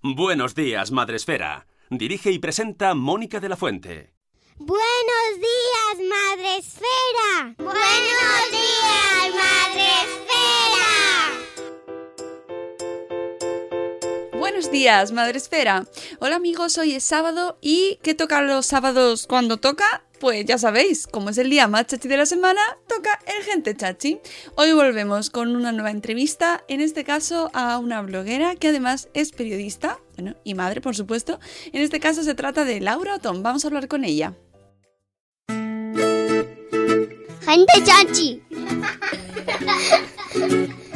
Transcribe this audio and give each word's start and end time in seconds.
Buenos 0.00 0.54
días, 0.54 0.92
Madresfera. 0.92 1.66
Dirige 1.90 2.30
y 2.30 2.38
presenta 2.38 2.94
Mónica 2.94 3.40
de 3.40 3.48
la 3.48 3.56
Fuente. 3.56 4.12
Buenos 4.56 5.34
días, 5.34 6.08
Madre 6.08 6.58
Esfera. 6.58 7.54
Buenos 7.58 8.50
días, 8.52 9.34
Madre 9.34 9.88
Esfera. 10.04 10.88
Buenos 14.38 14.70
días, 14.70 15.10
Madre 15.10 15.38
Esfera. 15.38 15.84
Hola 16.20 16.36
amigos, 16.36 16.78
hoy 16.78 16.94
es 16.94 17.02
sábado 17.02 17.58
y 17.60 17.98
¿qué 18.04 18.14
toca 18.14 18.40
los 18.40 18.66
sábados 18.66 19.26
cuando 19.26 19.56
toca? 19.56 20.04
Pues 20.20 20.44
ya 20.46 20.58
sabéis, 20.58 21.06
como 21.06 21.30
es 21.30 21.38
el 21.38 21.48
día 21.48 21.68
más 21.68 21.86
chachi 21.86 22.08
de 22.08 22.16
la 22.16 22.26
semana, 22.26 22.60
toca 22.88 23.20
el 23.26 23.44
Gente 23.44 23.76
Chachi. 23.76 24.18
Hoy 24.56 24.72
volvemos 24.72 25.30
con 25.30 25.54
una 25.54 25.70
nueva 25.70 25.92
entrevista, 25.92 26.64
en 26.66 26.80
este 26.80 27.04
caso 27.04 27.50
a 27.54 27.78
una 27.78 28.02
bloguera 28.02 28.56
que 28.56 28.68
además 28.68 29.08
es 29.14 29.30
periodista, 29.30 30.00
bueno, 30.16 30.34
y 30.42 30.54
madre 30.54 30.80
por 30.80 30.96
supuesto. 30.96 31.38
En 31.72 31.82
este 31.82 32.00
caso 32.00 32.24
se 32.24 32.34
trata 32.34 32.64
de 32.64 32.80
Laura 32.80 33.14
Otón, 33.14 33.44
vamos 33.44 33.64
a 33.64 33.68
hablar 33.68 33.86
con 33.86 34.04
ella. 34.04 34.34
Gente 37.46 37.72
chachi. 37.84 38.42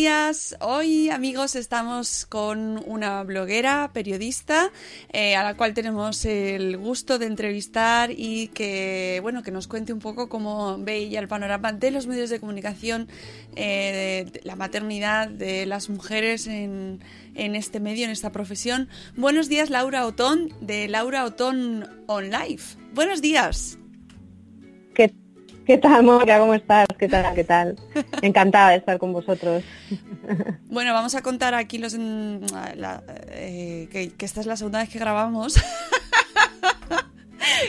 días, 0.00 0.56
hoy 0.62 1.10
amigos 1.10 1.54
estamos 1.56 2.24
con 2.24 2.82
una 2.86 3.22
bloguera, 3.22 3.90
periodista, 3.92 4.72
eh, 5.12 5.36
a 5.36 5.42
la 5.42 5.58
cual 5.58 5.74
tenemos 5.74 6.24
el 6.24 6.78
gusto 6.78 7.18
de 7.18 7.26
entrevistar 7.26 8.10
y 8.10 8.48
que, 8.48 9.18
bueno, 9.20 9.42
que 9.42 9.50
nos 9.50 9.68
cuente 9.68 9.92
un 9.92 9.98
poco 9.98 10.30
cómo 10.30 10.78
ve 10.78 10.96
ella 10.96 11.20
el 11.20 11.28
panorama 11.28 11.74
de 11.74 11.90
los 11.90 12.06
medios 12.06 12.30
de 12.30 12.40
comunicación, 12.40 13.08
eh, 13.56 14.32
la 14.42 14.56
maternidad 14.56 15.28
de 15.28 15.66
las 15.66 15.90
mujeres 15.90 16.46
en 16.46 17.00
este 17.34 17.78
medio, 17.78 18.06
en 18.06 18.10
esta 18.10 18.32
profesión. 18.32 18.88
Buenos 19.16 19.50
días, 19.50 19.68
Laura 19.68 20.06
Otón, 20.06 20.48
de 20.62 20.88
Laura 20.88 21.26
Otón 21.26 21.86
On 22.06 22.30
Life. 22.30 22.78
Buenos 22.94 23.20
días. 23.20 23.79
¿Qué, 25.70 25.76
¿Qué 25.76 25.82
tal, 25.82 26.02
Mónica? 26.02 26.40
¿Cómo 26.40 26.54
estás? 26.54 26.88
¿Qué 26.98 27.06
tal? 27.06 27.32
¿Qué 27.32 27.44
tal? 27.44 27.76
Encantada 28.22 28.70
de 28.70 28.78
estar 28.78 28.98
con 28.98 29.12
vosotros. 29.12 29.62
Bueno, 30.68 30.92
vamos 30.94 31.14
a 31.14 31.22
contar 31.22 31.54
aquí 31.54 31.78
los 31.78 31.94
en- 31.94 32.40
la- 32.76 33.02
eh, 33.28 33.88
que, 33.92 34.10
que 34.12 34.24
esta 34.24 34.40
es 34.40 34.46
la 34.46 34.56
segunda 34.56 34.80
vez 34.80 34.88
que 34.88 34.98
grabamos. 34.98 35.54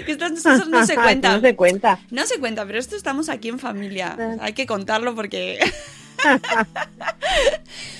que 0.06 0.12
estas 0.12 0.32
cosas 0.32 0.68
no 0.68 0.86
se 0.86 0.96
cuentan. 0.96 1.36
No 1.36 1.42
se 1.42 1.56
cuenta. 1.56 2.00
No 2.12 2.26
se 2.26 2.40
cuenta, 2.40 2.66
pero 2.66 2.80
esto 2.80 2.96
estamos 2.96 3.30
aquí 3.30 3.50
en 3.50 3.60
familia. 3.60 4.18
Hay 4.40 4.54
que 4.54 4.66
contarlo 4.66 5.16
porque. 5.16 5.60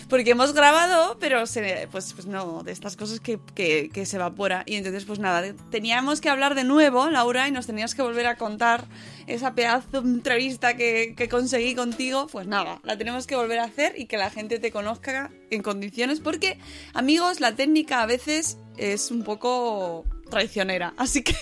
Porque 0.10 0.32
hemos 0.32 0.54
grabado, 0.54 1.18
pero 1.20 1.46
se, 1.46 1.88
pues, 1.92 2.14
pues 2.14 2.26
no, 2.28 2.64
de 2.64 2.72
estas 2.72 2.98
cosas 2.98 3.20
que, 3.20 3.40
que- 3.56 3.90
que 3.94 4.06
se 4.06 4.18
evapora. 4.18 4.64
Y 4.66 4.76
entonces, 4.76 5.06
pues 5.06 5.20
nada, 5.20 5.54
teníamos 5.70 6.20
que 6.22 6.30
hablar 6.30 6.54
de 6.56 6.64
nuevo, 6.66 7.10
Laura, 7.10 7.48
y 7.48 7.52
nos 7.52 7.66
tenías 7.68 7.96
que 7.96 8.02
volver 8.02 8.28
a 8.28 8.36
contar 8.36 8.86
esa 9.28 9.54
pedazo 9.54 10.02
de 10.02 10.10
entrevista 10.10 10.76
que, 10.76 11.14
que 11.16 11.30
conseguí 11.30 11.76
contigo. 11.76 12.28
Pues 12.32 12.46
nada, 12.48 12.80
la 12.84 12.98
tenemos 12.98 13.26
que 13.28 13.36
volver 13.36 13.60
a 13.60 13.64
hacer 13.66 13.94
y 13.98 14.06
que 14.08 14.18
la 14.18 14.30
gente 14.30 14.60
te 14.60 14.72
conozca 14.72 15.32
en 15.50 15.62
condiciones. 15.62 16.20
Porque, 16.20 16.58
amigos, 16.94 17.40
la 17.40 17.56
técnica 17.56 18.02
a 18.02 18.06
veces 18.06 18.58
es 18.78 19.12
un 19.12 19.24
poco 19.24 20.04
traicionera. 20.30 20.94
Así 20.98 21.24
que 21.24 21.36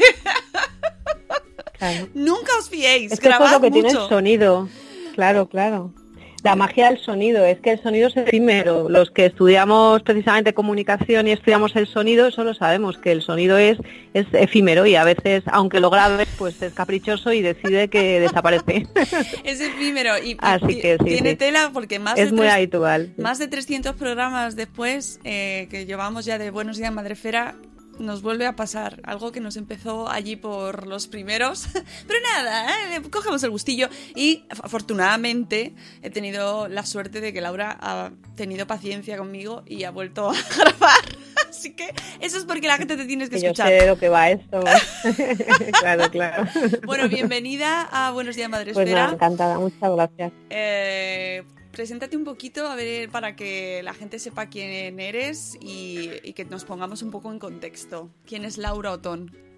Claro. 1.79 2.07
nunca 2.13 2.51
os 2.59 2.69
fiéis. 2.69 3.11
Es 3.11 3.19
que 3.19 3.29
es 3.29 3.51
lo 3.51 3.61
que 3.61 3.71
tiene 3.71 3.89
el 3.89 3.95
sonido. 3.95 4.69
Claro, 5.15 5.49
claro. 5.49 5.93
La 6.43 6.55
magia 6.55 6.89
del 6.89 6.99
sonido, 6.99 7.43
es 7.45 7.59
que 7.59 7.71
el 7.71 7.81
sonido 7.83 8.07
es 8.07 8.15
efímero. 8.17 8.87
Los 8.89 9.11
que 9.11 9.25
estudiamos 9.25 10.01
precisamente 10.03 10.53
comunicación 10.53 11.27
y 11.27 11.31
estudiamos 11.31 11.75
el 11.75 11.85
sonido, 11.87 12.27
eso 12.27 12.43
lo 12.43 12.53
sabemos, 12.53 12.97
que 12.97 13.11
el 13.11 13.21
sonido 13.21 13.57
es, 13.57 13.77
es 14.13 14.25
efímero 14.31 14.85
y 14.85 14.95
a 14.95 15.03
veces, 15.03 15.43
aunque 15.47 15.79
lo 15.79 15.89
grabes, 15.89 16.27
pues 16.37 16.61
es 16.61 16.73
caprichoso 16.73 17.33
y 17.33 17.41
decide 17.41 17.89
que 17.89 18.19
desaparece. 18.21 18.87
Es 19.43 19.59
efímero 19.59 20.17
y, 20.17 20.37
Así 20.39 20.79
que 20.79 20.97
sí, 20.99 21.05
tiene 21.05 21.31
sí. 21.31 21.35
tela 21.35 21.71
porque 21.73 21.99
más, 21.99 22.17
es 22.17 22.27
de 22.27 22.31
muy 22.31 22.41
tres- 22.45 22.53
habitual. 22.53 23.11
más 23.17 23.37
de 23.39 23.47
300 23.47 23.95
programas 23.95 24.55
después 24.55 25.19
eh, 25.25 25.67
que 25.69 25.85
llevamos 25.85 26.25
ya 26.25 26.37
de 26.37 26.51
Buenos 26.51 26.77
Días 26.77 26.93
Madrefera 26.93 27.55
nos 27.99 28.21
vuelve 28.21 28.45
a 28.45 28.55
pasar 28.55 28.99
algo 29.03 29.31
que 29.31 29.39
nos 29.39 29.55
empezó 29.57 30.09
allí 30.09 30.35
por 30.35 30.87
los 30.87 31.07
primeros. 31.07 31.67
Pero 32.07 32.19
nada, 32.35 32.95
¿eh? 32.95 33.01
cogemos 33.11 33.43
el 33.43 33.49
gustillo 33.49 33.89
y 34.15 34.45
af- 34.49 34.61
afortunadamente 34.63 35.73
he 36.01 36.09
tenido 36.09 36.67
la 36.67 36.85
suerte 36.85 37.21
de 37.21 37.33
que 37.33 37.41
Laura 37.41 37.77
ha 37.81 38.11
tenido 38.35 38.65
paciencia 38.67 39.17
conmigo 39.17 39.63
y 39.67 39.83
ha 39.83 39.91
vuelto 39.91 40.29
a 40.29 40.33
grabar. 40.57 40.99
Así 41.49 41.73
que 41.75 41.93
eso 42.21 42.37
es 42.37 42.45
porque 42.45 42.67
la 42.67 42.77
gente 42.77 42.95
te 42.95 43.05
tienes 43.05 43.29
que 43.29 43.39
yo 43.39 43.47
escuchar. 43.47 43.67
sé 43.69 43.73
de 43.73 43.87
lo 43.87 43.97
que 43.97 44.07
va 44.09 44.29
esto. 44.29 44.61
claro, 45.79 46.09
claro. 46.11 46.47
Bueno, 46.85 47.09
bienvenida 47.09 47.87
a 47.91 48.11
Buenos 48.11 48.35
Días 48.35 48.49
Pues 48.49 48.59
Madrefera. 48.75 49.01
nada, 49.03 49.13
encantada, 49.13 49.57
muchas 49.59 49.91
gracias. 49.91 50.31
Eh, 50.49 51.43
preséntate 51.79 52.17
un 52.17 52.25
poquito, 52.25 52.67
a 52.67 52.75
ver, 52.75 53.09
para 53.09 53.37
que 53.37 53.81
la 53.83 53.93
gente 53.93 54.19
sepa 54.19 54.47
quién 54.47 54.99
eres 54.99 55.57
y, 55.61 56.09
y 56.25 56.33
que 56.33 56.43
nos 56.43 56.65
pongamos 56.65 57.03
un 57.03 57.09
poco 57.09 57.31
en 57.31 57.39
contexto. 57.39 58.09
¿Quién 58.25 58.43
es 58.43 58.57
Laura 58.57 58.91
Otón? 58.91 59.48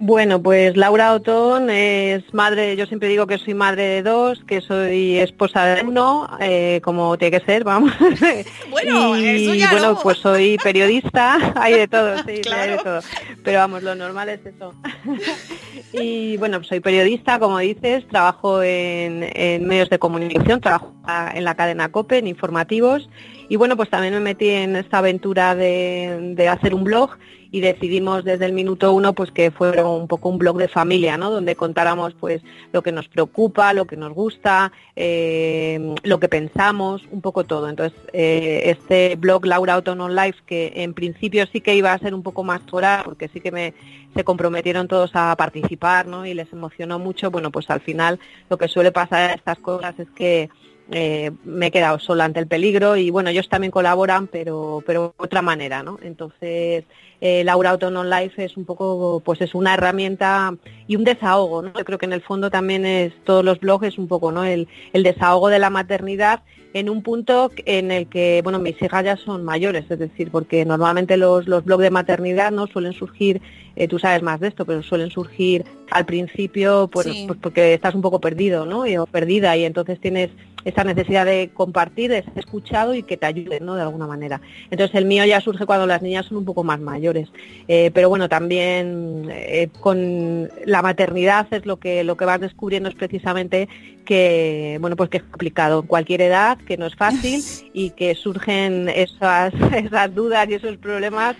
Bueno, 0.00 0.40
pues 0.40 0.76
Laura 0.76 1.12
Otón 1.12 1.70
es 1.70 2.22
madre, 2.32 2.76
yo 2.76 2.86
siempre 2.86 3.08
digo 3.08 3.26
que 3.26 3.36
soy 3.36 3.54
madre 3.54 3.82
de 3.82 4.02
dos, 4.04 4.44
que 4.44 4.60
soy 4.60 5.18
esposa 5.18 5.64
de 5.64 5.82
uno, 5.82 6.28
eh, 6.40 6.80
como 6.84 7.18
tiene 7.18 7.38
que 7.40 7.44
ser, 7.44 7.64
vamos. 7.64 7.92
Bueno, 8.70 9.18
y 9.18 9.26
eso 9.26 9.54
ya 9.54 9.72
bueno, 9.72 9.92
no. 9.94 10.00
pues 10.00 10.18
soy 10.18 10.56
periodista, 10.58 11.52
hay 11.56 11.74
de 11.74 11.88
todo, 11.88 12.16
sí, 12.18 12.22
hay 12.28 12.34
de 12.36 12.40
Claro. 12.42 12.82
todo. 12.84 13.00
Pero 13.42 13.58
vamos, 13.58 13.82
lo 13.82 13.94
normal 13.96 14.28
es 14.28 14.40
eso. 14.46 14.72
y 15.92 16.36
bueno, 16.36 16.58
pues 16.58 16.68
soy 16.68 16.78
periodista, 16.80 17.40
como 17.40 17.58
dices, 17.58 18.06
trabajo 18.08 18.62
en, 18.62 19.28
en 19.34 19.66
medios 19.66 19.90
de 19.90 19.98
comunicación, 19.98 20.60
trabajo 20.60 20.92
en 21.34 21.42
la 21.44 21.56
cadena 21.56 21.90
COPE, 21.90 22.18
en 22.18 22.26
informativos. 22.28 23.08
Y 23.48 23.56
bueno, 23.56 23.76
pues 23.76 23.90
también 23.90 24.14
me 24.14 24.20
metí 24.20 24.48
en 24.50 24.76
esta 24.76 24.98
aventura 24.98 25.54
de, 25.56 26.34
de 26.36 26.48
hacer 26.48 26.74
un 26.74 26.84
blog 26.84 27.16
y 27.50 27.60
decidimos 27.60 28.24
desde 28.24 28.46
el 28.46 28.52
minuto 28.52 28.92
uno 28.92 29.12
pues 29.12 29.30
que 29.30 29.50
fuera 29.50 29.86
un 29.86 30.08
poco 30.08 30.28
un 30.28 30.38
blog 30.38 30.58
de 30.58 30.68
familia, 30.68 31.16
¿no? 31.16 31.30
Donde 31.30 31.56
contáramos 31.56 32.14
pues 32.14 32.42
lo 32.72 32.82
que 32.82 32.92
nos 32.92 33.08
preocupa, 33.08 33.72
lo 33.72 33.86
que 33.86 33.96
nos 33.96 34.12
gusta, 34.12 34.72
eh, 34.96 35.94
lo 36.02 36.20
que 36.20 36.28
pensamos, 36.28 37.02
un 37.10 37.20
poco 37.20 37.44
todo. 37.44 37.68
Entonces, 37.68 37.98
eh, 38.12 38.62
este 38.66 39.16
blog 39.16 39.46
Laura 39.46 39.74
Autonon 39.74 40.14
Life, 40.14 40.40
que 40.46 40.72
en 40.76 40.94
principio 40.94 41.46
sí 41.46 41.60
que 41.60 41.74
iba 41.74 41.92
a 41.92 41.98
ser 41.98 42.14
un 42.14 42.22
poco 42.22 42.44
más 42.44 42.60
oral, 42.70 43.02
porque 43.04 43.28
sí 43.28 43.40
que 43.40 43.52
me 43.52 43.74
se 44.14 44.24
comprometieron 44.24 44.88
todos 44.88 45.10
a 45.14 45.36
participar, 45.36 46.06
¿no? 46.06 46.26
Y 46.26 46.34
les 46.34 46.52
emocionó 46.52 46.98
mucho, 46.98 47.30
bueno, 47.30 47.50
pues 47.50 47.68
al 47.70 47.80
final 47.80 48.18
lo 48.48 48.56
que 48.58 48.68
suele 48.68 48.90
pasar 48.90 49.30
en 49.30 49.36
estas 49.36 49.58
cosas 49.58 49.98
es 49.98 50.08
que 50.10 50.48
eh, 50.90 51.32
me 51.44 51.66
he 51.66 51.70
quedado 51.70 51.98
sola 51.98 52.24
ante 52.24 52.40
el 52.40 52.46
peligro 52.46 52.96
y 52.96 53.10
bueno, 53.10 53.30
ellos 53.30 53.48
también 53.48 53.70
colaboran, 53.70 54.26
pero, 54.26 54.82
pero 54.86 55.14
de 55.18 55.24
otra 55.24 55.42
manera, 55.42 55.82
¿no? 55.82 55.98
Entonces, 56.02 56.84
eh, 57.20 57.44
Laura 57.44 57.70
Autonon 57.70 58.08
Life 58.08 58.42
es 58.42 58.56
un 58.56 58.64
poco, 58.64 59.20
pues 59.24 59.40
es 59.40 59.54
una 59.54 59.74
herramienta 59.74 60.54
y 60.86 60.96
un 60.96 61.04
desahogo, 61.04 61.62
¿no? 61.62 61.72
Yo 61.74 61.84
creo 61.84 61.98
que 61.98 62.06
en 62.06 62.12
el 62.12 62.22
fondo 62.22 62.50
también 62.50 62.86
es, 62.86 63.12
todos 63.24 63.44
los 63.44 63.60
blogs 63.60 63.98
un 63.98 64.08
poco, 64.08 64.32
¿no? 64.32 64.44
El, 64.44 64.68
el 64.92 65.02
desahogo 65.02 65.48
de 65.48 65.58
la 65.58 65.70
maternidad 65.70 66.42
en 66.74 66.90
un 66.90 67.02
punto 67.02 67.50
en 67.64 67.90
el 67.90 68.08
que, 68.08 68.40
bueno, 68.42 68.58
mis 68.58 68.80
hijas 68.80 69.04
ya 69.04 69.16
son 69.16 69.44
mayores, 69.44 69.84
es 69.90 69.98
decir, 69.98 70.30
porque 70.30 70.64
normalmente 70.64 71.16
los, 71.16 71.48
los 71.48 71.64
blogs 71.64 71.82
de 71.82 71.90
maternidad 71.90 72.50
no 72.50 72.66
suelen 72.66 72.92
surgir, 72.92 73.40
eh, 73.78 73.86
tú 73.86 74.00
sabes 74.00 74.22
más 74.22 74.40
de 74.40 74.48
esto, 74.48 74.66
pero 74.66 74.82
suelen 74.82 75.10
surgir 75.10 75.64
al 75.92 76.04
principio 76.04 76.90
pues, 76.92 77.06
pues 77.26 77.38
porque 77.40 77.74
estás 77.74 77.94
un 77.94 78.02
poco 78.02 78.20
perdido, 78.20 78.66
¿no? 78.66 78.82
o 79.00 79.06
perdida 79.06 79.56
y 79.56 79.64
entonces 79.64 80.00
tienes 80.00 80.30
esa 80.64 80.82
necesidad 80.82 81.24
de 81.24 81.50
compartir, 81.54 82.10
de 82.10 82.24
ser 82.24 82.32
escuchado 82.36 82.92
y 82.92 83.04
que 83.04 83.16
te 83.16 83.26
ayuden, 83.26 83.64
¿no? 83.64 83.76
De 83.76 83.82
alguna 83.82 84.08
manera. 84.08 84.40
Entonces 84.70 84.96
el 84.96 85.04
mío 85.04 85.24
ya 85.24 85.40
surge 85.40 85.64
cuando 85.64 85.86
las 85.86 86.02
niñas 86.02 86.26
son 86.26 86.38
un 86.38 86.44
poco 86.44 86.64
más 86.64 86.80
mayores. 86.80 87.28
Eh, 87.68 87.92
pero 87.94 88.08
bueno, 88.08 88.28
también 88.28 89.28
eh, 89.30 89.68
con 89.80 90.50
la 90.66 90.82
maternidad 90.82 91.46
es 91.52 91.64
lo 91.64 91.78
que 91.78 92.02
lo 92.02 92.16
que 92.16 92.24
vas 92.24 92.40
descubriendo 92.40 92.88
es 92.88 92.96
precisamente 92.96 93.68
que 94.04 94.78
bueno 94.80 94.96
pues 94.96 95.10
que 95.10 95.18
es 95.18 95.22
complicado 95.22 95.80
en 95.80 95.86
cualquier 95.86 96.22
edad, 96.22 96.58
que 96.58 96.76
no 96.76 96.86
es 96.86 96.96
fácil 96.96 97.40
y 97.72 97.90
que 97.90 98.16
surgen 98.16 98.88
esas, 98.88 99.54
esas 99.72 100.14
dudas 100.14 100.48
y 100.48 100.54
esos 100.54 100.76
problemas 100.78 101.36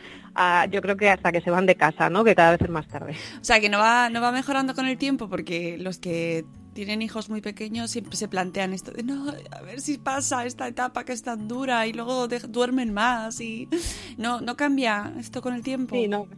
yo 0.70 0.81
creo 0.82 0.96
que 0.96 1.11
hasta 1.11 1.32
que 1.32 1.40
se 1.40 1.50
van 1.50 1.67
de 1.67 1.76
casa, 1.76 2.11
¿no? 2.11 2.25
Que 2.25 2.35
cada 2.35 2.52
vez 2.52 2.62
es 2.62 2.70
más 2.70 2.87
tarde. 2.88 3.17
O 3.40 3.44
sea, 3.44 3.61
que 3.61 3.69
no 3.69 3.79
va, 3.79 4.08
no 4.11 4.20
va 4.20 4.32
mejorando 4.32 4.75
con 4.75 4.87
el 4.87 4.99
tiempo 4.99 5.29
porque 5.29 5.76
los 5.79 5.99
que 5.99 6.44
tienen 6.75 7.02
hijos 7.02 7.29
muy 7.29 7.40
pequeños 7.40 7.90
siempre 7.90 8.17
se 8.17 8.29
plantean 8.29 8.73
esto 8.73 8.93
de 8.93 9.02
no, 9.02 9.32
a 9.50 9.62
ver 9.62 9.81
si 9.81 9.99
pasa 9.99 10.46
esta 10.46 10.69
etapa 10.69 11.05
que 11.05 11.12
es 11.12 11.25
tan 11.25 11.49
dura 11.49 11.88
y 11.88 11.93
luego 11.93 12.29
duermen 12.29 12.94
más 12.94 13.40
y 13.40 13.69
no, 14.17 14.40
no 14.40 14.56
cambia 14.56 15.12
esto 15.19 15.43
con 15.43 15.55
el 15.55 15.62
tiempo. 15.62 15.96
Sí, 15.96 16.06
no, 16.06 16.29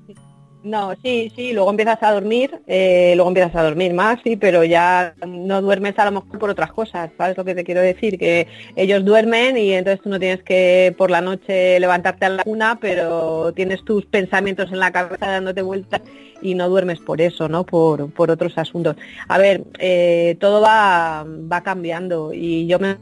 no, 0.62 0.94
sí, 1.02 1.32
sí, 1.34 1.52
luego 1.52 1.70
empiezas 1.70 2.02
a 2.02 2.12
dormir, 2.12 2.60
eh, 2.66 3.14
luego 3.16 3.30
empiezas 3.30 3.54
a 3.56 3.62
dormir 3.62 3.94
más, 3.94 4.18
sí, 4.22 4.36
pero 4.36 4.62
ya 4.64 5.14
no 5.26 5.62
duermes 5.62 5.98
a 5.98 6.04
lo 6.04 6.20
mejor 6.20 6.38
por 6.38 6.50
otras 6.50 6.72
cosas, 6.72 7.10
¿sabes 7.16 7.36
lo 7.36 7.44
que 7.44 7.54
te 7.54 7.64
quiero 7.64 7.80
decir? 7.80 8.18
Que 8.18 8.46
ellos 8.76 9.04
duermen 9.04 9.56
y 9.56 9.72
entonces 9.72 10.02
tú 10.02 10.10
no 10.10 10.18
tienes 10.18 10.42
que 10.42 10.94
por 10.98 11.10
la 11.10 11.20
noche 11.20 11.80
levantarte 11.80 12.26
a 12.26 12.28
la 12.30 12.44
cuna, 12.44 12.78
pero 12.80 13.52
tienes 13.54 13.84
tus 13.84 14.04
pensamientos 14.06 14.70
en 14.70 14.80
la 14.80 14.92
cabeza 14.92 15.26
dándote 15.30 15.62
vueltas 15.62 16.02
y 16.42 16.54
no 16.54 16.68
duermes 16.68 17.00
por 17.00 17.20
eso, 17.20 17.48
¿no? 17.48 17.64
Por, 17.64 18.10
por 18.12 18.30
otros 18.30 18.58
asuntos. 18.58 18.96
A 19.28 19.38
ver, 19.38 19.62
eh, 19.78 20.36
todo 20.40 20.60
va, 20.60 21.24
va 21.26 21.62
cambiando 21.62 22.32
y 22.34 22.66
yo 22.66 22.78
me 22.78 22.96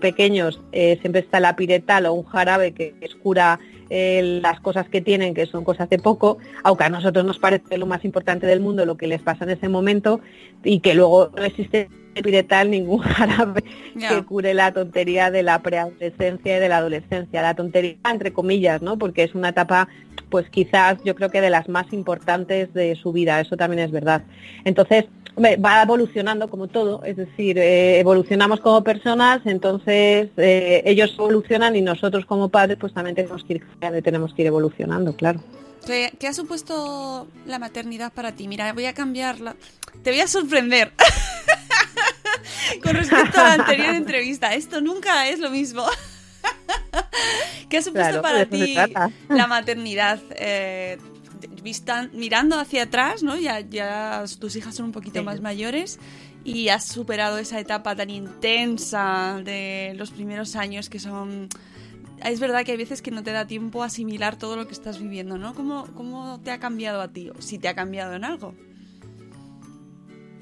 pequeños 0.00 0.60
eh, 0.72 0.98
siempre 1.00 1.20
está 1.20 1.40
la 1.40 1.56
piretal 1.56 2.06
o 2.06 2.14
un 2.14 2.24
jarabe 2.24 2.72
que 2.72 2.94
es 3.00 3.14
cura 3.14 3.60
eh, 3.96 4.40
las 4.42 4.58
cosas 4.58 4.88
que 4.88 5.00
tienen, 5.00 5.34
que 5.34 5.46
son 5.46 5.62
cosas 5.62 5.88
de 5.88 6.00
poco, 6.00 6.38
aunque 6.64 6.82
a 6.82 6.88
nosotros 6.88 7.24
nos 7.24 7.38
parece 7.38 7.78
lo 7.78 7.86
más 7.86 8.04
importante 8.04 8.44
del 8.44 8.58
mundo 8.58 8.84
lo 8.84 8.96
que 8.96 9.06
les 9.06 9.22
pasa 9.22 9.44
en 9.44 9.50
ese 9.50 9.68
momento 9.68 10.20
y 10.64 10.80
que 10.80 10.94
luego 10.94 11.30
no 11.36 11.44
existe 11.44 11.88
piretal 12.20 12.72
ningún 12.72 12.98
jarabe 13.02 13.62
que 13.96 14.24
cure 14.24 14.52
la 14.52 14.72
tontería 14.72 15.30
de 15.30 15.44
la 15.44 15.62
preadolescencia 15.62 16.56
y 16.56 16.60
de 16.60 16.68
la 16.68 16.78
adolescencia, 16.78 17.40
la 17.40 17.54
tontería 17.54 17.94
entre 18.10 18.32
comillas, 18.32 18.82
¿no? 18.82 18.98
Porque 18.98 19.22
es 19.22 19.36
una 19.36 19.50
etapa 19.50 19.86
pues 20.28 20.50
quizás 20.50 20.98
yo 21.04 21.14
creo 21.14 21.30
que 21.30 21.40
de 21.40 21.50
las 21.50 21.68
más 21.68 21.92
importantes 21.92 22.74
de 22.74 22.96
su 22.96 23.12
vida, 23.12 23.40
eso 23.40 23.56
también 23.56 23.84
es 23.84 23.92
verdad. 23.92 24.24
Entonces, 24.64 25.04
va 25.36 25.82
evolucionando 25.82 26.48
como 26.48 26.68
todo, 26.68 27.02
es 27.04 27.16
decir, 27.16 27.58
eh, 27.58 27.98
evolucionamos 27.98 28.60
como 28.60 28.84
personas, 28.84 29.40
entonces 29.44 30.30
eh, 30.36 30.82
ellos 30.84 31.14
evolucionan 31.18 31.74
y 31.76 31.82
nosotros 31.82 32.24
como 32.26 32.48
padres 32.48 32.78
pues 32.80 32.92
también 32.94 33.16
tenemos 33.16 33.44
que 33.44 33.54
ir, 33.54 34.02
tenemos 34.02 34.34
que 34.34 34.42
ir 34.42 34.48
evolucionando, 34.48 35.14
claro. 35.16 35.40
¿Qué, 35.86 36.26
ha 36.26 36.32
supuesto 36.32 37.28
la 37.46 37.58
maternidad 37.58 38.12
para 38.12 38.32
ti? 38.32 38.48
Mira, 38.48 38.72
voy 38.72 38.86
a 38.86 38.94
cambiarla. 38.94 39.54
Te 40.02 40.10
voy 40.10 40.20
a 40.20 40.26
sorprender. 40.26 40.92
Con 42.82 42.94
respecto 42.94 43.38
a 43.40 43.44
la 43.44 43.52
anterior 43.54 43.94
entrevista, 43.94 44.54
esto 44.54 44.80
nunca 44.80 45.28
es 45.28 45.40
lo 45.40 45.50
mismo. 45.50 45.84
¿Qué 47.68 47.78
ha 47.78 47.82
supuesto 47.82 48.22
para 48.22 48.46
ti 48.46 48.76
la 49.28 49.46
maternidad? 49.46 50.20
Eh, 50.30 50.96
mirando 52.12 52.58
hacia 52.58 52.84
atrás, 52.84 53.22
¿no? 53.22 53.36
Ya, 53.36 53.60
ya 53.60 54.24
tus 54.38 54.56
hijas 54.56 54.74
son 54.74 54.86
un 54.86 54.92
poquito 54.92 55.22
más 55.22 55.40
mayores 55.40 55.98
y 56.44 56.68
has 56.68 56.86
superado 56.86 57.38
esa 57.38 57.58
etapa 57.58 57.96
tan 57.96 58.10
intensa 58.10 59.40
de 59.44 59.94
los 59.96 60.10
primeros 60.10 60.56
años 60.56 60.88
que 60.88 60.98
son... 60.98 61.48
Es 62.24 62.40
verdad 62.40 62.64
que 62.64 62.72
hay 62.72 62.78
veces 62.78 63.02
que 63.02 63.10
no 63.10 63.22
te 63.22 63.32
da 63.32 63.46
tiempo 63.46 63.82
a 63.82 63.86
asimilar 63.86 64.36
todo 64.36 64.56
lo 64.56 64.66
que 64.66 64.72
estás 64.72 64.98
viviendo, 64.98 65.36
¿no? 65.36 65.54
¿Cómo, 65.54 65.86
cómo 65.94 66.40
te 66.40 66.52
ha 66.52 66.58
cambiado 66.58 67.02
a 67.02 67.08
ti? 67.08 67.30
si 67.38 67.58
te 67.58 67.68
ha 67.68 67.74
cambiado 67.74 68.14
en 68.14 68.24
algo. 68.24 68.54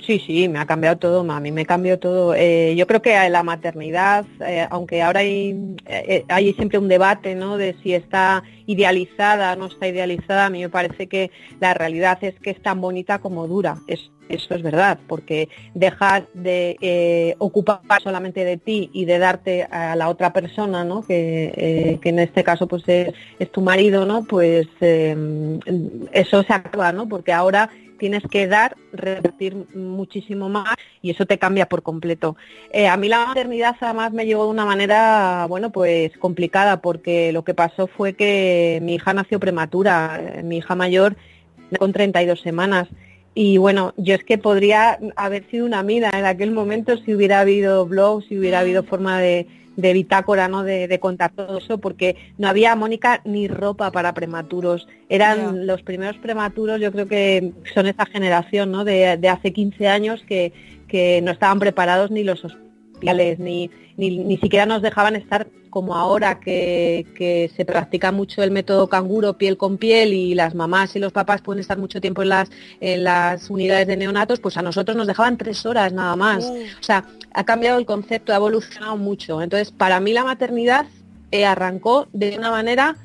Sí, 0.06 0.18
sí, 0.26 0.48
me 0.48 0.58
ha 0.58 0.66
cambiado 0.66 0.98
todo, 0.98 1.30
a 1.30 1.40
mí 1.40 1.52
me 1.52 1.64
cambió 1.64 1.98
todo. 1.98 2.34
Eh, 2.34 2.74
yo 2.76 2.88
creo 2.88 3.00
que 3.02 3.28
la 3.28 3.42
maternidad, 3.44 4.24
eh, 4.44 4.66
aunque 4.68 5.00
ahora 5.00 5.20
hay, 5.20 5.76
eh, 5.86 6.24
hay 6.28 6.52
siempre 6.54 6.78
un 6.78 6.88
debate 6.88 7.36
¿no? 7.36 7.56
de 7.56 7.76
si 7.82 7.94
está 7.94 8.42
idealizada 8.66 9.52
o 9.52 9.56
no 9.56 9.66
está 9.66 9.86
idealizada, 9.86 10.46
a 10.46 10.50
mí 10.50 10.60
me 10.60 10.68
parece 10.68 11.06
que 11.06 11.30
la 11.60 11.74
realidad 11.74 12.18
es 12.22 12.34
que 12.40 12.50
es 12.50 12.60
tan 12.60 12.80
bonita 12.80 13.20
como 13.20 13.46
dura. 13.46 13.76
Es, 13.86 14.10
eso 14.28 14.54
es 14.54 14.62
verdad, 14.62 14.98
porque 15.06 15.48
dejar 15.74 16.26
de 16.32 17.36
ocupar 17.38 17.80
solamente 18.02 18.44
de 18.44 18.56
ti 18.56 18.88
y 18.92 19.04
de 19.04 19.18
darte 19.18 19.64
a 19.64 19.94
la 19.94 20.08
otra 20.08 20.32
persona, 20.32 20.84
¿no? 20.84 21.02
que, 21.02 21.98
en 22.02 22.18
este 22.18 22.42
caso 22.42 22.66
pues 22.66 22.82
es, 22.86 23.12
es, 23.38 23.52
tu 23.52 23.60
marido, 23.60 24.06
¿no? 24.06 24.24
pues 24.24 24.68
eso 24.80 26.42
se 26.42 26.52
acaba, 26.52 26.92
¿no? 26.92 27.08
porque 27.08 27.32
ahora 27.32 27.68
tienes 28.02 28.24
que 28.28 28.48
dar, 28.48 28.76
repetir 28.92 29.54
muchísimo 29.76 30.48
más 30.48 30.74
y 31.02 31.10
eso 31.10 31.24
te 31.24 31.38
cambia 31.38 31.68
por 31.68 31.84
completo. 31.84 32.34
Eh, 32.72 32.88
a 32.88 32.96
mí 32.96 33.08
la 33.08 33.26
maternidad 33.26 33.76
además 33.80 34.12
me 34.12 34.26
llegó 34.26 34.42
de 34.42 34.50
una 34.50 34.64
manera, 34.64 35.46
bueno, 35.48 35.70
pues 35.70 36.10
complicada 36.18 36.80
porque 36.80 37.30
lo 37.30 37.44
que 37.44 37.54
pasó 37.54 37.86
fue 37.86 38.14
que 38.14 38.80
mi 38.82 38.96
hija 38.96 39.14
nació 39.14 39.38
prematura, 39.38 40.20
eh, 40.20 40.42
mi 40.42 40.56
hija 40.56 40.74
mayor 40.74 41.14
con 41.78 41.92
32 41.92 42.40
semanas. 42.40 42.88
Y 43.36 43.58
bueno, 43.58 43.94
yo 43.96 44.16
es 44.16 44.24
que 44.24 44.36
podría 44.36 44.98
haber 45.14 45.48
sido 45.48 45.64
una 45.64 45.84
mina 45.84 46.10
en 46.12 46.24
aquel 46.24 46.50
momento 46.50 46.96
si 46.96 47.14
hubiera 47.14 47.38
habido 47.38 47.86
blogs, 47.86 48.26
si 48.26 48.36
hubiera 48.36 48.58
habido 48.58 48.82
forma 48.82 49.20
de, 49.20 49.46
de 49.76 49.92
bitácora, 49.92 50.48
¿no? 50.48 50.62
De, 50.62 50.98
contar 51.00 51.32
todo 51.32 51.58
eso, 51.58 51.78
porque 51.78 52.16
no 52.38 52.48
había, 52.48 52.76
Mónica, 52.76 53.22
ni 53.24 53.48
ropa 53.48 53.90
para 53.90 54.14
prematuros. 54.14 54.88
Eran 55.08 55.66
los 55.66 55.82
primeros 55.82 56.16
prematuros, 56.18 56.80
yo 56.80 56.92
creo 56.92 57.06
que 57.06 57.52
son 57.74 57.86
esa 57.86 58.06
generación, 58.06 58.70
¿no? 58.70 58.84
De, 58.84 59.16
de 59.16 59.28
hace 59.28 59.52
15 59.52 59.88
años 59.88 60.22
que, 60.26 60.52
que 60.88 61.20
no 61.22 61.30
estaban 61.30 61.58
preparados 61.58 62.10
ni 62.10 62.22
los 62.22 62.44
hospitales, 63.02 63.38
ni, 63.38 63.70
ni, 63.96 64.36
siquiera 64.38 64.66
nos 64.66 64.82
dejaban 64.82 65.16
estar 65.16 65.48
como 65.70 65.94
ahora 65.94 66.38
que, 66.38 67.50
se 67.56 67.64
practica 67.64 68.12
mucho 68.12 68.42
el 68.42 68.50
método 68.50 68.88
canguro 68.88 69.38
piel 69.38 69.56
con 69.56 69.78
piel 69.78 70.12
y 70.12 70.34
las 70.34 70.54
mamás 70.54 70.94
y 70.96 70.98
los 70.98 71.12
papás 71.12 71.40
pueden 71.40 71.60
estar 71.60 71.78
mucho 71.78 72.00
tiempo 72.00 72.22
en 72.22 72.28
las, 72.28 72.50
en 72.80 73.04
las 73.04 73.50
unidades 73.50 73.86
de 73.86 73.96
neonatos, 73.96 74.40
pues 74.40 74.56
a 74.56 74.62
nosotros 74.62 74.96
nos 74.96 75.06
dejaban 75.06 75.38
tres 75.38 75.64
horas 75.66 75.92
nada 75.92 76.14
más. 76.16 76.44
O 76.44 76.82
sea, 76.82 77.04
ha 77.32 77.44
cambiado 77.44 77.78
el 77.78 77.86
concepto, 77.86 78.32
ha 78.32 78.36
evolucionado 78.36 78.96
mucho. 78.96 79.42
Entonces, 79.42 79.72
para 79.72 79.98
mí 80.00 80.12
la 80.12 80.24
maternidad 80.24 80.86
eh, 81.30 81.46
arrancó 81.46 82.08
de 82.12 82.36
una 82.36 82.50
manera 82.50 82.96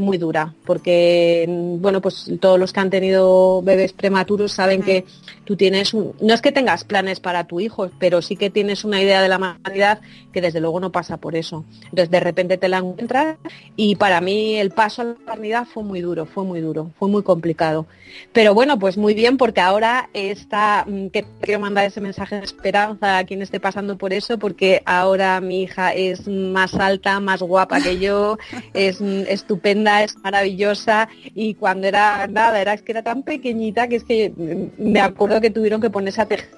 muy 0.00 0.18
dura, 0.18 0.54
porque 0.66 1.46
mm, 1.48 1.80
bueno, 1.80 2.00
pues 2.00 2.30
todos 2.40 2.58
los 2.58 2.72
que 2.72 2.80
han 2.80 2.90
tenido 2.90 3.62
bebés 3.62 3.92
prematuros 3.94 4.52
saben 4.52 4.82
que 4.82 5.06
tú 5.44 5.56
tienes, 5.56 5.94
no 5.94 6.34
es 6.34 6.42
que 6.42 6.52
tengas 6.52 6.84
planes 6.84 7.20
para 7.20 7.44
tu 7.44 7.58
hijo, 7.58 7.90
pero 7.98 8.20
sí 8.20 8.36
que 8.36 8.50
tienes 8.50 8.84
una 8.84 9.00
idea 9.00 9.22
de 9.22 9.28
la 9.28 9.38
maternidad 9.38 10.00
que 10.32 10.42
desde 10.42 10.60
luego 10.60 10.78
no 10.78 10.92
pasa 10.92 11.16
por 11.16 11.36
eso. 11.36 11.64
Entonces 11.84 12.10
de 12.10 12.20
repente 12.20 12.58
te 12.58 12.68
la 12.68 12.78
encuentras 12.78 13.38
y 13.76 13.96
para 13.96 14.20
mí 14.20 14.56
el 14.56 14.70
paso 14.70 15.00
a 15.02 15.04
la 15.06 15.14
maternidad 15.14 15.66
fue 15.66 15.82
muy 15.82 16.02
duro, 16.02 16.26
fue 16.26 16.44
muy 16.44 16.60
duro, 16.60 16.90
fue 16.98 17.08
muy 17.08 17.22
complicado. 17.22 17.86
Pero 18.32 18.54
bueno, 18.54 18.78
pues 18.78 18.96
muy 18.96 19.14
bien 19.14 19.36
porque 19.36 19.60
ahora 19.60 20.10
está, 20.12 20.84
mm, 20.86 21.08
que 21.08 21.24
quiero 21.40 21.60
mandar 21.60 21.86
ese 21.86 22.00
mensaje 22.00 22.36
de 22.36 22.44
esperanza 22.44 23.18
a 23.18 23.24
quien 23.24 23.42
esté 23.42 23.60
pasando 23.60 23.96
por 23.96 24.12
eso, 24.12 24.38
porque 24.38 24.82
ahora 24.84 25.40
mi 25.40 25.62
hija 25.62 25.92
es 25.94 26.28
más 26.28 26.74
alta, 26.74 27.20
más 27.20 27.42
guapa 27.42 27.80
que 27.80 27.98
yo, 27.98 28.38
es 28.74 29.00
mm, 29.00 29.22
estupenda, 29.78 30.02
es 30.02 30.16
maravillosa 30.18 31.08
y 31.34 31.54
cuando 31.54 31.86
era 31.86 32.26
nada, 32.26 32.60
era 32.60 32.74
es 32.74 32.82
que 32.82 32.92
era 32.92 33.02
tan 33.02 33.22
pequeñita 33.22 33.88
que 33.88 33.96
es 33.96 34.04
que 34.04 34.30
mm, 34.30 34.90
me 34.90 35.00
acuerdo 35.00 35.40
que 35.40 35.50
tuvieron 35.50 35.80
que 35.80 35.90
ponerse 35.90 36.22
a 36.22 36.26
tejer 36.26 36.48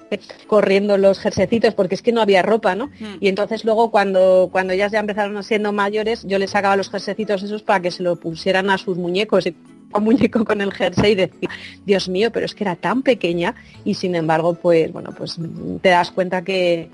corriendo 0.47 0.97
los 0.97 1.19
jersecitos 1.19 1.73
porque 1.73 1.95
es 1.95 2.01
que 2.01 2.11
no 2.11 2.21
había 2.21 2.41
ropa, 2.41 2.75
¿no? 2.75 2.87
Hmm. 2.87 3.17
Y 3.19 3.27
entonces 3.27 3.63
luego 3.63 3.91
cuando, 3.91 4.49
cuando 4.51 4.73
ellas 4.73 4.91
ya 4.91 4.99
empezaron 4.99 5.41
siendo 5.43 5.71
mayores, 5.71 6.23
yo 6.27 6.37
les 6.37 6.51
sacaba 6.51 6.75
los 6.75 6.89
jersecitos 6.89 7.43
esos 7.43 7.63
para 7.63 7.81
que 7.81 7.91
se 7.91 8.03
lo 8.03 8.15
pusieran 8.17 8.69
a 8.69 8.77
sus 8.77 8.97
muñecos 8.97 9.45
y 9.47 9.55
un 9.93 10.03
muñeco 10.05 10.45
con 10.45 10.61
el 10.61 10.71
jersey 10.71 11.11
y 11.11 11.15
decía, 11.15 11.49
Dios 11.85 12.07
mío, 12.07 12.31
pero 12.31 12.45
es 12.45 12.55
que 12.55 12.63
era 12.63 12.75
tan 12.75 13.01
pequeña 13.01 13.55
y 13.83 13.95
sin 13.95 14.15
embargo, 14.15 14.53
pues 14.53 14.91
bueno, 14.91 15.11
pues 15.17 15.37
te 15.81 15.89
das 15.89 16.11
cuenta 16.11 16.43
que 16.43 16.89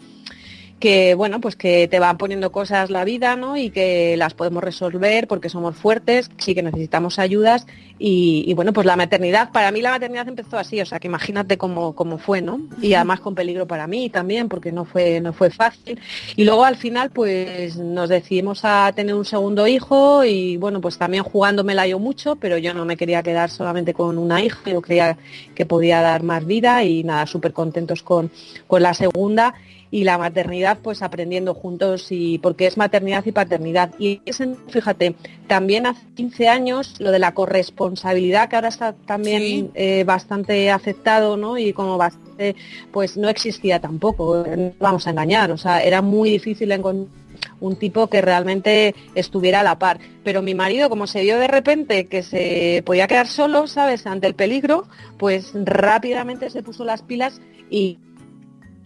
que 0.79 1.15
bueno, 1.15 1.41
pues 1.41 1.55
que 1.55 1.87
te 1.87 1.99
van 1.99 2.17
poniendo 2.17 2.51
cosas 2.51 2.91
la 2.91 3.03
vida, 3.03 3.35
¿no? 3.35 3.57
Y 3.57 3.71
que 3.71 4.15
las 4.17 4.33
podemos 4.33 4.63
resolver 4.63 5.27
porque 5.27 5.49
somos 5.49 5.75
fuertes, 5.75 6.29
sí 6.37 6.53
que 6.53 6.61
necesitamos 6.61 7.17
ayudas 7.17 7.65
y, 7.99 8.53
bueno, 8.53 8.73
pues 8.73 8.85
la 8.85 8.95
maternidad, 8.95 9.51
para 9.51 9.71
mí 9.71 9.81
la 9.81 9.89
maternidad 9.89 10.27
empezó 10.27 10.59
así, 10.59 10.79
o 10.79 10.85
sea, 10.85 10.99
que 10.99 11.07
imagínate 11.07 11.57
cómo, 11.57 11.95
cómo 11.95 12.19
fue, 12.19 12.41
¿no? 12.41 12.61
Y 12.79 12.93
además 12.93 13.21
con 13.21 13.33
peligro 13.33 13.65
para 13.65 13.87
mí 13.87 14.11
también, 14.11 14.49
porque 14.49 14.71
no 14.71 14.85
fue, 14.85 15.19
no 15.19 15.33
fue 15.33 15.49
fácil. 15.49 15.99
Y 16.35 16.43
luego 16.43 16.63
al 16.63 16.75
final, 16.75 17.09
pues 17.09 17.77
nos 17.77 18.09
decidimos 18.09 18.59
a 18.63 18.91
tener 18.95 19.15
un 19.15 19.25
segundo 19.25 19.65
hijo 19.65 20.23
y 20.23 20.57
bueno, 20.57 20.79
pues 20.79 20.99
también 20.99 21.23
jugándomela 21.23 21.87
yo 21.87 21.97
mucho, 21.97 22.35
pero 22.35 22.59
yo 22.59 22.75
no 22.75 22.85
me 22.85 22.97
quería 22.97 23.23
quedar 23.23 23.49
solamente 23.49 23.95
con 23.95 24.19
una 24.19 24.43
hija, 24.43 24.59
yo 24.69 24.81
creía 24.81 25.17
que 25.55 25.65
podía 25.65 26.01
dar 26.01 26.21
más 26.21 26.45
vida 26.45 26.83
y 26.83 27.03
nada, 27.03 27.25
súper 27.25 27.51
contentos 27.51 28.03
con, 28.03 28.29
con 28.67 28.83
la 28.83 28.93
segunda 28.93 29.55
y 29.91 30.03
la 30.03 30.17
maternidad 30.17 30.79
pues 30.81 31.01
aprendiendo 31.01 31.53
juntos 31.53 32.07
y 32.11 32.39
porque 32.39 32.67
es 32.67 32.77
maternidad 32.77 33.25
y 33.25 33.31
paternidad. 33.31 33.91
Y 33.99 34.21
fíjate, 34.69 35.15
también 35.47 35.85
hace 35.85 36.05
15 36.15 36.47
años 36.47 36.95
lo 36.99 37.11
de 37.11 37.19
la 37.19 37.33
corresponsabilidad 37.33 38.49
que 38.49 38.55
ahora 38.55 38.69
está 38.69 38.93
también 38.93 39.71
eh, 39.75 40.03
bastante 40.05 40.71
aceptado 40.71 41.37
¿no? 41.37 41.57
y 41.57 41.73
como 41.73 41.97
bastante 41.97 42.55
pues 42.91 43.17
no 43.17 43.29
existía 43.29 43.79
tampoco, 43.79 44.45
vamos 44.79 45.07
a 45.07 45.09
engañar, 45.09 45.51
o 45.51 45.57
sea, 45.57 45.81
era 45.81 46.01
muy 46.01 46.29
difícil 46.29 46.71
encontrar 46.71 47.27
un 47.59 47.75
tipo 47.75 48.07
que 48.07 48.21
realmente 48.21 48.95
estuviera 49.15 49.61
a 49.61 49.63
la 49.63 49.79
par. 49.79 49.99
Pero 50.23 50.41
mi 50.41 50.55
marido, 50.55 50.89
como 50.89 51.07
se 51.07 51.21
vio 51.21 51.37
de 51.39 51.47
repente 51.47 52.07
que 52.07 52.23
se 52.23 52.83
podía 52.85 53.07
quedar 53.07 53.27
solo, 53.27 53.67
¿sabes?, 53.67 54.05
ante 54.05 54.27
el 54.27 54.35
peligro, 54.35 54.87
pues 55.17 55.51
rápidamente 55.53 56.49
se 56.49 56.63
puso 56.63 56.83
las 56.85 57.01
pilas 57.01 57.41
y 57.69 57.99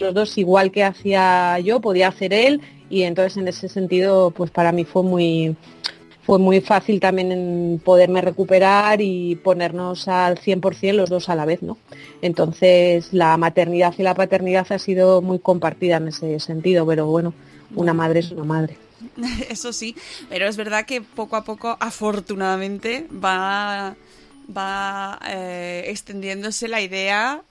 los 0.02 0.14
dos 0.14 0.38
igual 0.38 0.72
que 0.72 0.84
hacía 0.84 1.60
yo, 1.60 1.80
podía 1.80 2.10
hacer 2.10 2.34
él 2.34 2.62
y 2.90 3.04
entonces 3.04 3.38
en 3.38 3.48
ese 3.48 3.70
sentido 3.70 4.32
pues 4.32 4.52
para 4.52 4.72
mí 4.72 4.84
fue 4.84 5.04
muy 5.04 5.56
fue 6.24 6.38
muy 6.38 6.62
fácil 6.62 7.00
también 7.00 7.82
poderme 7.84 8.22
recuperar 8.22 9.02
y 9.02 9.36
ponernos 9.38 10.08
al 10.08 10.38
100% 10.38 10.94
los 10.94 11.10
dos 11.10 11.30
a 11.30 11.36
la 11.36 11.46
vez, 11.46 11.64
¿no? 11.64 11.78
Entonces 12.22 13.12
la 13.12 13.36
maternidad 13.38 13.94
y 13.98 14.04
la 14.04 14.14
paternidad 14.14 14.72
ha 14.72 14.80
sido 14.80 15.22
muy 15.22 15.40
compartida 15.40 15.98
en 15.98 16.10
ese 16.10 16.40
sentido, 16.40 16.86
pero 16.86 17.08
bueno, 17.08 17.34
una 17.76 17.94
madre 17.94 18.20
es 18.20 18.32
una 18.32 18.44
madre. 18.44 18.78
Eso 19.50 19.74
sí, 19.74 19.96
pero 20.30 20.48
es 20.48 20.58
verdad 20.58 20.86
que 20.86 21.02
poco 21.02 21.36
a 21.36 21.44
poco, 21.44 21.76
afortunadamente, 21.80 23.08
va, 23.12 23.96
va 24.56 25.20
eh, 25.28 25.86
extendiéndose 25.88 26.68
la 26.68 26.82
idea 26.82 27.42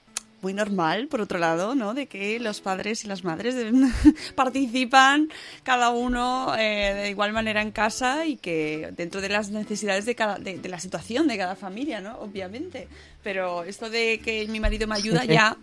muy 0.43 0.55
normal, 0.55 1.09
por 1.09 1.21
otro 1.21 1.39
lado, 1.39 1.75
¿no? 1.75 1.95
De 1.95 2.07
que 2.07 2.39
los 2.41 2.61
padres 2.61 3.05
y 3.05 3.09
las 3.09 3.25
madres 3.25 3.55
participan 4.35 5.29
cada 5.63 5.91
uno 5.91 6.55
eh, 6.59 6.95
de 6.95 7.11
igual 7.11 7.33
manera 7.33 7.63
en 7.63 7.71
casa 7.71 8.27
y 8.27 8.37
que 8.37 8.91
dentro 8.97 9.21
de 9.21 9.29
las 9.29 9.51
necesidades 9.51 10.07
de, 10.07 10.15
cada, 10.15 10.39
de, 10.39 10.61
la 10.69 10.81
situación 10.81 11.29
de 11.29 11.37
cada 11.37 11.57
familia, 11.57 12.01
¿no? 12.01 12.19
Obviamente. 12.19 12.89
Pero 13.23 13.65
esto 13.65 13.91
de 13.91 14.21
que 14.25 14.47
mi 14.49 14.61
marido 14.61 14.87
me 14.87 14.97
ayuda 14.97 15.25
ya, 15.25 15.57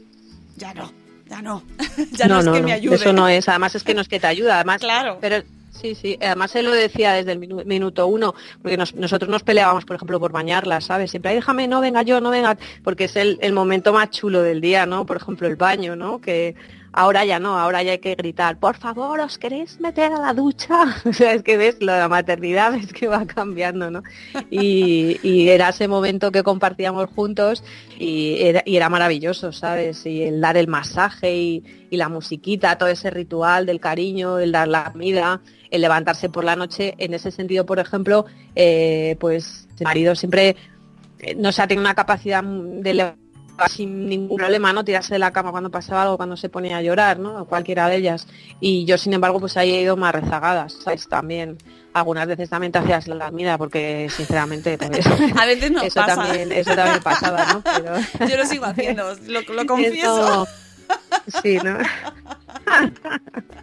ya 0.56 0.74
no, 0.74 0.92
ya 1.28 1.42
no, 1.42 1.62
ya 2.12 2.26
no, 2.26 2.40
es 2.40 2.48
que 2.48 2.62
me 2.62 2.72
ayude. 2.72 2.96
Eso 2.96 3.12
no 3.12 3.28
es, 3.28 3.48
además 3.48 3.74
es 3.74 3.84
que 3.84 3.94
no 3.94 4.00
es 4.00 4.08
que 4.08 4.20
te 4.20 4.26
ayuda, 4.26 4.56
además. 4.56 4.80
Claro. 4.80 5.18
Pero 5.20 5.42
Sí, 5.80 5.94
sí, 5.94 6.18
además 6.20 6.54
él 6.56 6.66
lo 6.66 6.72
decía 6.72 7.12
desde 7.12 7.32
el 7.32 7.38
minuto 7.38 8.06
uno, 8.06 8.34
porque 8.62 8.76
nosotros 8.76 9.28
nos 9.28 9.42
peleábamos, 9.42 9.84
por 9.84 9.96
ejemplo, 9.96 10.18
por 10.18 10.32
bañarla, 10.32 10.80
¿sabes? 10.80 11.10
Siempre, 11.10 11.34
déjame, 11.34 11.68
no 11.68 11.80
venga 11.80 12.02
yo, 12.02 12.20
no 12.20 12.30
venga, 12.30 12.56
porque 12.82 13.04
es 13.04 13.16
el, 13.16 13.38
el, 13.42 13.52
momento 13.52 13.92
más 13.92 14.10
chulo 14.10 14.42
del 14.42 14.60
día, 14.60 14.86
¿no? 14.86 15.06
Por 15.06 15.18
ejemplo, 15.18 15.46
el 15.46 15.56
baño, 15.56 15.96
¿no? 15.96 16.20
Que 16.20 16.54
ahora 16.96 17.24
ya 17.26 17.38
no, 17.38 17.58
ahora 17.58 17.82
ya 17.82 17.92
hay 17.92 17.98
que 17.98 18.14
gritar, 18.14 18.58
por 18.58 18.76
favor, 18.76 19.20
¿os 19.20 19.38
queréis 19.38 19.78
meter 19.80 20.12
a 20.12 20.18
la 20.18 20.34
ducha? 20.34 20.96
O 21.06 21.12
sea, 21.12 21.34
es 21.34 21.42
que 21.42 21.56
ves, 21.56 21.76
la 21.80 22.08
maternidad 22.08 22.74
es 22.82 22.92
que 22.92 23.06
va 23.06 23.26
cambiando, 23.26 23.90
¿no? 23.90 24.02
Y, 24.50 25.46
era 25.48 25.68
ese 25.68 25.86
momento 25.86 26.32
que 26.32 26.42
compartíamos 26.42 27.08
juntos 27.10 27.62
y 27.98 28.36
era, 28.40 28.62
y 28.64 28.76
era 28.76 28.88
maravilloso, 28.88 29.52
¿sabes? 29.52 30.04
Y 30.06 30.22
el 30.22 30.40
dar 30.40 30.56
el 30.56 30.66
masaje 30.66 31.36
y, 31.36 31.64
y 31.90 31.96
la 31.96 32.08
musiquita, 32.08 32.76
todo 32.78 32.88
ese 32.88 33.10
ritual 33.10 33.66
del 33.66 33.78
cariño, 33.78 34.38
el 34.38 34.50
dar 34.50 34.66
la 34.66 34.92
comida, 34.92 35.40
el 35.76 35.82
levantarse 35.82 36.28
por 36.28 36.44
la 36.44 36.56
noche. 36.56 36.94
En 36.98 37.14
ese 37.14 37.30
sentido, 37.30 37.64
por 37.64 37.78
ejemplo, 37.78 38.26
eh, 38.54 39.16
pues 39.20 39.68
el 39.78 39.84
marido 39.84 40.14
siempre 40.14 40.56
eh, 41.20 41.34
no 41.36 41.52
se 41.52 41.62
ha 41.62 41.66
tenido 41.66 41.82
una 41.82 41.94
capacidad 41.94 42.42
de 42.42 42.94
levantar 42.94 43.26
sin 43.70 44.06
ningún 44.06 44.36
problema, 44.36 44.72
¿no? 44.72 44.84
Tirarse 44.84 45.14
de 45.14 45.18
la 45.18 45.32
cama 45.32 45.50
cuando 45.50 45.70
pasaba 45.70 46.02
algo, 46.02 46.16
cuando 46.18 46.36
se 46.36 46.48
ponía 46.50 46.76
a 46.76 46.82
llorar, 46.82 47.18
¿no? 47.18 47.46
Cualquiera 47.46 47.88
de 47.88 47.96
ellas. 47.96 48.26
Y 48.60 48.84
yo, 48.84 48.98
sin 48.98 49.14
embargo, 49.14 49.40
pues 49.40 49.56
ahí 49.56 49.72
he 49.72 49.80
ido 49.80 49.96
más 49.96 50.14
rezagadas, 50.14 50.74
¿sabes? 50.84 51.08
También. 51.08 51.56
Algunas 51.94 52.26
veces 52.26 52.50
también 52.50 52.72
te 52.72 52.78
hacías 52.78 53.08
la 53.08 53.30
comida 53.30 53.56
porque 53.56 54.08
sinceramente 54.14 54.76
pues, 54.76 55.06
a 55.36 55.46
veces 55.46 55.70
no 55.70 55.80
eso 55.80 55.94
pasa. 55.94 56.16
también 56.16 56.52
eso 56.52 56.74
también 56.74 57.02
pasaba 57.02 57.46
¿no? 57.54 57.62
Pero... 58.18 58.28
yo 58.30 58.36
lo 58.36 58.44
sigo 58.44 58.66
haciendo 58.66 59.14
lo, 59.26 59.40
lo 59.40 59.66
confieso 59.66 60.46
sí 61.42 61.58
no 61.58 61.78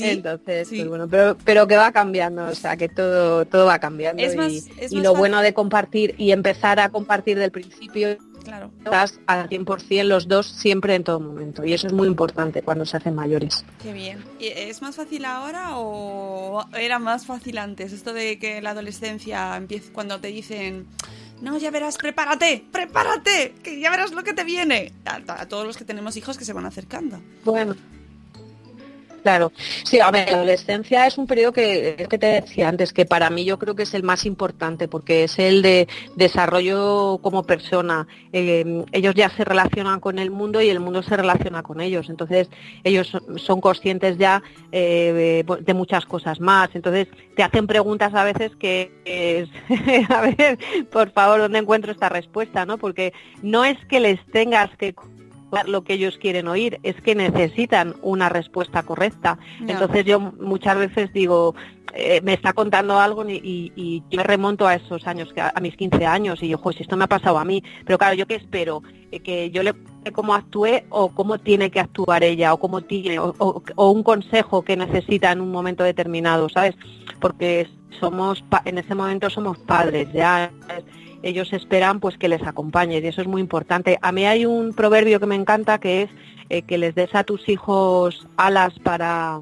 Entonces, 0.00 0.68
pues 0.68 0.88
bueno, 0.88 1.08
pero, 1.08 1.36
pero 1.44 1.66
que 1.66 1.76
va 1.76 1.92
cambiando, 1.92 2.46
o 2.46 2.54
sea, 2.54 2.76
que 2.76 2.88
todo, 2.88 3.44
todo 3.46 3.66
va 3.66 3.78
cambiando. 3.78 4.22
y, 4.22 4.62
lo 4.90 5.14
bueno 5.14 5.40
de 5.40 5.54
compartir 5.54 6.14
y 6.18 6.32
empezar 6.32 6.80
a 6.80 6.90
compartir 6.90 7.38
del 7.38 7.50
principio 7.50 8.16
claro. 8.44 8.70
estás 8.78 9.18
al 9.26 9.48
100% 9.48 10.04
los 10.04 10.28
dos 10.28 10.46
siempre 10.46 10.94
en 10.94 11.04
todo 11.04 11.20
momento 11.20 11.64
y 11.64 11.72
eso 11.72 11.86
es 11.86 11.92
muy 11.92 12.06
importante 12.06 12.62
cuando 12.62 12.84
se 12.86 12.96
hacen 12.96 13.14
mayores. 13.14 13.64
Qué 13.82 13.92
bien. 13.92 14.24
¿Es 14.40 14.82
más 14.82 14.96
fácil 14.96 15.24
ahora 15.24 15.78
o 15.78 16.64
era 16.78 16.98
más 16.98 17.26
fácil 17.26 17.58
antes? 17.58 17.92
Esto 17.92 18.12
de 18.12 18.38
que 18.38 18.60
la 18.60 18.70
adolescencia 18.70 19.56
empieza 19.56 19.92
cuando 19.92 20.20
te 20.20 20.28
dicen 20.28 20.86
no, 21.40 21.58
ya 21.58 21.70
verás, 21.70 21.96
prepárate, 21.96 22.64
prepárate, 22.72 23.54
que 23.62 23.80
ya 23.80 23.90
verás 23.90 24.12
lo 24.12 24.24
que 24.24 24.32
te 24.32 24.44
viene. 24.44 24.92
A, 25.04 25.16
a, 25.40 25.48
todos 25.48 25.66
los 25.66 25.76
que 25.76 25.84
tenemos 25.84 26.16
hijos 26.16 26.38
que 26.38 26.44
se 26.44 26.52
van 26.52 26.66
acercando. 26.66 27.20
Bueno, 27.44 27.76
Claro, 29.28 29.52
sí, 29.84 30.00
a 30.00 30.10
ver, 30.10 30.30
la 30.30 30.38
adolescencia 30.38 31.06
es 31.06 31.18
un 31.18 31.26
periodo 31.26 31.52
que, 31.52 32.06
que, 32.08 32.16
te 32.16 32.40
decía 32.40 32.66
antes, 32.66 32.94
que 32.94 33.04
para 33.04 33.28
mí 33.28 33.44
yo 33.44 33.58
creo 33.58 33.74
que 33.74 33.82
es 33.82 33.92
el 33.92 34.02
más 34.02 34.24
importante, 34.24 34.88
porque 34.88 35.24
es 35.24 35.38
el 35.38 35.60
de 35.60 35.86
desarrollo 36.16 37.18
como 37.20 37.42
persona. 37.42 38.06
Eh, 38.32 38.86
ellos 38.90 39.14
ya 39.14 39.28
se 39.28 39.44
relacionan 39.44 40.00
con 40.00 40.18
el 40.18 40.30
mundo 40.30 40.62
y 40.62 40.70
el 40.70 40.80
mundo 40.80 41.02
se 41.02 41.14
relaciona 41.14 41.62
con 41.62 41.82
ellos. 41.82 42.08
Entonces, 42.08 42.48
ellos 42.84 43.12
son, 43.36 43.60
conscientes 43.60 44.16
ya 44.16 44.42
eh, 44.72 45.44
de 45.60 45.74
muchas 45.74 46.06
cosas 46.06 46.40
más. 46.40 46.70
Entonces, 46.72 47.08
te 47.36 47.42
hacen 47.42 47.66
preguntas 47.66 48.14
a 48.14 48.24
veces 48.24 48.56
que 48.56 48.90
es, 49.04 49.50
a 50.10 50.22
ver, 50.22 50.58
por 50.90 51.10
favor, 51.10 51.40
¿dónde 51.40 51.58
encuentro 51.58 51.92
esta 51.92 52.08
respuesta? 52.08 52.64
¿no? 52.64 52.78
Porque 52.78 53.12
no 53.42 53.66
es 53.66 53.76
que 53.90 54.00
les 54.00 54.24
tengas 54.32 54.74
que 54.78 54.94
lo 55.66 55.82
que 55.82 55.94
ellos 55.94 56.18
quieren 56.18 56.48
oír, 56.48 56.78
es 56.82 57.00
que 57.00 57.14
necesitan 57.14 57.96
una 58.02 58.28
respuesta 58.28 58.82
correcta. 58.82 59.38
Entonces 59.66 60.04
yo 60.04 60.20
muchas 60.20 60.76
veces 60.78 61.12
digo, 61.12 61.54
eh, 61.94 62.20
me 62.22 62.34
está 62.34 62.52
contando 62.52 62.98
algo 62.98 63.24
y, 63.28 64.02
yo 64.10 64.16
me 64.18 64.22
remonto 64.22 64.66
a 64.66 64.74
esos 64.74 65.06
años, 65.06 65.32
a, 65.36 65.60
mis 65.60 65.76
15 65.76 66.06
años, 66.06 66.42
y 66.42 66.48
yo, 66.48 66.60
si 66.72 66.82
esto 66.82 66.96
me 66.96 67.04
ha 67.04 67.08
pasado 67.08 67.38
a 67.38 67.44
mí, 67.44 67.62
pero 67.84 67.98
claro, 67.98 68.14
¿yo 68.14 68.26
qué 68.26 68.36
espero? 68.36 68.82
Eh, 69.10 69.20
que 69.20 69.50
yo 69.50 69.62
le 69.62 69.74
cómo 70.12 70.34
actúe 70.34 70.82
o 70.90 71.10
cómo 71.10 71.38
tiene 71.38 71.70
que 71.70 71.80
actuar 71.80 72.24
ella 72.24 72.54
o 72.54 72.58
cómo 72.58 72.82
tiene 72.82 73.18
o, 73.18 73.62
un 73.76 74.02
consejo 74.02 74.62
que 74.62 74.76
necesita 74.76 75.32
en 75.32 75.40
un 75.40 75.50
momento 75.50 75.84
determinado, 75.84 76.48
¿sabes? 76.48 76.74
Porque 77.20 77.68
somos 78.00 78.44
en 78.64 78.78
ese 78.78 78.94
momento 78.94 79.28
somos 79.30 79.58
padres 79.58 80.08
ya 80.12 80.50
ellos 81.22 81.52
esperan 81.52 82.00
pues 82.00 82.16
que 82.16 82.28
les 82.28 82.42
acompañe 82.42 82.98
y 82.98 83.06
eso 83.06 83.20
es 83.20 83.28
muy 83.28 83.40
importante. 83.40 83.98
A 84.02 84.12
mí 84.12 84.24
hay 84.24 84.46
un 84.46 84.72
proverbio 84.72 85.20
que 85.20 85.26
me 85.26 85.34
encanta 85.34 85.78
que 85.78 86.02
es 86.02 86.10
eh, 86.50 86.62
que 86.62 86.78
les 86.78 86.94
des 86.94 87.14
a 87.14 87.24
tus 87.24 87.48
hijos 87.48 88.26
alas 88.36 88.78
para, 88.78 89.40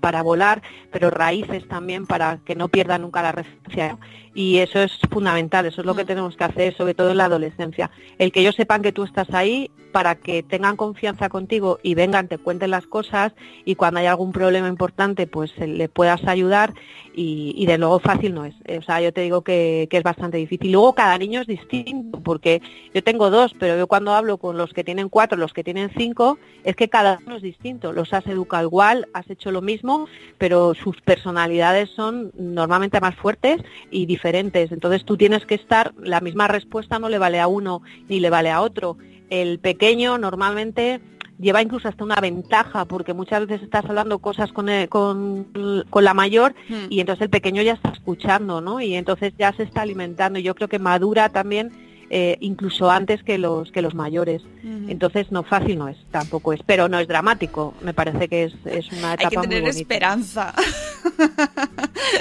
para 0.00 0.22
volar, 0.22 0.62
pero 0.92 1.10
raíces 1.10 1.66
también 1.66 2.06
para 2.06 2.38
que 2.44 2.54
no 2.54 2.68
pierdan 2.68 3.02
nunca 3.02 3.22
la 3.22 3.32
referencia. 3.32 3.98
Y 4.34 4.58
eso 4.58 4.82
es 4.82 4.98
fundamental, 5.10 5.66
eso 5.66 5.80
es 5.80 5.86
lo 5.86 5.94
que 5.94 6.04
mm. 6.04 6.06
tenemos 6.06 6.36
que 6.36 6.44
hacer, 6.44 6.76
sobre 6.76 6.94
todo 6.94 7.10
en 7.10 7.16
la 7.16 7.24
adolescencia. 7.24 7.90
El 8.18 8.30
que 8.32 8.40
ellos 8.40 8.54
sepan 8.54 8.82
que 8.82 8.92
tú 8.92 9.04
estás 9.04 9.32
ahí 9.32 9.70
para 9.94 10.16
que 10.16 10.42
tengan 10.42 10.76
confianza 10.76 11.28
contigo 11.28 11.78
y 11.80 11.94
vengan, 11.94 12.26
te 12.26 12.36
cuenten 12.36 12.72
las 12.72 12.84
cosas 12.84 13.32
y 13.64 13.76
cuando 13.76 14.00
hay 14.00 14.06
algún 14.06 14.32
problema 14.32 14.66
importante, 14.66 15.28
pues 15.28 15.52
eh, 15.58 15.68
le 15.68 15.88
puedas 15.88 16.24
ayudar 16.24 16.74
y, 17.14 17.64
de 17.64 17.78
luego 17.78 18.00
fácil 18.00 18.34
no 18.34 18.44
es. 18.44 18.56
O 18.76 18.82
sea, 18.82 19.00
yo 19.00 19.12
te 19.12 19.20
digo 19.20 19.42
que, 19.42 19.86
es 19.88 20.02
bastante 20.02 20.36
difícil. 20.36 20.72
Luego 20.72 20.94
cada 20.94 21.16
niño 21.16 21.42
es 21.42 21.46
distinto, 21.46 22.18
porque 22.24 22.60
yo 22.92 23.04
tengo 23.04 23.30
dos, 23.30 23.54
pero 23.56 23.78
yo 23.78 23.86
cuando 23.86 24.12
hablo 24.14 24.38
con 24.38 24.58
los 24.58 24.72
que 24.72 24.82
tienen 24.82 25.08
cuatro, 25.08 25.38
los 25.38 25.52
que 25.52 25.62
tienen 25.62 25.92
cinco, 25.96 26.38
es 26.64 26.74
que 26.74 26.88
cada 26.88 27.20
uno 27.24 27.36
es 27.36 27.42
distinto. 27.42 27.92
Los 27.92 28.12
has 28.12 28.26
educado 28.26 28.64
igual, 28.64 29.06
has 29.14 29.30
hecho 29.30 29.52
lo 29.52 29.62
mismo, 29.62 30.08
pero 30.38 30.74
sus 30.74 31.00
personalidades 31.02 31.88
son 31.90 32.32
normalmente 32.36 33.00
más 33.00 33.14
fuertes 33.14 33.62
y 33.92 34.06
diferentes. 34.06 34.72
Entonces 34.72 35.04
tú 35.04 35.16
tienes 35.16 35.46
que 35.46 35.54
estar, 35.54 35.94
la 36.00 36.20
misma 36.20 36.48
respuesta 36.48 36.98
no 36.98 37.08
le 37.08 37.18
vale 37.18 37.38
a 37.38 37.46
uno 37.46 37.80
ni 38.08 38.18
le 38.18 38.30
vale 38.30 38.50
a 38.50 38.60
otro. 38.60 38.96
El 39.30 39.58
pequeño 39.58 40.18
normalmente 40.18 41.00
lleva 41.38 41.62
incluso 41.62 41.88
hasta 41.88 42.04
una 42.04 42.20
ventaja, 42.20 42.84
porque 42.84 43.12
muchas 43.12 43.46
veces 43.46 43.62
estás 43.64 43.84
hablando 43.86 44.18
cosas 44.20 44.52
con, 44.52 44.68
con, 44.88 45.84
con, 45.90 46.04
la 46.04 46.14
mayor 46.14 46.54
Hmm. 46.68 46.86
y 46.90 47.00
entonces 47.00 47.22
el 47.22 47.30
pequeño 47.30 47.60
ya 47.62 47.72
está 47.72 47.90
escuchando, 47.90 48.60
¿no? 48.60 48.80
Y 48.80 48.94
entonces 48.94 49.32
ya 49.38 49.52
se 49.52 49.64
está 49.64 49.82
alimentando. 49.82 50.38
Yo 50.38 50.54
creo 50.54 50.68
que 50.68 50.78
madura 50.78 51.28
también 51.30 51.72
eh, 52.10 52.36
incluso 52.40 52.90
antes 52.90 53.22
que 53.24 53.38
los 53.38 53.72
que 53.72 53.82
los 53.82 53.94
mayores. 53.94 54.42
Ujú. 54.42 54.88
Entonces 54.88 55.32
no 55.32 55.42
fácil 55.42 55.78
no 55.78 55.88
es, 55.88 55.96
tampoco 56.12 56.52
es, 56.52 56.60
pero 56.64 56.88
no 56.88 56.98
es 57.00 57.08
dramático. 57.08 57.74
Me 57.80 57.94
parece 57.94 58.28
que 58.28 58.44
es, 58.44 58.54
es 58.66 58.92
una 58.92 59.14
etapa 59.14 59.22
Hay 59.24 59.30
que 59.30 59.36
muy 59.38 59.46
tener 59.48 59.62
bonita. 59.62 59.80
esperanza. 59.80 60.54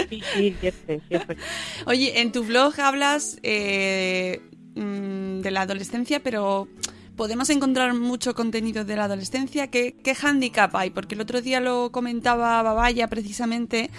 Sí, 0.10 0.22
sí, 0.34 0.56
siempre, 0.60 1.02
siempre. 1.08 1.38
Oye, 1.86 2.22
en 2.22 2.32
tu 2.32 2.44
blog 2.44 2.80
hablas 2.80 3.38
eh, 3.44 4.42
mm, 4.76 5.42
de 5.42 5.52
la 5.52 5.62
adolescencia, 5.62 6.22
pero 6.22 6.68
podemos 7.16 7.50
encontrar 7.50 7.94
mucho 7.94 8.34
contenido 8.34 8.86
de 8.86 8.96
la 8.96 9.06
adolescencia. 9.06 9.68
¿Qué, 9.68 9.96
qué 10.04 10.16
hándicap 10.16 10.76
hay? 10.76 10.90
Porque 10.90 11.16
el 11.16 11.22
otro 11.22 11.42
día 11.42 11.60
lo 11.60 11.92
comentaba 11.92 12.62
Babaya 12.64 13.08
precisamente 13.08 13.90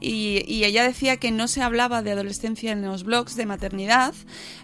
y, 0.00 0.42
y 0.46 0.64
ella 0.64 0.82
decía 0.84 1.16
que 1.18 1.30
no 1.30 1.48
se 1.48 1.62
hablaba 1.62 2.02
de 2.02 2.12
adolescencia 2.12 2.72
en 2.72 2.82
los 2.82 3.04
blogs 3.04 3.36
de 3.36 3.46
maternidad, 3.46 4.14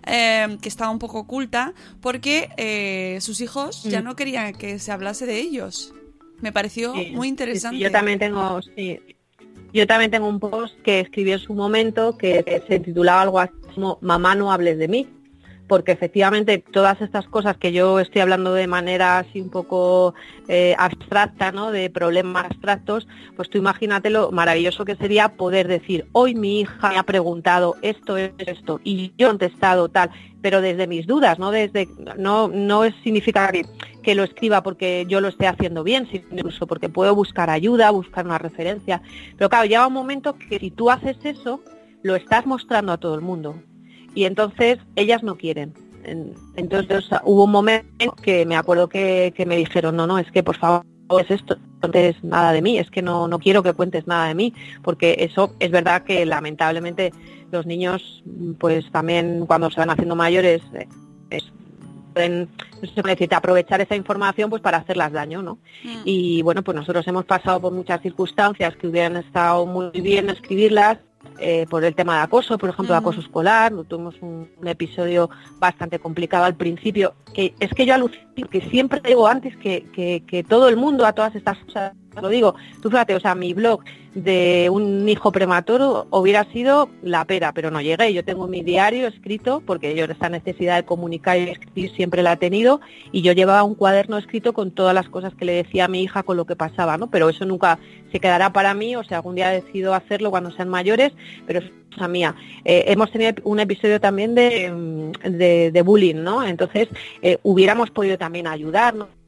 eh, 0.07 0.59
que 0.61 0.69
estaba 0.69 0.91
un 0.91 0.99
poco 0.99 1.21
oculta, 1.21 1.73
porque 2.01 2.49
eh, 2.57 3.19
sus 3.21 3.41
hijos 3.41 3.85
ya 3.85 4.01
Mm. 4.01 4.05
no 4.05 4.17
querían 4.17 4.55
que 4.55 4.79
se 4.79 4.93
hablase 4.93 5.27
de 5.27 5.39
ellos. 5.39 5.95
Me 6.41 6.53
pareció 6.53 6.95
Sí, 6.95 7.11
muy 7.15 7.29
interesante. 7.29 7.77
sí, 7.77 7.83
yo 7.83 7.91
también 7.91 8.19
tengo, 8.19 8.61
sí, 8.63 8.99
yo 9.73 9.87
también 9.87 10.11
tengo 10.11 10.27
un 10.27 10.41
post 10.41 10.75
que 10.83 11.01
escribí 11.01 11.33
en 11.33 11.39
su 11.39 11.53
momento 11.55 12.17
que 12.19 12.63
se 12.67 12.81
titulaba 12.81 13.23
algo 13.23 13.39
así 13.39 13.53
como 13.75 13.99
Mamá 14.01 14.35
no 14.35 14.51
hables 14.51 14.79
de 14.79 14.89
mí, 14.89 15.07
porque 15.71 15.93
efectivamente 15.93 16.59
todas 16.59 17.01
estas 17.01 17.29
cosas 17.29 17.57
que 17.57 17.71
yo 17.71 18.01
estoy 18.01 18.23
hablando 18.23 18.55
de 18.55 18.67
manera 18.67 19.19
así 19.19 19.41
un 19.41 19.51
poco 19.51 20.15
eh, 20.49 20.75
abstracta, 20.77 21.53
¿no? 21.53 21.71
De 21.71 21.89
problemas 21.91 22.47
abstractos, 22.47 23.07
pues 23.37 23.49
tú 23.49 23.59
imagínate 23.59 24.11
lo 24.11 24.33
maravilloso 24.33 24.85
que 24.85 24.97
sería 24.97 25.29
poder 25.29 25.69
decir, 25.69 26.09
hoy 26.11 26.35
mi 26.35 26.63
hija 26.63 26.89
me 26.89 26.99
ha 26.99 27.05
preguntado 27.05 27.77
esto, 27.83 28.17
esto, 28.17 28.45
esto, 28.51 28.81
y 28.83 29.13
yo 29.17 29.29
he 29.29 29.31
contestado 29.31 29.89
tal, 29.89 30.11
pero 30.43 30.61
desde 30.61 30.89
mis 30.89 31.07
dudas, 31.07 31.39
no 31.39 31.53
desde, 31.53 31.87
no, 32.19 32.49
no 32.49 32.83
significa 33.05 33.53
que, 33.53 33.65
que 34.03 34.17
lo 34.17 34.25
escriba 34.25 34.65
porque 34.65 35.07
yo 35.09 35.21
lo 35.21 35.29
esté 35.29 35.47
haciendo 35.47 35.85
bien, 35.85 36.09
sino 36.11 36.25
incluso 36.33 36.67
porque 36.67 36.89
puedo 36.89 37.15
buscar 37.15 37.49
ayuda, 37.49 37.93
buscar 37.93 38.27
una 38.27 38.39
referencia. 38.39 39.03
Pero 39.39 39.49
claro, 39.49 39.67
llega 39.67 39.87
un 39.87 39.93
momento 39.93 40.35
que 40.37 40.59
si 40.59 40.73
tú 40.73 40.91
haces 40.91 41.17
eso, 41.23 41.63
lo 42.03 42.17
estás 42.17 42.45
mostrando 42.45 42.91
a 42.91 42.99
todo 42.99 43.15
el 43.15 43.21
mundo. 43.21 43.55
Y 44.15 44.25
entonces 44.25 44.79
ellas 44.97 45.23
no 45.23 45.37
quieren. 45.37 45.73
En- 46.05 46.35
Entonces 46.57 47.09
hubo 47.25 47.45
un 47.45 47.51
momento 47.53 48.15
que 48.23 48.45
me 48.47 48.57
acuerdo 48.57 48.89
que, 48.89 49.33
que 49.37 49.47
me 49.47 49.57
dijeron, 49.57 49.97
no, 49.97 50.07
no, 50.07 50.19
es 50.19 50.31
que 50.33 50.43
por 50.43 50.57
favor 50.57 50.85
es 51.21 51.31
esto, 51.31 51.57
no 51.57 51.81
cuentes 51.81 52.23
nada 52.23 52.53
de 52.53 52.63
mí, 52.63 52.79
es 52.79 52.91
que 52.91 53.03
no, 53.03 53.27
no 53.29 53.39
quiero 53.39 53.63
que 53.63 53.73
cuentes 53.73 54.07
nada 54.07 54.29
de 54.29 54.35
mí, 54.35 54.55
porque 54.83 55.17
eso 55.21 55.55
es 55.59 55.71
verdad 55.71 56.05
que 56.05 56.25
lamentablemente 56.25 57.13
los 57.51 57.67
niños, 57.67 58.23
pues 58.59 58.91
también 58.93 59.45
cuando 59.47 59.71
se 59.71 59.81
van 59.81 59.91
haciendo 59.91 60.15
mayores, 60.17 60.63
eh, 60.75 60.87
es- 61.31 61.51
pueden, 62.15 62.49
no 62.83 62.89
sé 62.89 62.95
cómo 62.95 63.09
decirte, 63.09 63.35
aprovechar 63.37 63.81
esa 63.81 63.95
información 63.95 64.51
pues 64.51 64.61
para 64.63 64.79
hacerlas 64.79 65.13
daño, 65.13 65.43
¿no? 65.43 65.59
Mm. 65.85 66.01
Y 66.05 66.43
bueno, 66.43 66.63
pues 66.63 66.75
nosotros 66.77 67.07
hemos 67.07 67.25
pasado 67.25 67.61
por 67.61 67.73
muchas 67.73 68.01
circunstancias 68.03 68.75
que 68.77 68.89
hubieran 68.89 69.17
estado 69.17 69.65
muy 69.67 69.91
bien 70.01 70.29
escribirlas, 70.31 70.99
eh, 71.39 71.67
por 71.69 71.85
el 71.85 71.95
tema 71.95 72.17
de 72.17 72.23
acoso, 72.23 72.59
por 72.59 72.71
ejemplo, 72.71 72.95
de 72.95 72.99
acoso 72.99 73.21
escolar, 73.21 73.73
tuvimos 73.89 74.17
un, 74.21 74.51
un 74.57 74.69
episodio 74.69 75.31
bastante 75.59 75.99
complicado 75.99 76.45
al 76.45 76.55
principio, 76.55 77.15
que 77.33 77.55
es 77.61 77.71
que 77.71 77.87
yo 77.87 77.95
alucino, 77.95 78.49
que 78.51 78.61
siempre 78.71 79.01
digo 79.05 79.27
antes 79.27 79.57
que, 79.57 79.87
que, 79.93 80.25
que 80.27 80.43
todo 80.43 80.69
el 80.69 80.77
mundo 80.77 81.07
a 81.07 81.13
todas 81.13 81.35
estas 81.35 81.59
cosas, 81.59 81.93
lo 82.21 82.29
digo, 82.29 82.55
tú 82.83 82.91
fíjate, 82.91 83.15
o 83.15 83.21
sea, 83.21 83.35
mi 83.35 83.55
blog 83.55 83.83
de 84.15 84.69
un 84.71 85.09
hijo 85.09 85.31
prematuro 85.31 86.07
hubiera 86.11 86.45
sido 86.53 86.89
la 87.03 87.25
pera, 87.25 87.53
pero 87.53 87.71
no 87.71 87.81
llegué, 87.81 88.13
yo 88.13 88.25
tengo 88.25 88.49
mi 88.49 88.63
diario 88.63 89.07
escrito, 89.07 89.63
porque 89.65 89.95
yo 89.95 90.05
esta 90.07 90.29
necesidad 90.29 90.77
de 90.77 90.85
comunicar 90.85 91.39
y 91.39 91.51
escribir 91.51 91.93
siempre 91.95 92.23
la 92.23 92.33
he 92.33 92.37
tenido, 92.37 92.81
y 93.13 93.23
yo 93.23 93.33
llevaba 93.33 93.63
un 93.63 93.75
cuaderno 93.75 94.19
escrito 94.19 94.53
con 94.53 94.73
todas 94.73 94.95
las 94.95 95.09
cosas 95.09 95.35
que 95.35 95.45
le 95.45 95.53
decía 95.53 95.85
a 95.85 95.89
mi 95.89 96.03
hija 96.03 96.23
con 96.23 96.37
lo 96.37 96.47
que 96.47 96.57
pasaba, 96.57 96.99
¿no? 96.99 97.09
Pero 97.09 97.29
eso 97.29 97.45
nunca 97.45 97.79
se 98.11 98.19
quedará 98.19 98.53
para 98.53 98.75
mí, 98.75 98.97
o 98.97 99.05
sea, 99.05 99.19
algún 99.19 99.37
día 99.37 99.51
decido 99.51 99.95
hacerlo 99.95 100.31
cuando 100.31 100.51
sean 100.51 100.69
mayores, 100.69 101.13
pero 101.47 101.61
es 101.61 101.71
cosa 101.93 102.09
mía. 102.09 102.35
Eh, 102.65 102.85
hemos 102.89 103.11
tenido 103.11 103.33
un 103.45 103.61
episodio 103.61 104.01
también 104.01 104.35
de, 104.35 104.71
mm, 104.71 105.13
de, 105.73 105.83
bullying, 105.83 106.17
¿no? 106.17 106.45
Entonces, 106.45 106.89
eh, 107.23 107.39
hubiéramos 107.43 107.91
podido 107.91 108.19
también 108.19 108.47
ayudar, 108.47 108.95
¿no? 108.95 109.20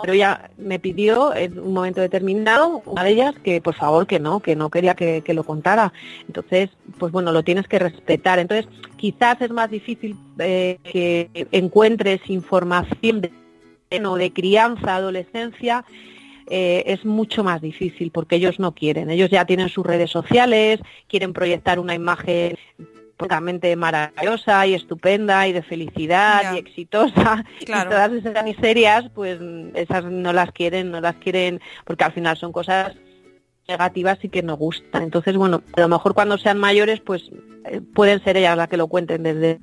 Pero 0.00 0.12
ella 0.14 0.50
me 0.56 0.78
pidió 0.78 1.34
en 1.34 1.58
un 1.58 1.72
momento 1.72 2.00
determinado, 2.00 2.82
una 2.86 3.04
de 3.04 3.10
ellas, 3.10 3.34
que 3.42 3.60
por 3.60 3.74
favor 3.74 4.06
que 4.06 4.18
no, 4.18 4.40
que 4.40 4.56
no 4.56 4.70
quería 4.70 4.94
que, 4.94 5.22
lo 5.34 5.44
contara. 5.44 5.92
Entonces, 6.26 6.70
pues 6.98 7.12
bueno, 7.12 7.32
lo 7.32 7.42
tienes 7.42 7.68
que 7.68 7.78
respetar. 7.78 8.38
Entonces, 8.38 8.68
quizás 8.96 9.40
es 9.40 9.50
más 9.50 9.70
difícil 9.70 10.16
eh, 10.38 10.78
que 10.84 11.46
encuentres 11.52 12.28
información 12.28 13.20
de, 13.20 13.32
o 14.06 14.16
de 14.16 14.32
crianza, 14.32 14.96
adolescencia, 14.96 15.84
eh, 16.48 16.82
es 16.86 17.04
mucho 17.04 17.44
más 17.44 17.60
difícil 17.60 18.10
porque 18.10 18.36
ellos 18.36 18.58
no 18.58 18.72
quieren. 18.72 19.10
Ellos 19.10 19.30
ya 19.30 19.44
tienen 19.44 19.68
sus 19.68 19.86
redes 19.86 20.10
sociales, 20.10 20.80
quieren 21.08 21.32
proyectar 21.32 21.78
una 21.78 21.94
imagen 21.94 22.56
totalmente 23.22 23.74
maravillosa 23.76 24.66
y 24.66 24.74
estupenda 24.74 25.46
y 25.48 25.52
de 25.52 25.62
felicidad 25.62 26.54
y 26.54 26.58
exitosa. 26.58 27.44
Claro. 27.64 27.90
y 27.90 27.92
todas 27.92 28.12
esas 28.12 28.44
miserias 28.44 29.04
pues 29.14 29.38
esas 29.74 30.04
no 30.04 30.32
las 30.32 30.50
quieren 30.52 30.90
no 30.90 31.00
las 31.00 31.16
quieren 31.16 31.60
porque 31.84 32.04
al 32.04 32.12
final 32.12 32.36
son 32.36 32.52
cosas 32.52 32.94
negativas 33.68 34.18
y 34.22 34.28
que 34.28 34.42
no 34.42 34.56
gustan. 34.56 35.02
Entonces 35.02 35.36
bueno 35.36 35.62
a 35.76 35.80
lo 35.80 35.88
mejor 35.88 36.14
cuando 36.14 36.38
sean 36.38 36.58
mayores 36.58 37.00
pues 37.00 37.30
eh, 37.64 37.80
pueden 37.94 38.22
ser 38.24 38.36
ellas 38.36 38.56
las 38.56 38.68
que 38.68 38.76
lo 38.76 38.88
cuenten 38.88 39.22
desde 39.22 39.60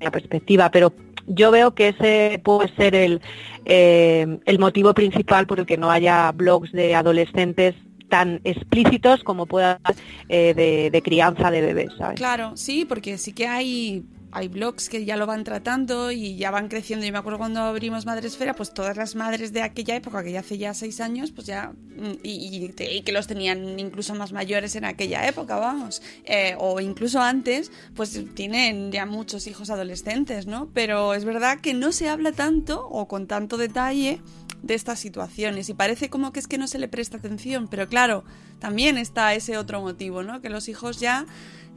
la 0.00 0.10
perspectiva. 0.10 0.70
Pero 0.70 0.92
yo 1.26 1.50
veo 1.50 1.74
que 1.74 1.88
ese 1.88 2.40
puede 2.42 2.74
ser 2.74 2.94
el, 2.94 3.20
eh, 3.64 4.38
el 4.44 4.58
motivo 4.58 4.94
principal 4.94 5.46
por 5.46 5.60
el 5.60 5.66
que 5.66 5.76
no 5.76 5.90
haya 5.90 6.32
blogs 6.32 6.72
de 6.72 6.94
adolescentes 6.94 7.74
tan 8.08 8.40
explícitos 8.44 9.22
como 9.22 9.46
pueda 9.46 9.80
eh, 10.28 10.90
de, 10.92 11.02
crianza 11.02 11.50
de 11.50 11.60
bebés, 11.60 11.92
¿sabes? 11.98 12.16
Claro, 12.16 12.56
sí, 12.56 12.84
porque 12.84 13.18
sí 13.18 13.32
que 13.32 13.46
hay, 13.46 14.04
hay 14.32 14.48
blogs 14.48 14.88
que 14.88 15.04
ya 15.04 15.16
lo 15.16 15.26
van 15.26 15.44
tratando 15.44 16.10
y 16.10 16.36
ya 16.36 16.50
van 16.50 16.68
creciendo. 16.68 17.06
Yo 17.06 17.12
me 17.12 17.18
acuerdo 17.18 17.38
cuando 17.38 17.60
abrimos 17.60 18.06
Madresfera, 18.06 18.54
pues 18.54 18.72
todas 18.72 18.96
las 18.96 19.14
madres 19.14 19.52
de 19.52 19.62
aquella 19.62 19.96
época, 19.96 20.24
que 20.24 20.32
ya 20.32 20.40
hace 20.40 20.58
ya 20.58 20.74
seis 20.74 21.00
años, 21.00 21.30
pues 21.30 21.46
ya, 21.46 21.72
mm, 21.96 22.18
y 22.22 22.68
que 23.02 23.12
los 23.12 23.26
tenían 23.26 23.78
incluso 23.78 24.14
más 24.14 24.32
mayores 24.32 24.74
en 24.76 24.84
aquella 24.84 25.26
época, 25.26 25.56
vamos, 25.56 26.02
eh, 26.24 26.54
o 26.58 26.80
incluso 26.80 27.20
antes, 27.20 27.70
pues 27.94 28.20
tienen 28.34 28.90
ya 28.90 29.06
muchos 29.06 29.46
hijos 29.46 29.70
adolescentes, 29.70 30.46
¿no? 30.46 30.68
Pero 30.72 31.14
es 31.14 31.24
verdad 31.24 31.60
que 31.60 31.74
no 31.74 31.92
se 31.92 32.08
habla 32.08 32.32
tanto 32.32 32.86
o 32.88 33.06
con 33.06 33.26
tanto 33.26 33.56
detalle 33.56 34.20
de 34.62 34.74
estas 34.74 34.98
situaciones 34.98 35.68
y 35.68 35.74
parece 35.74 36.10
como 36.10 36.32
que 36.32 36.40
es 36.40 36.48
que 36.48 36.58
no 36.58 36.66
se 36.66 36.78
le 36.78 36.88
presta 36.88 37.18
atención, 37.18 37.68
pero 37.68 37.88
claro, 37.88 38.24
también 38.58 38.98
está 38.98 39.34
ese 39.34 39.56
otro 39.56 39.80
motivo, 39.80 40.22
¿no? 40.22 40.40
Que 40.40 40.50
los 40.50 40.68
hijos 40.68 41.00
ya, 41.00 41.26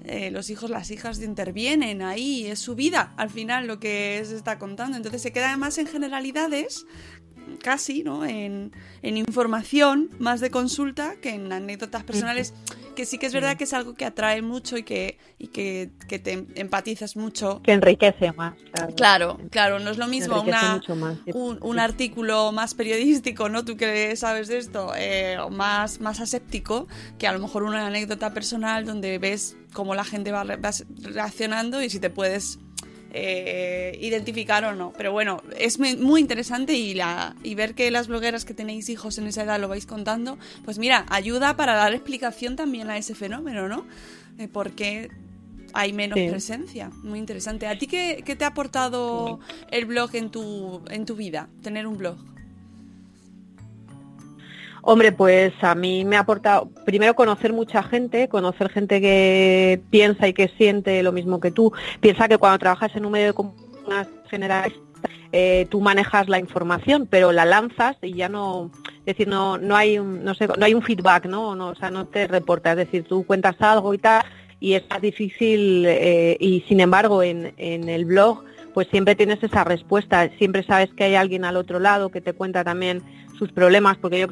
eh, 0.03 0.31
los 0.31 0.49
hijos, 0.49 0.69
las 0.69 0.89
hijas 0.91 1.21
intervienen 1.21 2.01
ahí, 2.01 2.47
es 2.47 2.59
su 2.59 2.75
vida 2.75 3.13
al 3.17 3.29
final 3.29 3.67
lo 3.67 3.79
que 3.79 4.21
se 4.25 4.35
está 4.35 4.57
contando, 4.57 4.97
entonces 4.97 5.21
se 5.21 5.31
queda 5.31 5.55
más 5.57 5.77
en 5.77 5.87
generalidades 5.87 6.85
casi, 7.63 8.03
¿no? 8.03 8.25
En, 8.25 8.71
en 9.01 9.17
información 9.17 10.09
más 10.19 10.39
de 10.39 10.49
consulta 10.49 11.15
que 11.21 11.31
en 11.31 11.51
anécdotas 11.51 12.03
personales, 12.03 12.53
que 13.01 13.05
sí 13.07 13.17
que 13.17 13.25
es 13.25 13.33
verdad 13.33 13.57
que 13.57 13.63
es 13.63 13.73
algo 13.73 13.95
que 13.95 14.05
atrae 14.05 14.43
mucho 14.43 14.77
y 14.77 14.83
que, 14.83 15.17
y 15.39 15.47
que, 15.47 15.89
que 16.07 16.19
te 16.19 16.45
empatizas 16.53 17.15
mucho 17.15 17.59
Que 17.63 17.71
enriquece 17.71 18.31
más. 18.31 18.53
Claro, 18.73 18.95
Claro, 18.95 19.39
claro, 19.49 19.79
no 19.79 19.89
es 19.89 19.97
lo 19.97 20.07
mismo 20.07 20.39
una, 20.39 20.79
más, 20.95 21.17
un, 21.33 21.57
un 21.61 21.79
artículo 21.79 22.51
más 22.51 22.75
periodístico, 22.75 23.49
¿no? 23.49 23.65
Tú 23.65 23.75
que 23.75 24.15
sabes 24.15 24.49
de 24.49 24.59
esto, 24.59 24.93
eh, 24.95 25.37
más, 25.49 25.99
más 25.99 26.19
aséptico, 26.19 26.87
que 27.17 27.25
a 27.25 27.33
lo 27.33 27.39
mejor 27.39 27.63
una 27.63 27.87
anécdota 27.87 28.35
personal 28.35 28.85
donde 28.85 29.17
ves 29.17 29.57
cómo 29.73 29.95
la 29.95 30.03
gente 30.03 30.31
va, 30.31 30.43
va 30.43 30.71
reaccionando 31.01 31.81
y 31.81 31.89
si 31.89 31.99
te 31.99 32.11
puedes 32.11 32.59
eh, 33.13 33.97
identificar 34.01 34.63
o 34.65 34.73
no. 34.73 34.93
Pero 34.97 35.11
bueno, 35.11 35.41
es 35.57 35.79
muy 35.79 36.19
interesante 36.21 36.73
y, 36.73 36.93
la, 36.93 37.35
y 37.43 37.55
ver 37.55 37.73
que 37.75 37.91
las 37.91 38.07
blogueras 38.07 38.45
que 38.45 38.53
tenéis 38.53 38.89
hijos 38.89 39.17
en 39.17 39.27
esa 39.27 39.43
edad 39.43 39.59
lo 39.59 39.67
vais 39.67 39.85
contando, 39.85 40.37
pues 40.63 40.77
mira, 40.79 41.05
ayuda 41.09 41.55
para 41.55 41.75
dar 41.75 41.93
explicación 41.93 42.55
también 42.55 42.89
a 42.89 42.97
ese 42.97 43.15
fenómeno, 43.15 43.67
¿no? 43.67 43.85
Eh, 44.37 44.47
porque 44.47 45.09
hay 45.73 45.93
menos 45.93 46.19
Sí. 46.19 46.27
presencia. 46.29 46.89
Muy 47.03 47.19
interesante. 47.19 47.67
¿A 47.67 47.77
ti 47.77 47.87
qué, 47.87 48.23
qué 48.25 48.35
te 48.35 48.43
ha 48.43 48.47
aportado 48.47 49.39
el 49.71 49.85
blog 49.85 50.15
en 50.15 50.29
tu, 50.29 50.81
en 50.89 51.05
tu 51.05 51.15
vida? 51.15 51.49
Tener 51.61 51.87
un 51.87 51.97
blog. 51.97 52.17
Hombre, 54.83 55.11
pues 55.11 55.53
a 55.61 55.75
mí 55.75 56.05
me 56.05 56.17
ha 56.17 56.21
aportado 56.21 56.69
primero 56.85 57.15
conocer 57.15 57.53
mucha 57.53 57.83
gente, 57.83 58.27
conocer 58.27 58.69
gente 58.69 58.99
que 58.99 59.81
piensa 59.89 60.27
y 60.27 60.33
que 60.33 60.47
siente 60.57 61.03
lo 61.03 61.11
mismo 61.11 61.39
que 61.39 61.51
tú. 61.51 61.71
Piensa 61.99 62.27
que 62.27 62.37
cuando 62.37 62.57
trabajas 62.59 62.95
en 62.95 63.05
un 63.05 63.11
medio 63.11 63.27
de 63.27 63.33
comunicación 63.33 64.07
general 64.29 64.73
eh, 65.33 65.65
tú 65.69 65.79
manejas 65.79 66.27
la 66.27 66.39
información, 66.39 67.07
pero 67.09 67.31
la 67.31 67.45
lanzas 67.45 67.95
y 68.01 68.13
ya 68.13 68.27
no, 68.27 68.69
es 68.99 69.05
decir, 69.05 69.29
no, 69.29 69.57
no 69.57 69.77
hay 69.77 69.97
un, 69.97 70.25
no 70.25 70.33
sé, 70.33 70.47
no 70.47 70.65
hay 70.65 70.73
un 70.73 70.81
feedback, 70.81 71.25
¿no? 71.25 71.55
no 71.55 71.69
o 71.69 71.75
sea, 71.75 71.89
no 71.89 72.05
te 72.05 72.27
reporta, 72.27 72.71
es 72.71 72.77
decir, 72.77 73.05
tú 73.07 73.25
cuentas 73.25 73.55
algo 73.59 73.93
y 73.93 73.97
tal, 73.97 74.25
y 74.59 74.73
es 74.73 74.83
más 74.89 75.01
difícil, 75.01 75.85
eh, 75.87 76.35
y 76.37 76.61
sin 76.67 76.81
embargo 76.81 77.23
en, 77.23 77.53
en 77.57 77.87
el 77.87 78.03
blog, 78.03 78.43
pues 78.73 78.89
siempre 78.89 79.15
tienes 79.15 79.41
esa 79.41 79.63
respuesta, 79.63 80.29
siempre 80.37 80.63
sabes 80.63 80.93
que 80.93 81.05
hay 81.05 81.15
alguien 81.15 81.45
al 81.45 81.55
otro 81.55 81.79
lado 81.79 82.09
que 82.09 82.19
te 82.19 82.33
cuenta 82.33 82.65
también 82.65 83.01
sus 83.37 83.53
problemas, 83.53 83.97
porque 83.97 84.19
yo 84.19 84.27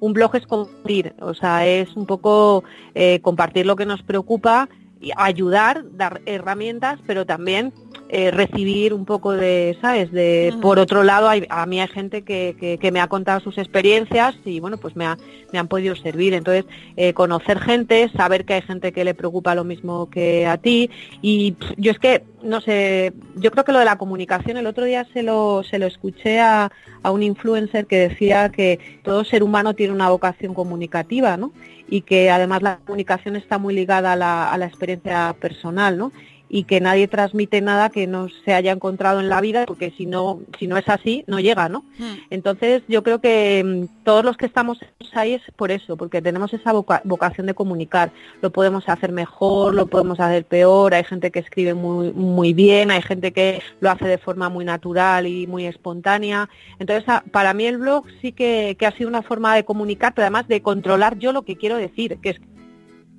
un 0.00 0.12
blog 0.12 0.34
es 0.36 0.46
compartir, 0.46 1.14
o 1.20 1.34
sea, 1.34 1.66
es 1.66 1.94
un 1.96 2.06
poco 2.06 2.64
eh, 2.94 3.20
compartir 3.20 3.66
lo 3.66 3.76
que 3.76 3.86
nos 3.86 4.02
preocupa, 4.02 4.68
y 5.00 5.12
ayudar, 5.16 5.84
dar 5.96 6.20
herramientas, 6.26 7.00
pero 7.06 7.24
también 7.24 7.72
eh, 8.12 8.32
recibir 8.32 8.92
un 8.92 9.04
poco 9.04 9.32
de, 9.32 9.78
¿sabes? 9.80 10.10
De, 10.10 10.52
Por 10.60 10.80
otro 10.80 11.04
lado, 11.04 11.28
hay, 11.28 11.46
a 11.48 11.64
mí 11.64 11.80
hay 11.80 11.86
gente 11.86 12.22
que, 12.22 12.78
que, 12.80 12.90
me 12.90 13.00
ha 13.00 13.06
contado 13.06 13.38
sus 13.38 13.56
experiencias 13.56 14.34
y, 14.44 14.58
bueno, 14.58 14.78
pues 14.78 14.96
me, 14.96 15.06
me 15.52 15.60
han 15.60 15.68
podido 15.68 15.94
servir. 15.94 16.34
Entonces, 16.34 16.64
eh, 16.96 17.12
conocer 17.12 17.60
gente, 17.60 18.10
saber 18.16 18.44
que 18.44 18.54
hay 18.54 18.62
gente 18.62 18.90
que 18.90 19.04
le 19.04 19.14
preocupa 19.14 19.54
lo 19.54 19.62
mismo 19.62 20.10
que 20.10 20.44
a 20.44 20.58
ti. 20.58 20.90
Y 21.22 21.54
yo 21.76 21.92
es 21.92 22.00
que, 22.00 22.24
no 22.42 22.60
sé, 22.60 23.12
yo 23.36 23.52
creo 23.52 23.64
que 23.64 23.70
lo 23.70 23.78
de 23.78 23.84
la 23.84 23.96
comunicación, 23.96 24.56
el 24.56 24.66
otro 24.66 24.84
día 24.84 25.06
se 25.12 25.22
lo, 25.22 25.62
se 25.62 25.78
lo 25.78 25.86
escuché 25.86 26.40
a, 26.40 26.72
a 27.04 27.10
un 27.12 27.22
influencer 27.22 27.86
que 27.86 28.08
decía 28.08 28.48
que 28.48 28.80
todo 29.04 29.22
ser 29.22 29.44
humano 29.44 29.74
tiene 29.74 29.92
una 29.92 30.10
vocación 30.10 30.52
comunicativa, 30.52 31.36
¿no? 31.36 31.52
Y 31.88 32.00
que 32.00 32.28
además 32.28 32.62
la 32.62 32.78
comunicación 32.78 33.36
está 33.36 33.58
muy 33.58 33.72
ligada 33.72 34.12
a 34.12 34.16
la, 34.16 34.50
a 34.50 34.58
la 34.58 34.66
experiencia 34.66 35.36
personal, 35.40 35.96
¿no? 35.96 36.10
Y 36.52 36.64
que 36.64 36.80
nadie 36.80 37.06
transmite 37.06 37.60
nada 37.60 37.90
que 37.90 38.08
no 38.08 38.28
se 38.44 38.52
haya 38.52 38.72
encontrado 38.72 39.20
en 39.20 39.28
la 39.28 39.40
vida, 39.40 39.64
porque 39.66 39.92
si 39.96 40.04
no, 40.04 40.40
si 40.58 40.66
no 40.66 40.76
es 40.76 40.88
así, 40.88 41.24
no 41.28 41.38
llega, 41.38 41.68
¿no? 41.68 41.84
Hmm. 41.96 42.16
Entonces 42.30 42.82
yo 42.88 43.04
creo 43.04 43.20
que 43.20 43.62
mm, 43.64 44.04
todos 44.04 44.24
los 44.24 44.36
que 44.36 44.46
estamos 44.46 44.78
ahí 45.12 45.34
es 45.34 45.42
por 45.54 45.70
eso, 45.70 45.96
porque 45.96 46.20
tenemos 46.20 46.52
esa 46.52 46.72
vocación 46.72 47.46
de 47.46 47.54
comunicar. 47.54 48.10
Lo 48.42 48.50
podemos 48.50 48.88
hacer 48.88 49.12
mejor, 49.12 49.74
lo 49.74 49.86
podemos 49.86 50.18
hacer 50.18 50.44
peor, 50.44 50.92
hay 50.92 51.04
gente 51.04 51.30
que 51.30 51.38
escribe 51.38 51.74
muy, 51.74 52.12
muy 52.12 52.52
bien, 52.52 52.90
hay 52.90 53.02
gente 53.02 53.32
que 53.32 53.62
lo 53.80 53.90
hace 53.90 54.08
de 54.08 54.18
forma 54.18 54.48
muy 54.48 54.64
natural 54.64 55.28
y 55.28 55.46
muy 55.46 55.66
espontánea. 55.66 56.48
Entonces, 56.80 57.04
para 57.30 57.54
mí 57.54 57.66
el 57.66 57.78
blog 57.78 58.06
sí 58.20 58.32
que, 58.32 58.76
que 58.76 58.86
ha 58.86 58.92
sido 58.96 59.08
una 59.08 59.22
forma 59.22 59.54
de 59.54 59.64
comunicar, 59.64 60.14
pero 60.14 60.24
además 60.24 60.48
de 60.48 60.62
controlar 60.62 61.16
yo 61.18 61.32
lo 61.32 61.42
que 61.42 61.56
quiero 61.56 61.76
decir, 61.76 62.18
que 62.20 62.30
es 62.30 62.40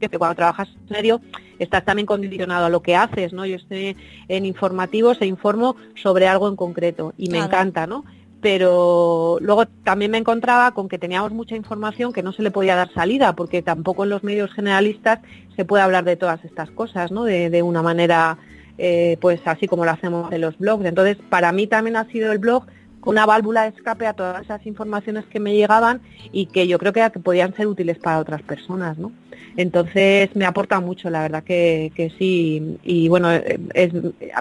que 0.10 0.18
cuando 0.18 0.36
trabajas 0.36 0.70
en 0.70 0.96
serio 0.96 1.22
estás 1.60 1.86
también 1.86 2.06
condicionado 2.06 2.66
a 2.66 2.70
lo 2.70 2.82
que 2.82 2.96
haces, 2.96 3.34
¿no? 3.34 3.46
Yo 3.46 3.56
estoy 3.56 3.96
en 4.28 4.46
informativos 4.46 5.22
e 5.22 5.26
informo 5.26 5.76
sobre 5.96 6.28
algo 6.28 6.48
en 6.48 6.56
concreto 6.56 7.14
y 7.18 7.30
me 7.30 7.38
encanta, 7.38 7.88
¿no? 7.88 8.04
Pero 8.42 9.38
luego 9.42 9.68
también 9.84 10.10
me 10.10 10.18
encontraba 10.18 10.72
con 10.72 10.90
que 10.90 10.98
teníamos 10.98 11.32
mucha 11.32 11.56
información 11.56 12.12
que 12.12 12.24
no 12.24 12.34
se 12.34 12.42
le 12.42 12.50
podía 12.50 12.76
dar 12.76 12.92
salida, 12.92 13.36
porque 13.36 13.62
tampoco 13.62 14.04
en 14.04 14.10
los 14.10 14.24
medios 14.24 14.52
generalistas 14.52 15.20
se 15.56 15.66
puede 15.66 15.84
hablar 15.84 16.06
de 16.06 16.16
todas 16.16 16.44
estas 16.44 16.72
cosas, 16.72 17.12
¿no? 17.12 17.24
De, 17.24 17.62
una 17.62 17.84
manera, 17.84 18.40
eh, 18.80 19.18
pues 19.22 19.42
así 19.46 19.68
como 19.68 19.86
lo 19.86 19.92
hacemos 19.92 20.32
en 20.32 20.42
los 20.42 20.58
blogs. 20.58 20.86
Entonces, 20.86 21.18
para 21.30 21.52
mí 21.52 21.68
también 21.68 21.96
ha 21.96 22.06
sido 22.06 22.32
el 22.32 22.40
blog 22.40 22.66
una 23.06 23.26
válvula 23.26 23.64
de 23.64 23.70
escape 23.70 24.06
a 24.08 24.14
todas 24.14 24.42
esas 24.44 24.66
informaciones 24.66 25.26
que 25.26 25.40
me 25.40 25.54
llegaban 25.54 26.02
y 26.32 26.48
que 26.48 26.68
yo 26.68 26.78
creo 26.80 26.94
que, 26.94 27.10
que 27.12 27.20
podían 27.20 27.56
ser 27.56 27.68
útiles 27.68 27.98
para 27.98 28.20
otras 28.20 28.42
personas, 28.42 28.98
¿no? 28.98 29.12
Entonces 29.58 30.30
me 30.36 30.46
aporta 30.46 30.80
mucho, 30.80 31.10
la 31.10 31.24
verdad 31.24 31.44
que, 31.44 31.92
que 31.96 32.10
sí. 32.18 32.78
Y 32.84 33.08
bueno, 33.10 33.30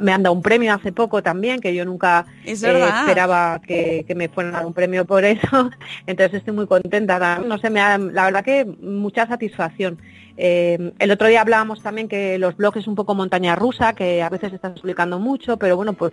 me 0.03 0.13
han 0.13 0.23
dado 0.23 0.35
un 0.35 0.43
premio 0.43 0.73
hace 0.73 0.93
poco 0.93 1.23
también, 1.23 1.61
que 1.61 1.75
yo 1.75 1.85
nunca 1.85 2.27
eh, 2.45 2.53
esperaba 2.53 3.61
que, 3.67 4.05
me 4.15 4.29
fueran 4.29 4.55
a 4.55 4.59
dar 4.59 4.67
un 4.67 4.75
premio 4.75 5.05
por 5.05 5.25
eso. 5.25 5.71
Entonces 6.07 6.39
estoy 6.39 6.55
muy 6.55 6.67
contenta. 6.67 7.39
No 7.39 7.59
sé, 7.59 7.71
me 7.71 7.81
la 7.81 8.25
verdad 8.25 8.45
que 8.45 8.65
mucha 8.65 9.27
satisfacción. 9.27 9.99
Eh, 10.43 10.93
el 10.99 11.11
otro 11.11 11.29
día 11.29 11.43
hablábamos 11.43 11.83
también 11.83 12.09
que 12.09 12.39
los 12.39 12.57
blogs 12.57 12.79
es 12.79 12.87
un 12.87 12.95
poco 12.95 13.15
montaña 13.15 13.57
rusa, 13.57 13.95
que 13.95 14.23
a 14.23 14.31
veces 14.31 14.55
están 14.55 14.73
publicando 14.73 15.19
mucho, 15.19 15.59
pero 15.59 15.77
bueno, 15.77 15.93
pues 15.93 16.13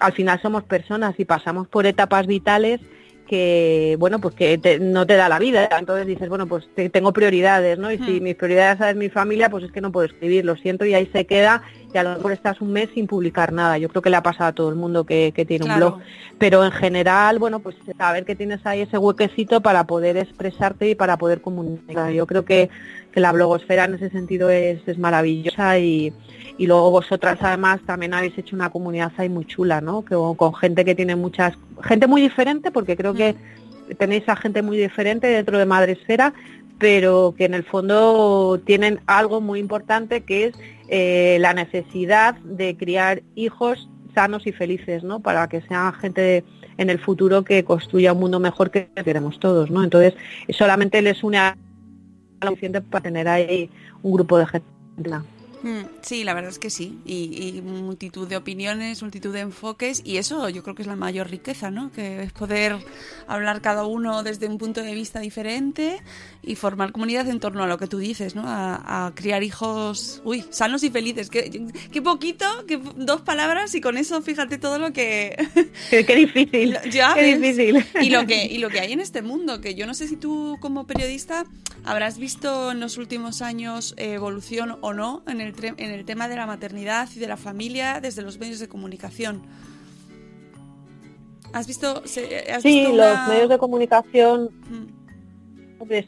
al 0.00 0.12
final 0.12 0.42
somos 0.42 0.64
personas 0.64 1.14
y 1.18 1.24
pasamos 1.24 1.68
por 1.68 1.86
etapas 1.86 2.26
vitales 2.26 2.80
que 3.28 3.94
bueno 4.00 4.20
pues 4.20 4.34
que 4.34 4.78
no 4.80 5.06
te 5.06 5.14
da 5.14 5.28
la 5.28 5.38
vida 5.38 5.68
entonces 5.78 6.04
dices 6.04 6.28
bueno 6.28 6.48
pues 6.48 6.68
tengo 6.90 7.12
prioridades 7.12 7.78
no 7.78 7.92
y 7.92 7.98
si 7.98 8.18
hmm. 8.18 8.24
mis 8.24 8.34
prioridades 8.34 8.80
es 8.80 8.96
mi 8.96 9.08
familia 9.08 9.48
pues 9.48 9.62
es 9.62 9.70
que 9.70 9.80
no 9.80 9.92
puedo 9.92 10.06
escribir 10.06 10.44
lo 10.44 10.56
siento 10.56 10.84
y 10.84 10.94
ahí 10.94 11.08
se 11.12 11.26
queda 11.26 11.62
y 11.92 11.98
a 11.98 12.02
lo 12.02 12.14
mejor 12.16 12.32
estás 12.32 12.60
un 12.60 12.72
mes 12.72 12.88
sin 12.94 13.06
publicar 13.06 13.52
nada. 13.52 13.78
Yo 13.78 13.88
creo 13.88 14.02
que 14.02 14.10
le 14.10 14.16
ha 14.16 14.22
pasado 14.22 14.50
a 14.50 14.52
todo 14.52 14.68
el 14.68 14.76
mundo 14.76 15.04
que, 15.04 15.32
tiene 15.46 15.66
un 15.66 15.76
blog. 15.76 15.98
Pero 16.38 16.64
en 16.64 16.72
general 16.72 17.38
bueno 17.38 17.60
pues 17.60 17.76
saber 17.98 18.24
que 18.24 18.36
tienes 18.36 18.64
ahí 18.64 18.80
ese 18.80 18.98
huequecito 18.98 19.60
para 19.60 19.84
poder 19.84 20.16
expresarte 20.16 20.90
y 20.90 20.94
para 20.94 21.16
poder 21.16 21.40
comunicar. 21.40 22.12
Yo 22.12 22.26
creo 22.26 22.44
que, 22.44 22.70
la 23.14 23.32
blogosfera 23.32 23.84
en 23.84 23.94
ese 23.94 24.08
sentido 24.10 24.50
es, 24.50 24.86
es 24.86 24.96
maravillosa 24.96 25.78
y 25.78 26.12
y 26.60 26.66
luego 26.66 26.90
vosotras 26.90 27.38
además 27.40 27.80
también 27.86 28.12
habéis 28.12 28.36
hecho 28.36 28.54
una 28.54 28.68
comunidad 28.68 29.12
ahí 29.16 29.30
muy 29.30 29.46
chula, 29.46 29.80
¿no? 29.80 30.04
Que, 30.04 30.14
con 30.14 30.54
gente 30.54 30.84
que 30.84 30.94
tiene 30.94 31.16
muchas, 31.16 31.54
gente 31.82 32.06
muy 32.06 32.20
diferente, 32.20 32.70
porque 32.70 32.98
creo 32.98 33.14
que 33.14 33.34
tenéis 33.96 34.28
a 34.28 34.36
gente 34.36 34.60
muy 34.60 34.76
diferente 34.76 35.26
dentro 35.26 35.56
de 35.56 35.64
Madresfera, 35.64 36.34
pero 36.78 37.34
que 37.34 37.46
en 37.46 37.54
el 37.54 37.64
fondo 37.64 38.60
tienen 38.62 39.00
algo 39.06 39.40
muy 39.40 39.58
importante 39.58 40.20
que 40.20 40.48
es 40.48 40.54
eh, 40.92 41.38
la 41.40 41.54
necesidad 41.54 42.34
de 42.40 42.76
criar 42.76 43.22
hijos 43.36 43.88
sanos 44.12 44.44
y 44.46 44.52
felices, 44.52 45.04
¿no? 45.04 45.20
Para 45.20 45.48
que 45.48 45.62
sean 45.62 45.92
gente 45.94 46.44
en 46.78 46.90
el 46.90 46.98
futuro 46.98 47.44
que 47.44 47.64
construya 47.64 48.12
un 48.12 48.18
mundo 48.20 48.40
mejor 48.40 48.72
que 48.72 48.88
queremos 49.04 49.38
todos, 49.38 49.70
¿no? 49.70 49.84
Entonces, 49.84 50.14
solamente 50.48 51.00
les 51.00 51.22
une 51.22 51.38
a 51.38 51.56
lo 52.42 52.48
suficiente 52.48 52.80
para 52.80 53.02
tener 53.02 53.28
ahí 53.28 53.70
un 54.02 54.12
grupo 54.14 54.36
de 54.36 54.46
gente. 54.46 54.66
Mm, 55.62 55.82
sí, 56.00 56.24
la 56.24 56.32
verdad 56.32 56.50
es 56.50 56.58
que 56.58 56.70
sí. 56.70 56.98
Y, 57.04 57.60
multitud 57.62 58.26
de 58.26 58.36
opiniones, 58.36 59.02
multitud 59.02 59.32
de 59.32 59.40
enfoques. 59.40 60.02
Y 60.04 60.16
eso 60.16 60.48
yo 60.48 60.62
creo 60.62 60.74
que 60.74 60.82
es 60.82 60.88
la 60.88 60.96
mayor 60.96 61.28
riqueza, 61.28 61.70
¿no? 61.70 61.92
Que 61.92 62.22
es 62.22 62.32
poder 62.32 62.76
hablar 63.26 63.60
cada 63.60 63.84
uno 63.84 64.22
desde 64.22 64.48
un 64.48 64.58
punto 64.58 64.82
de 64.82 64.94
vista 64.94 65.20
diferente 65.20 66.00
y 66.42 66.56
formar 66.56 66.92
comunidad 66.92 67.28
en 67.28 67.38
torno 67.38 67.62
a 67.62 67.66
lo 67.66 67.78
que 67.78 67.86
tú 67.86 67.98
dices, 67.98 68.34
¿no? 68.34 68.44
A, 68.46 69.12
criar 69.14 69.42
hijos, 69.42 70.22
uy, 70.24 70.44
sanos 70.50 70.82
y 70.82 70.90
felices. 70.90 71.28
Qué, 71.28 71.68
qué 71.92 72.02
poquito, 72.02 72.46
qué, 72.66 72.80
dos 72.96 73.20
palabras 73.20 73.74
y 73.74 73.80
con 73.80 73.98
eso 73.98 74.22
fíjate 74.22 74.58
todo 74.58 74.78
lo 74.78 74.92
que... 74.92 75.36
qué, 75.90 76.02
difícil. 76.02 76.78
ya, 76.90 77.14
qué 77.14 77.36
difícil. 77.36 77.84
Y 78.00 78.10
lo, 78.10 78.26
que, 78.26 78.46
y 78.46 78.58
lo 78.58 78.70
que 78.70 78.80
hay 78.80 78.92
en 78.92 79.00
este 79.00 79.22
mundo, 79.22 79.60
que 79.60 79.74
yo 79.74 79.86
no 79.86 79.94
sé 79.94 80.08
si 80.08 80.16
tú 80.16 80.56
como 80.60 80.86
periodista 80.86 81.44
habrás 81.84 82.18
visto 82.18 82.72
en 82.72 82.80
los 82.80 82.98
últimos 82.98 83.42
años 83.42 83.94
evolución 83.96 84.78
o 84.80 84.92
no 84.92 85.22
en 85.26 85.40
el 85.40 85.54
en 85.60 85.90
el 85.90 86.04
tema 86.04 86.28
de 86.28 86.36
la 86.36 86.46
maternidad 86.46 87.08
y 87.14 87.18
de 87.18 87.26
la 87.26 87.36
familia 87.36 88.00
desde 88.00 88.22
los 88.22 88.38
medios 88.38 88.58
de 88.58 88.68
comunicación. 88.68 89.42
¿Has 91.52 91.66
visto? 91.66 92.02
sí, 92.06 92.22
los 92.92 93.28
medios 93.28 93.48
de 93.48 93.58
comunicación. 93.58 94.50
Mm. 94.68 94.99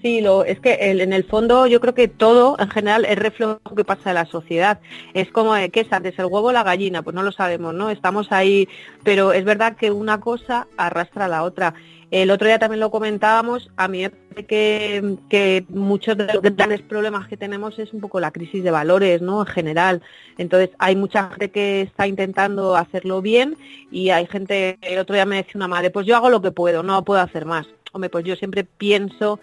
Sí, 0.03 0.21
lo, 0.21 0.45
es 0.45 0.61
que 0.61 0.77
en 0.81 1.13
el 1.13 1.25
fondo 1.25 1.67
yo 1.67 1.81
creo 1.81 1.95
que 1.95 2.07
todo 2.07 2.57
en 2.59 2.69
general 2.69 3.07
es 3.07 3.19
reflejo 3.19 3.59
que 3.75 3.85
pasa 3.85 4.11
en 4.11 4.17
la 4.17 4.27
sociedad. 4.27 4.81
Es 5.15 5.31
como, 5.31 5.55
¿qué 5.73 5.81
es 5.81 5.93
antes, 5.93 6.19
el 6.19 6.27
huevo 6.27 6.49
o 6.49 6.53
la 6.53 6.63
gallina? 6.63 7.03
Pues 7.03 7.15
no 7.15 7.23
lo 7.23 7.33
sabemos, 7.33 7.73
¿no? 7.73 7.89
Estamos 7.89 8.31
ahí, 8.33 8.69
pero 9.03 9.33
es 9.33 9.45
verdad 9.45 9.77
que 9.77 9.91
una 9.91 10.21
cosa 10.21 10.67
arrastra 10.77 11.25
a 11.25 11.29
la 11.29 11.43
otra. 11.43 11.75
El 12.11 12.31
otro 12.31 12.47
día 12.47 12.59
también 12.59 12.81
lo 12.81 12.91
comentábamos, 12.91 13.71
a 13.79 13.89
mí 13.89 14.03
me 14.03 14.11
parece 14.11 14.47
que, 14.47 15.65
muchos 15.71 16.19
de 16.19 16.27
los 16.27 16.43
grandes 16.43 16.83
problemas 16.83 17.27
que 17.27 17.39
tenemos 17.39 17.79
es 17.79 17.95
un 17.95 18.03
poco 18.03 18.21
la 18.21 18.31
crisis 18.31 18.63
de 18.63 18.71
valores, 18.71 19.23
¿no? 19.23 19.41
En 19.41 19.47
general. 19.47 20.03
Entonces, 20.37 20.69
hay 20.79 20.95
mucha 20.95 21.31
gente 21.31 21.51
que 21.51 21.81
está 21.81 22.07
intentando 22.07 22.77
hacerlo 22.77 23.23
bien 23.23 23.57
y 23.91 24.11
hay 24.11 24.27
gente, 24.27 24.77
el 24.83 24.99
otro 24.99 25.15
día 25.15 25.25
me 25.25 25.37
decía 25.37 25.53
una 25.55 25.69
madre, 25.69 25.89
pues 25.89 26.05
yo 26.07 26.15
hago 26.15 26.29
lo 26.29 26.43
que 26.43 26.51
puedo, 26.51 26.83
no 26.83 27.03
puedo 27.03 27.23
hacer 27.23 27.47
más. 27.47 27.67
Hombre, 27.93 28.11
pues 28.11 28.27
yo 28.27 28.37
siempre 28.37 28.65
pienso 28.65 29.41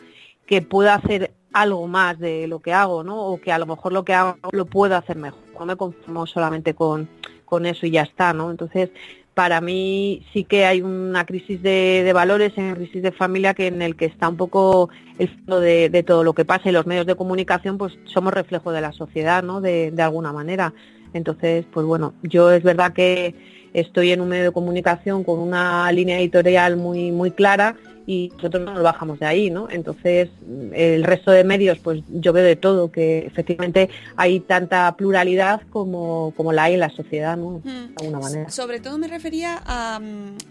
que 0.50 0.64
puedo 0.64 0.92
hacer 0.92 1.32
algo 1.54 1.88
más 1.88 2.18
de 2.18 2.48
lo 2.48 2.60
que 2.60 2.74
hago, 2.74 3.04
¿no? 3.04 3.22
O 3.22 3.40
que 3.40 3.52
a 3.52 3.60
lo 3.60 3.68
mejor 3.68 3.94
lo 3.94 4.04
que 4.04 4.16
hago 4.16 4.36
lo 4.52 4.66
puedo 4.66 4.96
hacer 4.96 5.16
mejor. 5.16 5.40
No 5.60 5.66
me 5.68 5.76
conformo 5.76 6.26
solamente 6.26 6.74
con, 6.74 7.08
con 7.46 7.68
eso 7.68 7.86
y 7.86 7.92
ya 7.92 8.02
está, 8.02 8.34
¿no? 8.34 8.50
Entonces, 8.50 8.90
para 9.36 9.62
mí 9.62 10.26
sí 10.34 10.46
que 10.46 10.66
hay 10.66 10.82
una 10.82 11.24
crisis 11.28 11.62
de, 11.62 12.10
valores, 12.16 12.54
una 12.58 12.74
crisis 12.74 13.04
de 13.04 13.12
familia 13.12 13.54
que 13.54 13.68
en 13.68 13.84
el 13.84 13.96
que 13.96 14.06
está 14.06 14.28
un 14.28 14.38
poco 14.38 14.90
el 15.20 15.30
fondo 15.30 15.60
de, 15.60 16.04
todo 16.06 16.24
lo 16.24 16.34
que 16.34 16.46
pasa 16.46 16.70
y 16.70 16.72
los 16.72 16.88
medios 16.88 17.06
de 17.06 17.16
comunicación 17.16 17.78
pues 17.78 17.94
somos 18.06 18.34
reflejo 18.34 18.72
de 18.72 18.82
la 18.82 18.92
sociedad, 18.92 19.44
¿no? 19.44 19.62
De, 19.62 19.94
alguna 20.00 20.34
manera. 20.34 20.74
Entonces, 21.14 21.64
pues 21.72 21.86
bueno, 21.86 22.16
yo 22.24 22.52
es 22.52 22.64
verdad 22.64 22.94
que 22.94 23.36
estoy 23.74 24.14
en 24.14 24.22
un 24.22 24.30
medio 24.30 24.46
de 24.46 24.52
comunicación 24.52 25.24
con 25.24 25.38
una 25.38 25.92
línea 25.92 26.20
editorial 26.20 26.76
muy 26.76 27.12
muy 27.12 27.30
clara 27.30 27.76
y 28.10 28.32
nosotros 28.38 28.64
no 28.66 28.74
nos 28.74 28.82
bajamos 28.82 29.20
de 29.20 29.28
ahí, 29.28 29.52
¿no? 29.52 29.68
Entonces, 29.70 30.30
el 30.74 31.04
resto 31.04 31.30
de 31.30 31.44
medios, 31.44 31.78
pues 31.78 32.02
yo 32.10 32.34
veo 32.34 32.44
de 32.44 32.56
todo, 32.56 32.92
que 32.92 33.20
efectivamente 33.20 33.88
hay 34.16 34.40
tanta 34.40 34.96
pluralidad 34.98 35.62
como, 35.70 36.34
como 36.36 36.52
la 36.52 36.64
hay 36.64 36.74
en 36.74 36.80
la 36.80 36.90
sociedad, 36.90 37.38
¿no? 37.38 37.62
De 37.64 37.70
Mm. 37.70 37.94
alguna 38.00 38.20
manera. 38.20 38.50
Sobre 38.50 38.80
todo 38.80 38.98
me 38.98 39.08
refería 39.08 39.62
a, 39.64 40.00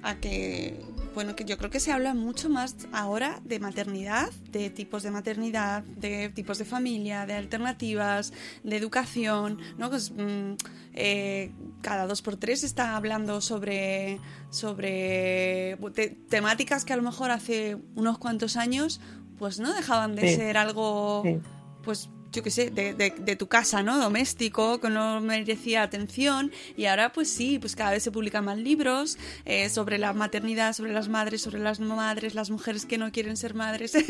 a 0.05 0.15
que, 0.21 0.75
bueno, 1.19 1.35
que 1.35 1.45
yo 1.45 1.59
creo 1.59 1.69
que 1.69 1.81
se 1.81 1.91
habla 1.91 2.15
mucho 2.15 2.49
más 2.49 2.77
ahora 2.93 3.41
de 3.45 3.59
maternidad, 3.59 4.31
de 4.53 4.71
tipos 4.71 5.03
de 5.03 5.11
maternidad, 5.11 5.83
de 5.83 6.29
tipos 6.29 6.59
de 6.59 6.65
familia, 6.65 7.27
de 7.27 7.33
alternativas, 7.35 8.33
de 8.63 8.77
educación, 8.77 9.59
¿no? 9.79 9.91
Pues, 9.91 10.13
mm, 10.13 10.53
eh, 10.95 11.51
cada 11.83 12.07
dos 12.07 12.23
por 12.23 12.37
tres 12.37 12.63
está 12.63 12.95
hablando 12.95 13.41
sobre, 13.41 14.21
sobre 14.51 15.77
te- 15.93 16.11
temáticas 16.29 16.85
que 16.85 16.93
a 16.93 16.97
lo 16.97 17.03
mejor 17.03 17.33
hace 17.33 17.77
unos 17.97 18.19
cuantos 18.19 18.57
años 18.57 19.01
pues 19.41 19.59
no 19.59 19.73
dejaban 19.75 20.15
de 20.15 20.29
Sí. 20.29 20.37
ser 20.37 20.57
algo 20.57 21.23
Sí. 21.25 21.39
pues 21.83 22.11
yo 22.33 22.43
qué 22.43 22.51
sé, 22.51 22.71
de, 22.71 22.93
de- 22.95 23.15
de 23.19 23.37
tu 23.37 23.47
casa, 23.47 23.83
¿no? 23.83 23.99
Doméstico, 23.99 24.81
que 24.81 24.91
no 24.91 25.21
merecía 25.21 25.83
atención. 25.83 26.53
Y 26.77 26.85
ahora, 26.87 27.11
pues 27.13 27.31
sí, 27.31 27.59
pues 27.59 27.75
cada 27.75 27.93
vez 27.93 28.03
se 28.03 28.11
publican 28.11 28.45
más 28.45 28.59
libros 28.59 29.17
eh, 29.47 29.69
sobre 29.71 29.99
la 29.99 30.13
maternidad, 30.13 30.73
sobre 30.75 30.93
las 30.93 31.09
madres, 31.09 31.41
sobre 31.43 31.59
las 31.61 31.81
no 31.81 31.97
madres, 31.97 32.35
las 32.35 32.51
mujeres 32.51 32.85
que 32.87 32.99
no 32.99 33.11
quieren 33.13 33.37
ser 33.37 33.55
madres. 33.55 33.93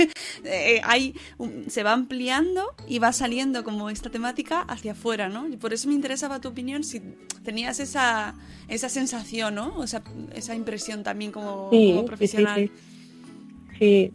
Eh, 0.45 0.81
hay, 0.85 1.15
se 1.69 1.83
va 1.83 1.93
ampliando 1.93 2.63
y 2.87 2.99
va 3.01 3.13
saliendo 3.13 3.65
como 3.65 3.91
esta 3.91 4.09
temática 4.11 4.61
hacia 4.63 4.93
afuera, 4.93 5.29
¿no? 5.29 5.49
Y 5.49 5.57
por 5.57 5.73
eso 5.73 5.89
me 5.89 5.95
interesaba 5.95 6.41
tu 6.41 6.49
opinión, 6.49 6.85
si 6.85 7.01
tenías 7.43 7.81
esa, 7.81 8.35
esa 8.69 8.89
sensación, 8.89 9.55
¿no? 9.57 9.75
O 9.77 9.85
esa, 9.85 10.03
esa 10.35 10.55
impresión 10.55 11.03
también 11.03 11.33
como, 11.33 11.71
Sí, 11.73 11.89
como 11.91 12.05
profesional. 12.07 12.61
sí, 12.61 12.71
sí. 13.79 13.79
Sí, 13.79 14.13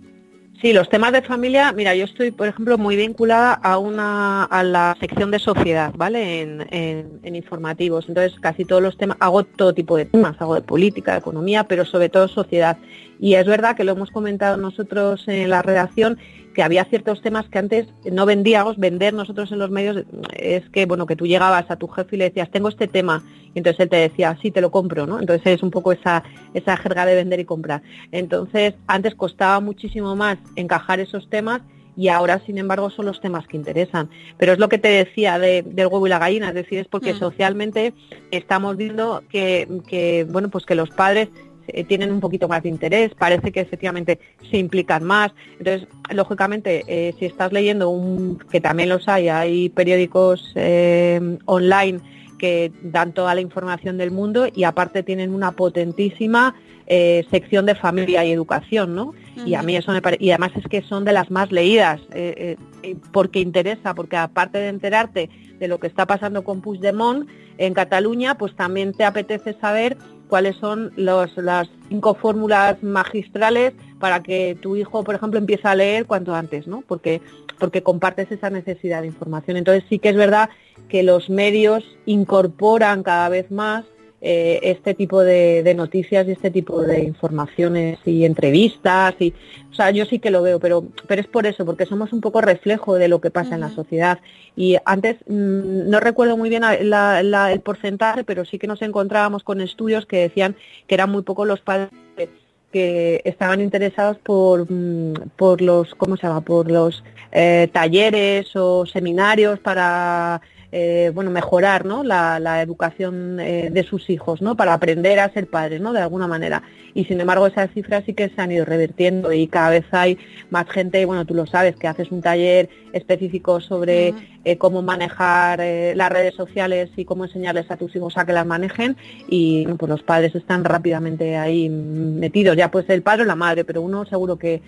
Sí, 0.62 0.72
los 0.72 0.88
temas 0.88 1.12
de 1.12 1.22
familia, 1.22 1.74
mira, 1.74 1.94
yo 1.94 2.06
estoy, 2.06 2.32
por 2.32 2.48
ejemplo, 2.48 2.78
muy 2.78 2.96
vinculada 2.96 3.54
a 3.54 3.78
una 3.78 4.44
a 4.46 4.64
la 4.64 4.96
sección 4.98 5.30
de 5.30 5.40
sociedad, 5.40 5.92
¿vale? 5.98 6.42
En, 6.42 6.66
en- 6.72 7.20
en 7.24 7.36
informativos. 7.36 8.06
Entonces, 8.08 8.40
casi 8.40 8.64
todos 8.64 8.82
los 8.82 8.96
temas, 8.98 9.18
hago 9.20 9.44
todo 9.44 9.74
tipo 9.74 9.98
de 9.98 10.06
temas, 10.06 10.38
hago 10.40 10.56
de 10.56 10.62
política, 10.62 11.14
de 11.14 11.18
economía, 11.20 11.66
pero 11.66 11.84
sobre 11.84 12.08
todo 12.08 12.30
sociedad. 12.30 12.78
Y 13.20 13.34
es 13.36 13.46
verdad 13.46 13.76
que 13.76 13.84
lo 13.84 13.92
hemos 13.92 14.10
comentado 14.12 14.56
nosotros 14.56 15.28
en 15.28 15.50
la 15.50 15.62
redacción, 15.64 16.18
que 16.54 16.64
había 16.64 16.86
ciertos 16.86 17.22
temas 17.22 17.48
que 17.50 17.60
antes 17.60 17.88
no 18.12 18.26
vendíamos, 18.26 18.78
vender 18.78 19.14
nosotros 19.14 19.52
en 19.52 19.60
los 19.60 19.70
medios 19.72 20.06
es 20.38 20.68
que, 20.70 20.86
bueno, 20.86 21.06
que 21.06 21.16
tú 21.16 21.26
llegabas 21.26 21.66
a 21.70 21.76
tu 21.78 21.88
jefe 21.88 22.16
y 22.16 22.20
le 22.20 22.26
decías, 22.26 22.50
tengo 22.52 22.70
este 22.70 22.88
tema, 22.88 23.24
y 23.54 23.60
entonces 23.60 23.80
él 23.82 23.90
te 23.90 23.96
decía, 23.98 24.38
sí, 24.42 24.52
te 24.52 24.62
lo 24.62 24.72
compro, 24.72 25.06
¿no? 25.08 25.20
Entonces 25.20 25.46
es 25.56 25.64
un 25.64 25.72
poco 25.72 25.92
esa, 25.92 26.24
esa 26.54 26.78
jerga 26.78 27.06
de 27.06 27.16
vender 27.16 27.40
y 27.40 27.46
comprar. 27.46 27.82
Entonces, 28.12 28.76
antes 28.88 29.16
costaba 29.16 29.60
muchísimo 29.60 30.16
más 30.16 30.38
encajar 30.56 31.00
esos 31.00 31.30
temas 31.30 31.62
y 31.96 32.08
ahora, 32.08 32.40
sin 32.46 32.58
embargo, 32.58 32.90
son 32.90 33.06
los 33.06 33.22
temas 33.22 33.46
que 33.48 33.56
interesan. 33.58 34.10
Pero 34.38 34.54
es 34.54 34.60
lo 34.60 34.68
que 34.70 34.80
te 34.80 34.88
decía 34.88 35.38
de- 35.38 35.62
del 35.62 35.88
huevo 35.88 36.08
y 36.08 36.10
la 36.10 36.18
gallina, 36.20 36.50
es 36.50 36.56
decir, 36.56 36.80
es 36.80 36.88
porque 36.88 37.14
Mm. 37.14 37.20
socialmente 37.20 37.94
estamos 38.32 38.78
viendo 38.78 39.24
que, 39.30 39.68
que, 39.88 40.26
bueno, 40.30 40.50
pues 40.50 40.66
que 40.66 40.74
los 40.76 40.90
padres 40.90 41.30
eh, 41.68 41.84
tienen 41.84 42.12
un 42.12 42.20
poquito 42.20 42.48
más 42.48 42.64
de 42.64 42.70
interés, 42.70 43.14
parece 43.14 43.52
que 43.52 43.62
efectivamente 43.62 44.20
se 44.50 44.58
implican 44.58 45.04
más. 45.04 45.32
Entonces, 45.58 45.88
lógicamente, 46.10 46.84
eh, 46.88 47.14
si 47.20 47.26
estás 47.26 47.52
leyendo 47.52 47.90
un, 47.90 48.38
que 48.38 48.62
también 48.62 48.90
los 48.90 49.08
hay, 49.08 49.30
hay 49.30 49.70
periódicos 49.70 50.52
eh, 50.56 51.38
online 51.46 52.00
que 52.38 52.74
dan 52.82 53.14
toda 53.14 53.34
la 53.36 53.42
información 53.42 53.98
del 53.98 54.12
mundo 54.12 54.48
y 54.54 54.66
aparte 54.66 55.02
tienen 55.02 55.34
una 55.34 55.54
potentísima 55.54 56.56
eh, 56.86 57.26
sección 57.32 57.66
de 57.66 57.76
familia 57.76 58.26
y 58.26 58.32
educación, 58.34 58.94
¿no? 58.94 59.14
Y 59.46 59.54
a 59.56 59.64
mí 59.64 59.78
eso 59.78 59.94
me 59.94 60.02
parece, 60.02 60.24
y 60.24 60.32
además 60.32 60.52
es 60.58 60.68
que 60.68 60.82
son 60.82 61.06
de 61.06 61.14
las 61.14 61.32
más 61.32 61.54
leídas, 61.54 62.02
eh, 62.14 62.58
eh, 62.84 62.96
porque 63.14 63.40
interesa, 63.40 63.96
porque 63.96 64.18
aparte 64.18 64.58
de 64.58 64.68
enterarte 64.68 65.30
de 65.58 65.68
lo 65.70 65.80
que 65.80 65.88
está 65.88 66.06
pasando 66.06 66.44
con 66.44 66.60
Puigdemont 66.60 67.30
en 67.58 67.74
Cataluña, 67.74 68.38
pues 68.38 68.54
también 68.56 68.92
te 68.92 69.06
apetece 69.06 69.54
saber 69.54 69.98
cuáles 70.34 70.56
son 70.56 70.92
los, 70.96 71.38
las 71.38 71.70
cinco 71.90 72.16
fórmulas 72.16 72.82
magistrales 72.82 73.72
para 74.00 74.24
que 74.24 74.58
tu 74.60 74.76
hijo, 74.76 75.04
por 75.04 75.14
ejemplo, 75.14 75.38
empiece 75.38 75.68
a 75.68 75.76
leer 75.76 76.08
cuanto 76.08 76.34
antes, 76.34 76.66
¿no? 76.66 76.82
Porque, 76.88 77.22
porque 77.60 77.84
compartes 77.84 78.32
esa 78.32 78.50
necesidad 78.50 79.02
de 79.02 79.08
información. 79.10 79.58
Entonces 79.58 79.84
sí 79.90 80.00
que 80.00 80.10
es 80.10 80.16
verdad 80.16 80.50
que 80.90 81.04
los 81.04 81.30
medios 81.30 81.84
incorporan 82.08 83.04
cada 83.04 83.30
vez 83.30 83.52
más 83.52 83.86
eh, 84.26 84.60
este 84.64 84.94
tipo 84.94 85.22
de, 85.22 85.64
de 85.64 85.74
noticias 85.76 86.26
y 86.28 86.32
este 86.32 86.50
tipo 86.50 86.82
de 86.82 87.04
informaciones 87.04 88.00
y 88.06 88.24
entrevistas 88.24 89.14
y 89.20 89.34
o 89.70 89.76
sea 89.76 89.92
yo 89.92 90.06
sí 90.06 90.20
que 90.20 90.32
lo 90.32 90.42
veo 90.42 90.60
pero 90.62 90.86
pero 91.08 91.20
es 91.20 91.28
por 91.28 91.46
eso 91.46 91.66
porque 91.66 91.86
somos 91.86 92.14
un 92.14 92.22
poco 92.22 92.40
reflejo 92.40 92.96
de 92.96 93.10
lo 93.10 93.20
que 93.20 93.32
pasa 93.32 93.56
en 93.56 93.62
la 93.62 93.70
sociedad. 93.70 94.20
Y 94.56 94.78
antes 94.86 95.18
mm, 95.28 95.90
no 95.90 96.00
recuerdo 96.00 96.38
muy 96.38 96.50
bien 96.50 96.62
la- 96.62 97.22
la- 97.22 97.52
el 97.52 97.60
porcentaje 97.60 98.24
pero 98.24 98.46
sí 98.46 98.58
que 98.60 98.68
nos 98.68 98.82
encontrábamos 98.82 99.44
con 99.44 99.60
estudios 99.60 100.06
que 100.06 100.18
decían 100.22 100.56
que 100.88 100.96
eran 100.96 101.12
muy 101.12 101.24
pocos 101.24 101.46
los 101.46 101.60
padres 101.60 101.90
que- 102.16 102.30
que 102.72 103.22
estaban 103.26 103.60
interesados 103.62 104.18
por, 104.20 104.72
mm, 104.72 105.14
por 105.36 105.62
los 105.62 105.94
cómo 105.96 106.16
se 106.18 106.26
llama 106.28 106.42
por 106.42 106.72
los 106.72 107.04
eh, 107.34 107.68
talleres 107.74 108.56
o 108.56 108.86
seminarios 108.86 109.60
para 109.60 110.40
eh, 110.76 111.12
bueno, 111.14 111.30
mejorar 111.30 111.86
¿no? 111.86 112.04
la, 112.04 112.40
la 112.40 112.60
educación 112.64 113.40
eh, 113.40 113.70
de 113.72 113.84
sus 113.84 114.10
hijos, 114.10 114.42
¿no? 114.42 114.58
para 114.58 114.74
aprender 114.74 115.20
a 115.20 115.32
ser 115.32 115.46
padres, 115.46 115.80
¿no? 115.80 115.94
de 115.94 116.02
alguna 116.02 116.28
manera. 116.28 116.64
Y 116.96 117.06
sin 117.06 117.22
embargo 117.22 117.46
esas 117.46 117.70
cifras 117.72 118.04
sí 118.08 118.16
que 118.16 118.30
se 118.30 118.42
han 118.42 118.52
ido 118.52 118.66
revirtiendo 118.66 119.32
y 119.32 119.46
cada 119.46 119.70
vez 119.70 119.86
hay 119.92 120.18
más 120.50 120.68
gente, 120.68 121.06
bueno, 121.06 121.26
tú 121.26 121.36
lo 121.36 121.46
sabes, 121.46 121.76
que 121.76 121.88
haces 121.88 122.12
un 122.12 122.24
taller 122.24 122.70
específico 122.92 123.62
sobre 123.62 124.16
eh, 124.46 124.58
cómo 124.58 124.82
manejar 124.82 125.62
eh, 125.62 125.94
las 125.96 126.12
redes 126.12 126.34
sociales 126.34 126.90
y 126.98 127.06
cómo 127.06 127.26
enseñarles 127.26 127.70
a 127.70 127.78
tus 127.78 127.96
hijos 127.96 128.18
a 128.18 128.26
que 128.26 128.34
las 128.34 128.48
manejen 128.48 128.98
y 129.28 129.68
pues 129.78 129.88
los 129.88 130.02
padres 130.02 130.34
están 130.34 130.64
rápidamente 130.64 131.38
ahí 131.38 131.70
metidos, 131.70 132.58
ya 132.58 132.72
pues 132.72 132.90
el 132.90 133.04
padre 133.04 133.24
o 133.24 133.26
la 133.26 133.36
madre, 133.36 133.64
pero 133.64 133.84
uno 133.84 134.06
seguro 134.06 134.38
que, 134.38 134.64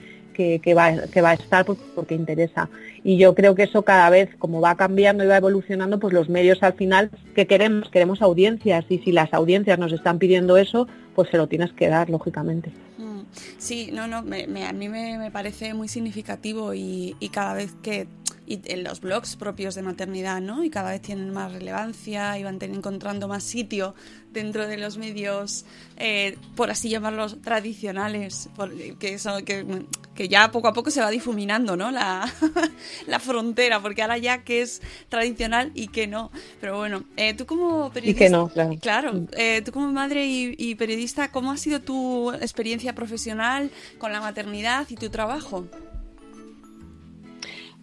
que, 0.59 0.73
va, 0.73 0.93
que 1.11 1.21
va 1.21 1.31
a 1.31 1.33
estar 1.33 1.65
por- 1.65 1.77
porque 1.95 2.13
interesa. 2.15 2.69
Y 3.03 3.17
yo 3.17 3.33
creo 3.33 3.55
que 3.55 3.63
eso 3.63 3.83
cada 3.83 4.09
vez, 4.09 4.29
como 4.37 4.61
va 4.61 4.75
cambiando 4.75 5.23
y 5.23 5.27
va 5.27 5.37
evolucionando, 5.37 5.99
pues 5.99 6.13
los 6.13 6.29
medios 6.29 6.61
al 6.63 6.73
final 6.73 7.09
que 7.35 7.47
queremos, 7.47 7.89
queremos 7.89 8.21
audiencias 8.21 8.85
y 8.89 8.99
si 8.99 9.11
las 9.11 9.33
audiencias 9.33 9.79
nos 9.79 9.91
están 9.93 10.19
pidiendo 10.19 10.57
eso, 10.57 10.87
pues 11.15 11.29
se 11.29 11.37
lo 11.37 11.47
tienes 11.47 11.71
que 11.73 11.87
dar, 11.87 12.09
lógicamente. 12.09 12.71
Mm, 12.97 13.21
Sí, 13.57 13.89
no, 13.91 14.07
no, 14.07 14.17
a 14.17 14.21
mí 14.21 14.89
me, 14.89 15.17
me 15.17 15.31
parece 15.31 15.73
muy 15.73 15.87
significativo 15.87 16.73
y, 16.73 17.15
y 17.19 17.29
cada 17.29 17.53
vez 17.53 17.73
que 17.81 18.07
y 18.47 18.61
en 18.65 18.83
los 18.83 19.01
blogs 19.01 19.35
propios 19.35 19.75
de 19.75 19.81
maternidad, 19.81 20.41
¿no? 20.41 20.63
Y 20.63 20.69
cada 20.69 20.91
vez 20.91 21.01
tienen 21.01 21.31
más 21.31 21.51
relevancia 21.51 22.37
y 22.37 22.43
van 22.43 22.59
encontrando 22.61 23.27
más 23.27 23.43
sitio 23.43 23.95
dentro 24.31 24.67
de 24.67 24.77
los 24.77 24.97
medios, 24.97 25.65
eh, 25.97 26.37
por 26.55 26.69
así 26.69 26.89
llamarlos, 26.89 27.41
tradicionales, 27.41 28.49
por- 28.55 28.73
que, 28.97 29.17
son, 29.17 29.45
que, 29.45 29.65
que 30.13 30.27
ya 30.27 30.51
poco 30.51 30.67
a 30.67 30.73
poco 30.73 30.91
se 30.91 30.99
va 31.01 31.09
difuminando, 31.09 31.77
¿no? 31.77 31.89
La, 31.91 32.31
la 33.07 33.19
frontera, 33.19 33.81
porque 33.81 34.01
ahora 34.01 34.17
ya 34.17 34.43
que 34.43 34.61
es 34.61 34.81
tradicional 35.09 35.71
y 35.73 35.87
que 35.87 36.07
no. 36.07 36.31
Pero 36.59 36.77
bueno, 36.77 37.03
eh, 37.15 37.33
tú 37.33 37.45
como 37.45 37.87
Y 37.87 37.91
periodista... 37.91 38.19
que 38.25 38.29
no, 38.29 38.47
claro. 38.49 38.75
Claro, 38.81 39.21
eh, 39.37 39.61
tú 39.63 39.71
como 39.71 39.91
madre 39.91 40.25
y, 40.25 40.53
y 40.57 40.75
periodista, 40.75 41.31
¿cómo 41.31 41.51
ha 41.51 41.57
sido 41.57 41.79
tu 41.81 42.31
experiencia 42.33 42.93
profesional 42.93 43.71
con 43.97 44.11
la 44.11 44.19
maternidad 44.19 44.85
y 44.89 44.95
tu 44.95 45.09
trabajo? 45.09 45.65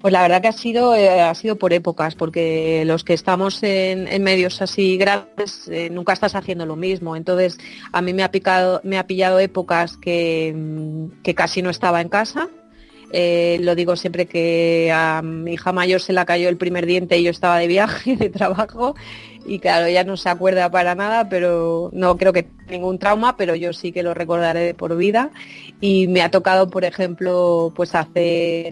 Pues 0.03 0.11
la 0.11 0.23
verdad 0.23 0.43
que 0.43 0.49
ha 0.49 0.53
sido, 0.53 0.97
eh, 0.97 1.21
ha 1.21 1.35
sido 1.37 1.57
por 1.57 1.73
épocas, 1.73 2.17
porque 2.17 2.83
los 2.85 3.05
que 3.05 3.15
estamos 3.15 3.63
en, 3.63 4.23
medios 4.25 4.61
así 4.61 4.97
grandes 4.97 5.69
eh, 5.69 5.91
nunca 5.91 6.13
estás 6.13 6.35
haciendo 6.35 6.67
lo 6.67 6.75
mismo. 6.75 7.15
Entonces, 7.15 7.59
a 7.93 8.03
mí 8.03 8.13
me 8.13 8.25
ha 8.25 8.33
picado, 8.33 8.81
me 8.83 8.99
ha 8.99 9.07
pillado 9.07 9.39
épocas 9.39 9.97
que, 9.97 10.53
mm, 10.57 11.23
que 11.23 11.37
casi 11.37 11.63
no 11.63 11.71
estaba 11.71 12.01
en 12.01 12.09
casa. 12.09 12.49
Eh, 13.13 13.59
lo 13.61 13.75
digo 13.75 13.95
siempre 13.95 14.27
que 14.27 14.91
a 14.93 15.21
mi 15.23 15.53
hija 15.53 15.71
mayor 15.73 16.01
se 16.01 16.15
la 16.15 16.25
cayó 16.25 16.49
el 16.49 16.57
primer 16.57 16.87
diente 16.87 17.19
y 17.19 17.25
yo 17.25 17.31
estaba 17.31 17.59
de 17.59 17.67
viaje, 17.67 18.17
de 18.17 18.31
trabajo, 18.31 18.97
y 19.47 19.59
claro, 19.59 19.87
ella 19.87 20.05
no 20.05 20.17
se 20.17 20.29
acuerda 20.29 20.71
para 20.71 20.95
nada, 20.95 21.29
pero 21.29 21.91
no 21.93 22.17
creo 22.17 22.33
que 22.33 22.49
ningún 22.69 22.99
trauma, 22.99 23.37
pero 23.37 23.55
yo 23.55 23.73
sí 23.73 23.93
que 23.93 24.03
lo 24.03 24.15
recordaré 24.15 24.61
de 24.61 24.75
por 24.75 24.97
vida. 24.97 25.31
Y 25.81 26.07
me 26.09 26.23
ha 26.23 26.31
tocado, 26.31 26.71
por 26.71 26.85
ejemplo, 26.85 27.73
pues 27.75 27.95
hacer, 27.95 28.15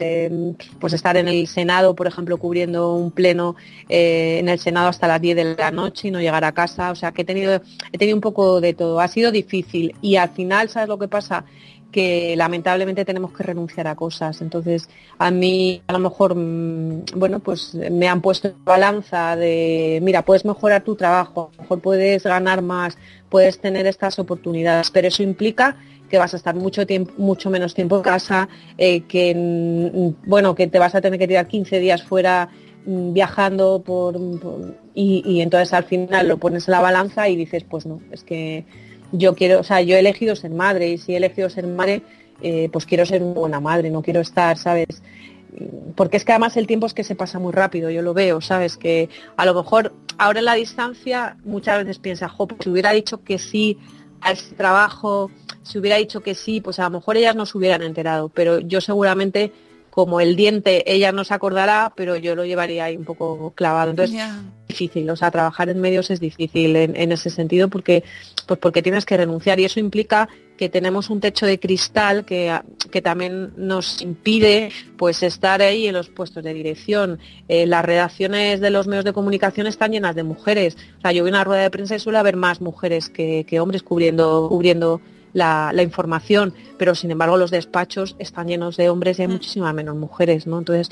eh, 0.02 0.54
pues 0.78 0.92
estar 0.92 1.16
en 1.16 1.28
el 1.28 1.46
Senado, 1.46 1.94
por 1.94 2.06
ejemplo, 2.06 2.38
cubriendo 2.38 2.94
un 2.94 3.10
pleno 3.10 3.56
eh, 3.88 4.38
en 4.40 4.48
el 4.48 4.58
Senado 4.58 4.88
hasta 4.88 5.08
las 5.08 5.20
10 5.20 5.36
de 5.36 5.56
la 5.56 5.70
noche 5.70 6.08
y 6.08 6.10
no 6.10 6.20
llegar 6.20 6.44
a 6.44 6.52
casa, 6.52 6.90
o 6.90 6.94
sea 6.94 7.12
que 7.12 7.22
he 7.22 7.24
tenido, 7.24 7.60
he 7.92 7.98
tenido 7.98 8.16
un 8.16 8.20
poco 8.20 8.60
de 8.60 8.74
todo, 8.74 9.00
ha 9.00 9.08
sido 9.08 9.32
difícil. 9.32 9.94
Y 10.00 10.16
al 10.16 10.30
final, 10.30 10.68
¿sabes 10.68 10.88
lo 10.88 10.98
que 10.98 11.08
pasa? 11.08 11.44
Que 11.90 12.34
lamentablemente 12.36 13.04
tenemos 13.04 13.32
que 13.32 13.42
renunciar 13.42 13.88
a 13.88 13.94
cosas. 13.94 14.40
Entonces, 14.40 14.88
a 15.18 15.30
mí 15.30 15.82
a 15.86 15.92
lo 15.92 15.98
mejor, 15.98 16.34
mm, 16.34 17.04
bueno, 17.16 17.40
pues 17.40 17.74
me 17.74 18.08
han 18.08 18.20
puesto 18.20 18.48
en 18.48 18.64
balanza 18.64 19.36
de, 19.36 20.00
mira, 20.02 20.24
puedes 20.24 20.44
mejorar 20.44 20.82
tu 20.82 20.96
trabajo, 20.96 21.50
a 21.52 21.56
lo 21.56 21.62
mejor 21.62 21.80
puedes 21.80 22.22
ganar 22.24 22.62
más, 22.62 22.96
puedes 23.28 23.60
tener 23.60 23.86
estas 23.86 24.18
oportunidades, 24.18 24.90
pero 24.90 25.08
eso 25.08 25.22
implica 25.22 25.76
que 26.08 26.18
vas 26.18 26.34
a 26.34 26.36
estar 26.36 26.54
mucho 26.54 26.86
tiempo, 26.86 27.12
mucho 27.18 27.50
menos 27.50 27.74
tiempo 27.74 27.96
en 27.96 28.02
casa, 28.02 28.48
eh, 28.78 29.02
que 29.02 29.34
mm, 29.34 30.28
bueno, 30.28 30.54
que 30.54 30.66
te 30.66 30.78
vas 30.78 30.94
a 30.94 31.00
tener 31.00 31.18
que 31.18 31.28
tirar 31.28 31.46
15 31.46 31.78
días 31.78 32.02
fuera 32.02 32.48
mm, 32.86 33.12
viajando 33.12 33.82
por, 33.82 34.16
y, 34.94 35.22
y, 35.24 35.40
entonces 35.40 35.72
al 35.72 35.84
final 35.84 36.28
lo 36.28 36.38
pones 36.38 36.68
en 36.68 36.72
la 36.72 36.80
balanza 36.80 37.28
y 37.28 37.36
dices, 37.36 37.64
pues 37.64 37.86
no, 37.86 38.00
es 38.10 38.24
que 38.24 38.64
yo 39.12 39.34
quiero, 39.34 39.60
o 39.60 39.64
sea, 39.64 39.80
yo 39.80 39.96
he 39.96 40.00
elegido 40.00 40.36
ser 40.36 40.50
madre 40.50 40.88
y 40.88 40.98
si 40.98 41.14
he 41.14 41.16
elegido 41.16 41.48
ser 41.50 41.66
madre, 41.66 42.02
eh, 42.42 42.68
pues 42.72 42.86
quiero 42.86 43.04
ser 43.06 43.22
una 43.22 43.40
buena 43.40 43.60
madre, 43.60 43.90
no 43.90 44.02
quiero 44.02 44.20
estar, 44.20 44.56
¿sabes? 44.56 45.02
Porque 45.96 46.16
es 46.16 46.24
que 46.24 46.32
además 46.32 46.56
el 46.56 46.66
tiempo 46.66 46.86
es 46.86 46.94
que 46.94 47.04
se 47.04 47.14
pasa 47.14 47.38
muy 47.38 47.52
rápido, 47.52 47.90
yo 47.90 48.02
lo 48.02 48.14
veo, 48.14 48.40
¿sabes? 48.40 48.76
Que 48.76 49.08
a 49.36 49.44
lo 49.44 49.54
mejor 49.54 49.92
ahora 50.18 50.38
en 50.38 50.44
la 50.44 50.54
distancia 50.54 51.36
muchas 51.44 51.78
veces 51.78 51.98
piensa, 51.98 52.28
jo, 52.28 52.46
pues 52.46 52.60
si 52.62 52.70
hubiera 52.70 52.92
dicho 52.92 53.22
que 53.22 53.38
sí 53.38 53.78
a 54.20 54.32
ese 54.32 54.54
trabajo, 54.54 55.30
si 55.62 55.78
hubiera 55.78 55.96
dicho 55.96 56.20
que 56.20 56.34
sí, 56.34 56.60
pues 56.60 56.78
a 56.78 56.84
lo 56.84 56.90
mejor 56.90 57.16
ellas 57.16 57.34
no 57.34 57.46
se 57.46 57.58
hubieran 57.58 57.82
enterado, 57.82 58.28
pero 58.28 58.60
yo 58.60 58.80
seguramente 58.80 59.52
como 59.90 60.20
el 60.20 60.36
diente 60.36 60.90
ella 60.92 61.12
no 61.12 61.24
se 61.24 61.34
acordará, 61.34 61.92
pero 61.96 62.16
yo 62.16 62.34
lo 62.34 62.44
llevaría 62.44 62.84
ahí 62.84 62.96
un 62.96 63.04
poco 63.04 63.52
clavado. 63.54 63.90
Entonces, 63.90 64.16
es 64.16 64.68
difícil, 64.68 65.10
o 65.10 65.16
sea, 65.16 65.30
trabajar 65.30 65.68
en 65.68 65.80
medios 65.80 66.10
es 66.10 66.20
difícil 66.20 66.76
en, 66.76 67.12
ese 67.12 67.28
sentido 67.28 67.68
porque, 67.68 68.04
pues 68.46 68.58
porque 68.60 68.82
tienes 68.82 69.04
que 69.04 69.16
renunciar 69.16 69.58
y 69.58 69.64
eso 69.64 69.80
implica 69.80 70.28
que 70.56 70.68
tenemos 70.68 71.10
un 71.10 71.20
techo 71.20 71.46
de 71.46 71.58
cristal 71.58 72.24
que, 72.24 72.56
que 72.90 73.00
también 73.00 73.52
nos 73.56 74.02
impide 74.02 74.70
pues 74.96 75.22
estar 75.22 75.62
ahí 75.62 75.86
en 75.86 75.94
los 75.94 76.10
puestos 76.10 76.44
de 76.44 76.52
dirección. 76.52 77.18
Eh, 77.48 77.66
las 77.66 77.84
redacciones 77.84 78.60
de 78.60 78.70
los 78.70 78.86
medios 78.86 79.06
de 79.06 79.14
comunicación 79.14 79.66
están 79.66 79.92
llenas 79.92 80.14
de 80.14 80.22
mujeres. 80.22 80.76
O 80.98 81.00
sea, 81.00 81.12
yo 81.12 81.24
a 81.24 81.28
una 81.28 81.44
rueda 81.44 81.62
de 81.62 81.70
prensa 81.70 81.96
y 81.96 81.98
suele 81.98 82.18
haber 82.18 82.36
más 82.36 82.60
mujeres 82.60 83.08
que, 83.08 83.44
que 83.48 83.58
hombres 83.58 83.82
cubriendo, 83.82 84.48
cubriendo 84.50 85.00
la, 85.32 85.82
información, 85.82 86.54
pero 86.78 86.94
sin 86.94 87.10
embargo 87.10 87.36
los 87.36 87.50
despachos 87.50 88.16
están 88.18 88.48
llenos 88.48 88.76
de 88.76 88.88
hombres 88.90 89.18
y 89.18 89.22
hay 89.22 89.28
mm. 89.28 89.32
muchísimas 89.32 89.74
menos 89.74 89.96
mujeres, 89.96 90.46
¿no? 90.46 90.58
Entonces, 90.58 90.90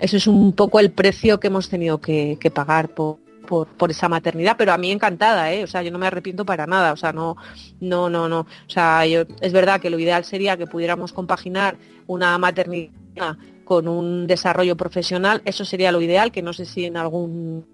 eso 0.00 0.16
es 0.16 0.26
un 0.26 0.52
poco 0.52 0.80
el 0.80 0.90
precio 0.90 1.40
que 1.40 1.48
hemos 1.48 1.68
tenido 1.68 2.00
que, 2.00 2.38
pagar 2.54 2.88
por, 2.90 3.18
por, 3.46 3.90
esa 3.90 4.08
maternidad, 4.08 4.56
pero 4.58 4.72
a 4.72 4.78
mí 4.78 4.90
encantada, 4.90 5.52
¿eh? 5.52 5.64
O 5.64 5.66
sea, 5.66 5.82
yo 5.82 5.90
no 5.90 5.98
me 5.98 6.06
arrepiento 6.06 6.44
para 6.44 6.66
nada, 6.66 6.92
o 6.92 6.96
sea, 6.96 7.12
no, 7.12 7.36
no, 7.80 8.10
no, 8.10 8.28
no. 8.28 8.40
O 8.40 8.70
sea, 8.70 9.06
yo, 9.06 9.22
es 9.40 9.52
verdad 9.52 9.80
que 9.80 9.90
lo 9.90 9.98
ideal 9.98 10.24
sería 10.24 10.56
que 10.56 10.66
pudiéramos 10.66 11.12
compaginar 11.12 11.76
una 12.06 12.36
maternidad 12.38 13.36
con 13.64 13.88
un 13.88 14.26
desarrollo 14.26 14.76
profesional, 14.76 15.42
eso 15.44 15.64
sería 15.64 15.92
lo 15.92 16.00
ideal, 16.00 16.30
que 16.30 16.42
no 16.42 16.52
sé 16.52 16.66
si 16.66 16.84
en 16.84 16.96
algún 16.96 17.66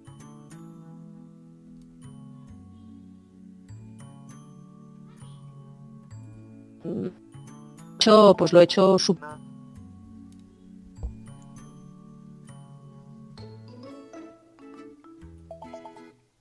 pues 8.37 8.53
lo 8.53 8.61
he 8.61 8.65
hecho 8.65 8.97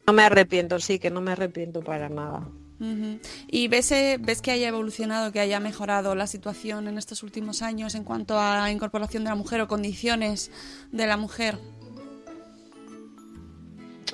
No 0.07 0.13
me 0.13 0.23
arrepiento, 0.23 0.79
sí, 0.79 0.99
que 0.99 1.09
no 1.09 1.21
me 1.21 1.31
arrepiento 1.31 1.81
para 1.81 2.09
nada. 2.09 2.47
¿Y 3.47 3.67
ves, 3.67 3.91
eh, 3.91 4.17
ves 4.19 4.41
que 4.41 4.49
haya 4.49 4.67
evolucionado, 4.67 5.31
que 5.31 5.39
haya 5.39 5.59
mejorado 5.59 6.15
la 6.15 6.25
situación 6.25 6.87
en 6.87 6.97
estos 6.97 7.21
últimos 7.21 7.61
años 7.61 7.93
en 7.93 8.03
cuanto 8.03 8.39
a 8.39 8.57
la 8.57 8.71
incorporación 8.71 9.23
de 9.23 9.29
la 9.29 9.35
mujer 9.35 9.61
o 9.61 9.67
condiciones 9.67 10.49
de 10.91 11.05
la 11.05 11.15
mujer? 11.15 11.59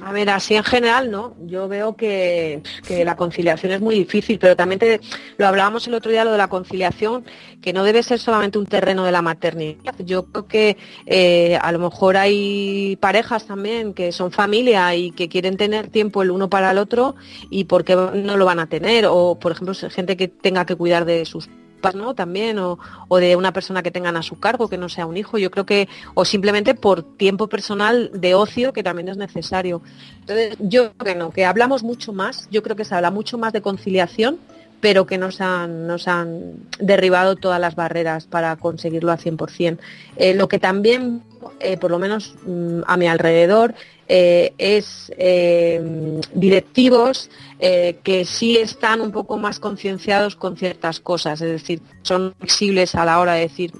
A 0.04 0.12
ver, 0.12 0.30
así 0.30 0.56
en 0.56 0.64
general, 0.64 1.10
¿no? 1.10 1.36
Yo 1.46 1.68
veo 1.68 1.96
que, 1.96 2.62
la 2.90 3.16
conciliación 3.16 3.72
es 3.72 3.82
muy 3.82 3.96
difícil, 3.96 4.38
pero 4.40 4.56
también 4.56 4.80
te, 4.80 5.02
lo 5.38 5.48
hablábamos 5.48 5.88
el 5.88 5.94
otro 5.96 6.12
día, 6.12 6.24
lo 6.24 6.32
de 6.32 6.38
la 6.38 6.48
conciliación, 6.48 7.26
que 7.62 7.74
no 7.74 7.84
debe 7.84 8.04
ser 8.04 8.20
solamente 8.20 8.58
un 8.60 8.66
terreno 8.66 9.04
de 9.04 9.12
la 9.12 9.22
maternidad. 9.22 9.96
Yo 10.00 10.26
creo 10.26 10.48
que 10.48 10.78
eh, 11.06 11.58
a 11.62 11.72
lo 11.72 11.80
mejor 11.80 12.18
hay 12.18 12.98
parejas 13.00 13.46
también 13.46 13.94
que 13.94 14.12
son 14.12 14.32
familia 14.32 14.94
y 14.96 15.12
que 15.12 15.30
quieren 15.30 15.58
tener 15.58 15.88
tiempo 15.88 16.22
el 16.22 16.32
uno 16.32 16.50
para 16.50 16.72
el 16.72 16.78
otro 16.78 17.16
y 17.50 17.64
porque 17.64 17.96
no 17.96 18.38
lo 18.38 18.46
van 18.46 18.60
a 18.60 18.68
tener. 18.68 19.08
O, 19.08 19.38
por 19.40 19.52
ejemplo, 19.52 19.74
gente 19.90 20.18
que 20.18 20.28
tenga 20.28 20.66
que 20.66 20.76
cuidar 20.76 21.06
de 21.06 21.26
sus 21.26 21.50
¿no? 21.94 22.14
También, 22.14 22.60
o, 22.60 22.78
de 23.20 23.36
una 23.36 23.54
persona 23.54 23.84
que 23.84 23.92
tengan 23.92 24.18
a 24.18 24.24
su 24.24 24.40
cargo, 24.40 24.70
que 24.70 24.78
no 24.78 24.90
sea 24.90 25.06
un 25.06 25.18
hijo. 25.18 25.38
Yo 25.38 25.52
creo 25.52 25.66
que, 25.66 25.88
o 26.14 26.26
simplemente 26.26 26.74
por 26.76 27.04
tiempo 27.04 27.48
personal 27.48 28.12
de 28.14 28.36
ocio, 28.36 28.74
que 28.74 28.84
también 28.84 29.10
es 29.10 29.18
necesario. 29.18 29.82
Entonces, 30.22 30.58
yo 30.60 30.94
creo 30.94 31.32
que 31.32 31.46
hablamos 31.46 31.84
mucho 31.84 32.14
más, 32.14 32.48
yo 32.52 32.64
creo 32.64 32.76
que 32.76 32.86
se 32.86 32.96
habla 32.96 33.12
mucho 33.12 33.38
más 33.38 33.54
de 33.54 33.62
conciliación, 33.62 34.40
pero 34.80 35.08
que 35.08 35.18
nos 35.18 35.42
han, 35.42 35.88
nos 35.88 36.08
han 36.08 36.54
derribado 36.80 37.36
todas 37.36 37.60
las 37.60 37.76
barreras 37.76 38.28
para 38.28 38.56
conseguirlo 38.58 39.12
al 39.12 39.18
100%. 39.18 39.80
Eh, 40.18 40.36
lo 40.36 40.48
que 40.48 40.60
también, 40.60 41.24
eh, 41.60 41.78
por 41.78 41.90
lo 41.92 42.00
menos 42.00 42.36
mm, 42.46 42.82
a 42.86 42.98
mi 42.98 43.08
alrededor, 43.08 43.74
eh, 44.10 44.54
es 44.58 45.12
eh, 45.18 46.22
directivos 46.34 47.30
eh, 47.60 48.00
que 48.04 48.24
sí 48.24 48.58
están 48.58 49.02
un 49.02 49.12
poco 49.12 49.38
más 49.38 49.60
concienciados 49.60 50.36
con 50.36 50.56
ciertas 50.56 51.00
cosas, 51.00 51.42
es 51.42 51.52
decir, 51.52 51.82
son 52.04 52.34
flexibles 52.40 52.96
a 52.96 53.04
la 53.04 53.20
hora 53.20 53.34
de 53.34 53.42
decir, 53.42 53.74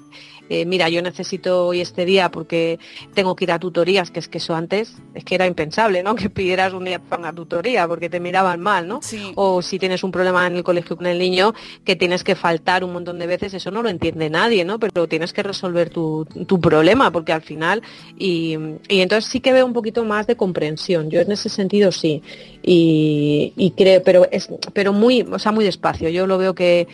eh, 0.48 0.64
mira, 0.64 0.88
yo 0.88 1.02
necesito 1.02 1.66
hoy 1.66 1.80
este 1.80 2.04
día 2.04 2.30
porque 2.30 2.78
tengo 3.14 3.36
que 3.36 3.44
ir 3.44 3.52
a 3.52 3.58
tutorías, 3.58 4.10
que 4.10 4.20
es 4.20 4.28
que 4.28 4.38
eso 4.38 4.54
antes 4.54 4.96
es 5.14 5.24
que 5.24 5.34
era 5.34 5.46
impensable, 5.46 6.02
¿no? 6.02 6.14
Que 6.18 6.30
pidieras 6.30 6.72
un 6.72 6.84
día 6.84 6.98
para 6.98 7.20
una 7.20 7.32
tutoría 7.32 7.86
porque 7.86 8.10
te 8.10 8.20
miraban 8.20 8.60
mal, 8.60 8.88
¿no? 8.88 9.00
O 9.34 9.62
si 9.62 9.78
tienes 9.78 10.02
un 10.02 10.10
problema 10.10 10.46
en 10.46 10.56
el 10.56 10.64
colegio 10.64 10.96
con 10.96 11.06
el 11.06 11.18
niño 11.18 11.54
que 11.84 11.96
tienes 11.96 12.24
que 12.24 12.34
faltar 12.34 12.82
un 12.84 12.92
montón 12.92 13.18
de 13.18 13.26
veces, 13.26 13.54
eso 13.54 13.70
no 13.70 13.82
lo 13.82 13.88
entiende 13.88 14.30
nadie, 14.30 14.64
¿no? 14.64 14.78
Pero 14.78 15.06
tienes 15.06 15.32
que 15.32 15.42
resolver 15.42 15.90
tu, 15.90 16.26
problema 16.60 17.12
porque 17.12 17.32
al 17.32 17.42
final 17.42 17.82
y, 18.18 18.54
entonces 18.88 19.30
sí 19.30 19.40
que 19.40 19.52
veo 19.52 19.64
un 19.64 19.72
poquito 19.72 20.04
más 20.04 20.26
de 20.26 20.36
comprensión. 20.36 21.08
Yo 21.08 21.20
en 21.20 21.30
ese 21.30 21.48
sentido 21.48 21.92
sí 21.92 22.22
y, 22.62 23.52
y 23.56 23.70
creo, 23.72 24.02
pero 24.02 24.26
es 24.30 24.48
pero 24.72 24.92
muy, 24.92 25.22
o 25.22 25.38
sea, 25.38 25.52
muy 25.52 25.64
despacio. 25.64 26.08
Yo 26.08 26.26
lo 26.26 26.38
veo 26.38 26.54
que, 26.54 26.88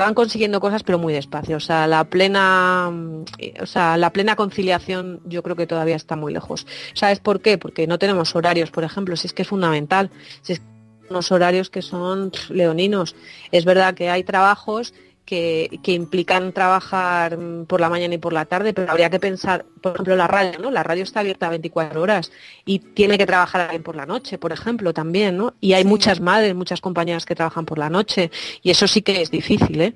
van 0.00 0.14
consiguiendo 0.14 0.60
cosas 0.60 0.82
pero 0.82 0.98
muy 0.98 1.12
despacio. 1.12 1.56
O 1.56 1.60
sea, 1.60 1.86
la 1.86 2.04
plena, 2.04 2.90
o 3.60 3.66
sea, 3.66 3.96
la 3.96 4.10
plena 4.10 4.36
conciliación 4.36 5.20
yo 5.24 5.42
creo 5.42 5.56
que 5.56 5.66
todavía 5.66 5.96
está 5.96 6.16
muy 6.16 6.32
lejos. 6.32 6.66
¿Sabes 6.94 7.20
por 7.20 7.40
qué? 7.40 7.58
Porque 7.58 7.86
no 7.86 7.98
tenemos 7.98 8.34
horarios, 8.34 8.70
por 8.70 8.84
ejemplo, 8.84 9.16
si 9.16 9.26
es 9.26 9.32
que 9.32 9.42
es 9.42 9.48
fundamental. 9.48 10.10
Si 10.42 10.54
es 10.54 10.62
unos 11.10 11.32
horarios 11.32 11.70
que 11.70 11.82
son 11.82 12.30
leoninos. 12.48 13.16
Es 13.50 13.64
verdad 13.64 13.94
que 13.94 14.08
hay 14.10 14.22
trabajos 14.22 14.94
que, 15.24 15.80
implican 15.86 16.52
trabajar 16.52 17.38
por 17.66 17.80
la 17.80 17.88
mañana 17.88 18.14
y 18.14 18.18
por 18.18 18.32
la 18.32 18.44
tarde, 18.46 18.72
pero 18.72 18.90
habría 18.90 19.10
que 19.10 19.20
pensar, 19.20 19.64
por 19.80 19.92
ejemplo, 19.92 20.16
la 20.16 20.26
radio, 20.26 20.58
¿no? 20.58 20.70
La 20.70 20.82
radio 20.82 21.02
está 21.02 21.20
abierta 21.20 21.48
24 21.48 22.00
horas 22.00 22.32
y 22.64 22.80
tiene 22.80 23.18
que 23.18 23.26
trabajar 23.26 23.62
alguien 23.62 23.82
por 23.82 23.96
la 23.96 24.06
noche, 24.06 24.38
por 24.38 24.52
ejemplo, 24.52 24.92
también, 24.92 25.36
¿no? 25.36 25.54
Y 25.60 25.74
hay 25.74 25.84
muchas 25.84 26.20
madres, 26.20 26.54
muchas 26.54 26.80
compañeras 26.80 27.26
que 27.26 27.34
trabajan 27.34 27.64
por 27.64 27.78
la 27.78 27.90
noche 27.90 28.30
y 28.62 28.70
eso 28.70 28.86
sí 28.86 29.02
que 29.02 29.22
es 29.22 29.30
difícil, 29.30 29.80
¿eh? 29.80 29.94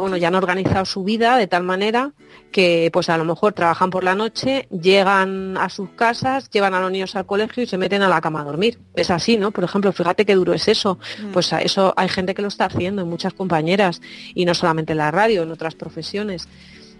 Bueno, 0.00 0.16
ya 0.16 0.28
han 0.28 0.34
organizado 0.34 0.84
su 0.84 1.04
vida 1.04 1.36
de 1.36 1.46
tal 1.46 1.62
manera 1.62 2.12
que 2.52 2.90
pues 2.92 3.08
a 3.08 3.16
lo 3.16 3.24
mejor 3.24 3.52
trabajan 3.52 3.90
por 3.90 4.04
la 4.04 4.14
noche, 4.14 4.68
llegan 4.70 5.56
a 5.56 5.68
sus 5.68 5.90
casas, 5.90 6.48
llevan 6.50 6.74
a 6.74 6.80
los 6.80 6.90
niños 6.90 7.16
al 7.16 7.26
colegio 7.26 7.62
y 7.62 7.66
se 7.66 7.78
meten 7.78 8.02
a 8.02 8.08
la 8.08 8.20
cama 8.20 8.40
a 8.40 8.44
dormir. 8.44 8.78
Es 8.94 9.10
así, 9.10 9.36
¿no? 9.36 9.50
Por 9.50 9.64
ejemplo, 9.64 9.92
fíjate 9.92 10.24
qué 10.24 10.34
duro 10.34 10.54
es 10.54 10.68
eso. 10.68 10.98
Mm. 11.22 11.32
Pues 11.32 11.52
eso 11.52 11.92
hay 11.96 12.08
gente 12.08 12.34
que 12.34 12.42
lo 12.42 12.48
está 12.48 12.66
haciendo, 12.66 13.04
muchas 13.04 13.34
compañeras, 13.34 14.00
y 14.34 14.44
no 14.44 14.54
solamente 14.54 14.92
en 14.92 14.98
la 14.98 15.10
radio, 15.10 15.42
en 15.42 15.50
otras 15.50 15.74
profesiones. 15.74 16.48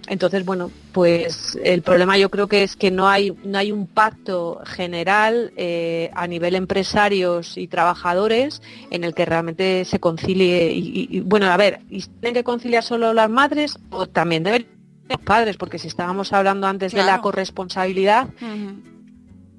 Entonces, 0.08 0.44
bueno, 0.44 0.70
pues 0.92 1.58
el 1.64 1.82
problema 1.82 2.16
yo 2.16 2.30
creo 2.30 2.46
que 2.46 2.62
es 2.62 2.76
que 2.76 2.90
no 2.90 3.08
hay, 3.08 3.36
no 3.44 3.58
hay 3.58 3.72
un 3.72 3.86
pacto 3.86 4.60
general 4.64 5.52
eh, 5.56 6.10
a 6.14 6.26
nivel 6.28 6.54
empresarios 6.54 7.58
y 7.58 7.66
trabajadores 7.66 8.62
en 8.90 9.02
el 9.02 9.14
que 9.14 9.24
realmente 9.24 9.84
se 9.84 9.98
concilie. 9.98 10.72
Y, 10.72 11.20
bueno, 11.20 11.46
a 11.46 11.56
ver, 11.56 11.80
¿y 11.90 12.02
¿tienen 12.02 12.34
que 12.34 12.44
conciliar 12.44 12.84
solo 12.84 13.12
las 13.12 13.28
madres 13.28 13.78
o 13.90 14.06
también 14.06 14.44
deben 14.44 14.66
los 15.08 15.20
padres? 15.20 15.56
Porque 15.56 15.78
si 15.78 15.88
estábamos 15.88 16.32
hablando 16.32 16.68
antes 16.68 16.92
de 16.92 17.02
la 17.02 17.20
corresponsabilidad, 17.20 18.28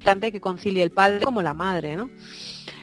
tanto 0.04 0.32
que 0.32 0.40
concilie 0.40 0.84
el 0.84 0.92
padre 0.92 1.26
como 1.26 1.42
la 1.42 1.54
madre, 1.54 1.98
¿no? 1.98 2.10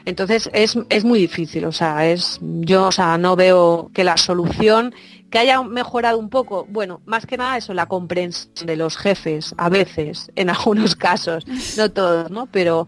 Entonces 0.05 0.51
es, 0.53 0.77
es 0.89 1.03
muy 1.03 1.17
difícil, 1.17 1.65
o 1.65 1.71
sea, 1.71 2.07
es 2.07 2.39
yo 2.41 2.87
o 2.87 2.91
sea, 2.91 3.17
no 3.17 3.35
veo 3.35 3.89
que 3.91 4.03
la 4.03 4.17
solución 4.17 4.93
que 5.29 5.39
haya 5.39 5.61
mejorado 5.63 6.17
un 6.17 6.29
poco, 6.29 6.65
bueno, 6.69 7.01
más 7.05 7.25
que 7.25 7.37
nada 7.37 7.57
eso, 7.57 7.73
la 7.73 7.87
comprensión 7.87 8.65
de 8.65 8.75
los 8.75 8.97
jefes, 8.97 9.53
a 9.57 9.69
veces, 9.69 10.31
en 10.35 10.49
algunos 10.51 10.95
casos, 10.95 11.45
no 11.77 11.91
todos, 11.91 12.31
¿no? 12.31 12.47
Pero, 12.47 12.87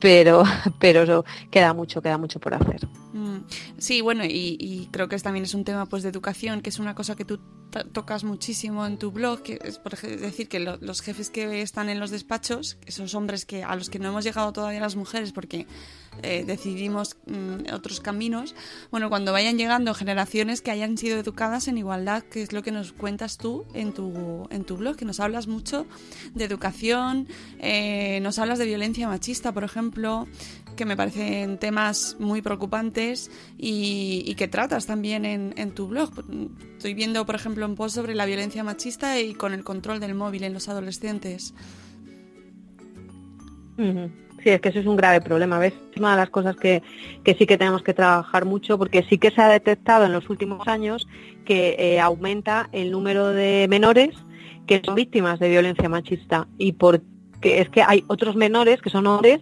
pero, 0.00 0.44
pero 0.78 1.24
queda 1.50 1.74
mucho, 1.74 2.02
queda 2.02 2.18
mucho 2.18 2.40
por 2.40 2.54
hacer. 2.54 2.86
Mm, 3.18 3.38
sí, 3.78 4.00
bueno, 4.00 4.22
y, 4.24 4.88
creo 4.92 5.08
que 5.08 5.18
también 5.18 5.44
es 5.44 5.54
un 5.54 5.64
tema 5.64 5.86
pues 5.86 6.04
de 6.04 6.08
educación, 6.08 6.60
que 6.60 6.70
es 6.70 6.78
una 6.78 6.94
cosa 6.94 7.16
que 7.16 7.24
tú 7.24 7.40
tocas 7.92 8.24
muchísimo 8.24 8.86
en 8.86 8.96
tu 8.96 9.10
blog, 9.10 9.42
que 9.42 9.58
es 9.62 9.78
por 9.78 9.98
decir 9.98 10.48
que 10.48 10.60
los 10.60 11.00
jefes 11.00 11.28
que 11.28 11.60
están 11.60 11.88
en 11.88 12.00
los 12.00 12.10
despachos, 12.10 12.78
esos 12.86 13.14
hombres 13.14 13.44
que 13.44 13.62
a 13.64 13.74
los 13.76 13.90
que 13.90 13.98
no 13.98 14.08
hemos 14.08 14.24
llegado 14.24 14.52
todavía 14.52 14.80
las 14.80 14.96
mujeres 14.96 15.32
porque 15.32 15.66
eh, 16.22 16.44
decidimos 16.46 17.16
mm, 17.26 17.74
otros 17.74 18.00
caminos, 18.00 18.54
bueno, 18.90 19.08
cuando 19.08 19.32
vayan 19.32 19.58
llegando 19.58 19.92
generaciones 19.94 20.62
que 20.62 20.70
hayan 20.70 20.96
sido 20.96 21.18
educadas 21.18 21.68
en 21.68 21.76
igualdad, 21.76 22.22
que 22.22 22.42
es 22.42 22.52
lo 22.52 22.62
que 22.62 22.72
nos 22.72 22.92
cuentas 22.92 23.36
tú 23.36 23.66
en 23.74 23.92
tu, 23.92 24.46
en 24.50 24.64
tu 24.64 24.76
blog, 24.76 24.96
que 24.96 25.04
nos 25.04 25.20
hablas 25.20 25.46
mucho 25.46 25.86
de 26.34 26.44
educación, 26.44 27.28
eh, 27.58 28.20
nos 28.22 28.38
hablas 28.38 28.58
de 28.58 28.66
violencia 28.66 29.08
machista, 29.08 29.52
por 29.52 29.64
ejemplo, 29.64 30.26
que 30.78 30.86
me 30.86 30.96
parecen 30.96 31.58
temas 31.58 32.16
muy 32.18 32.40
preocupantes 32.40 33.30
y, 33.58 34.34
que 34.36 34.48
tratas 34.48 34.86
también 34.86 35.26
en, 35.26 35.52
en, 35.58 35.72
tu 35.72 35.88
blog. 35.88 36.10
Estoy 36.76 36.94
viendo, 36.94 37.26
por 37.26 37.34
ejemplo, 37.34 37.66
un 37.66 37.74
post 37.74 37.96
sobre 37.96 38.14
la 38.14 38.24
violencia 38.24 38.64
machista 38.64 39.20
y 39.20 39.34
con 39.34 39.52
el 39.52 39.64
control 39.64 40.00
del 40.00 40.14
móvil 40.14 40.44
en 40.44 40.54
los 40.54 40.68
adolescentes. 40.68 41.52
Sí, 43.76 44.50
es 44.50 44.60
que 44.60 44.68
eso 44.68 44.80
es 44.80 44.86
un 44.86 44.96
grave 44.96 45.20
problema. 45.20 45.58
¿Ves? 45.58 45.74
Es 45.92 45.98
una 45.98 46.12
de 46.12 46.16
las 46.16 46.30
cosas 46.30 46.56
que, 46.56 46.82
sí 47.24 47.46
que 47.46 47.58
tenemos 47.58 47.82
que 47.82 47.94
trabajar 47.94 48.44
mucho 48.44 48.78
porque 48.78 49.04
sí 49.08 49.18
que 49.18 49.30
se 49.30 49.40
ha 49.40 49.48
detectado 49.48 50.06
en 50.06 50.12
los 50.12 50.30
últimos 50.30 50.66
años 50.68 51.06
que 51.44 51.76
eh, 51.78 52.00
aumenta 52.00 52.68
el 52.72 52.90
número 52.90 53.28
de 53.28 53.66
menores 53.68 54.16
que 54.66 54.82
son 54.84 54.94
víctimas 54.94 55.40
de 55.40 55.48
violencia 55.48 55.88
machista 55.88 56.46
y 56.58 56.72
porque 56.72 57.02
es 57.42 57.68
que 57.70 57.82
hay 57.82 58.04
otros 58.06 58.36
menores 58.36 58.80
que 58.82 58.90
son 58.90 59.06
hombres 59.06 59.40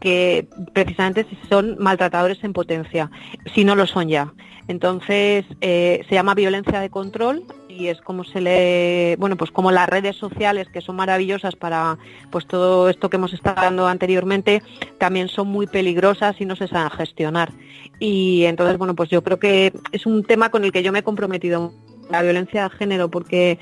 que 0.00 0.48
precisamente 0.72 1.26
son 1.48 1.76
maltratadores 1.78 2.42
en 2.44 2.52
potencia, 2.52 3.10
si 3.54 3.64
no 3.64 3.74
lo 3.74 3.86
son 3.86 4.08
ya. 4.08 4.32
Entonces, 4.68 5.46
eh, 5.62 6.04
se 6.08 6.14
llama 6.14 6.34
violencia 6.34 6.80
de 6.80 6.90
control 6.90 7.44
y 7.68 7.86
es 7.86 8.00
como 8.02 8.24
se 8.24 8.40
le, 8.40 9.16
bueno, 9.18 9.36
pues 9.36 9.50
como 9.50 9.70
las 9.70 9.88
redes 9.88 10.16
sociales 10.16 10.68
que 10.68 10.82
son 10.82 10.96
maravillosas 10.96 11.56
para 11.56 11.96
pues 12.30 12.46
todo 12.46 12.90
esto 12.90 13.08
que 13.08 13.16
hemos 13.16 13.32
estado 13.32 13.56
hablando 13.58 13.86
anteriormente, 13.86 14.62
también 14.98 15.28
son 15.28 15.48
muy 15.48 15.66
peligrosas 15.66 16.38
y 16.40 16.44
no 16.44 16.54
se 16.54 16.68
saben 16.68 16.90
gestionar. 16.90 17.50
Y 17.98 18.44
entonces, 18.44 18.76
bueno, 18.76 18.94
pues 18.94 19.08
yo 19.08 19.22
creo 19.22 19.38
que 19.38 19.72
es 19.92 20.04
un 20.04 20.22
tema 20.22 20.50
con 20.50 20.64
el 20.64 20.72
que 20.72 20.82
yo 20.82 20.92
me 20.92 20.98
he 20.98 21.02
comprometido 21.02 21.72
la 22.10 22.22
violencia 22.22 22.64
de 22.64 22.70
género 22.70 23.10
porque 23.10 23.58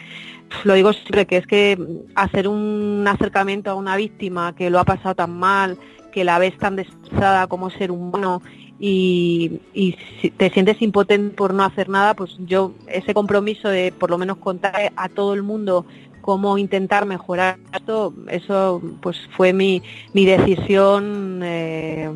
lo 0.64 0.74
digo 0.74 0.92
siempre 0.92 1.26
que 1.26 1.38
es 1.38 1.46
que 1.46 1.78
hacer 2.14 2.48
un 2.48 3.04
acercamiento 3.06 3.70
a 3.70 3.74
una 3.74 3.96
víctima 3.96 4.54
que 4.54 4.70
lo 4.70 4.78
ha 4.78 4.84
pasado 4.84 5.14
tan 5.14 5.36
mal, 5.38 5.78
que 6.16 6.24
la 6.24 6.38
ves 6.38 6.56
tan 6.56 6.76
destrozada 6.76 7.46
como 7.46 7.68
ser 7.68 7.90
humano 7.90 8.40
y, 8.78 9.60
te 10.38 10.48
sientes 10.48 10.80
impotente 10.80 11.36
por 11.36 11.52
no 11.52 11.62
hacer 11.62 11.90
nada, 11.90 12.14
pues 12.14 12.34
yo 12.38 12.72
ese 12.86 13.12
compromiso 13.12 13.68
de 13.68 13.92
por 13.92 14.08
lo 14.08 14.16
menos 14.16 14.38
contar 14.38 14.92
a 14.96 15.08
todo 15.10 15.34
el 15.34 15.42
mundo 15.42 15.84
cómo 16.22 16.56
intentar 16.56 17.04
mejorar 17.04 17.58
esto, 17.70 18.14
eso 18.28 18.80
pues 19.02 19.28
fue 19.36 19.52
mi, 19.52 19.82
mi 20.14 20.24
decisión 20.24 21.42
eh, 21.44 22.10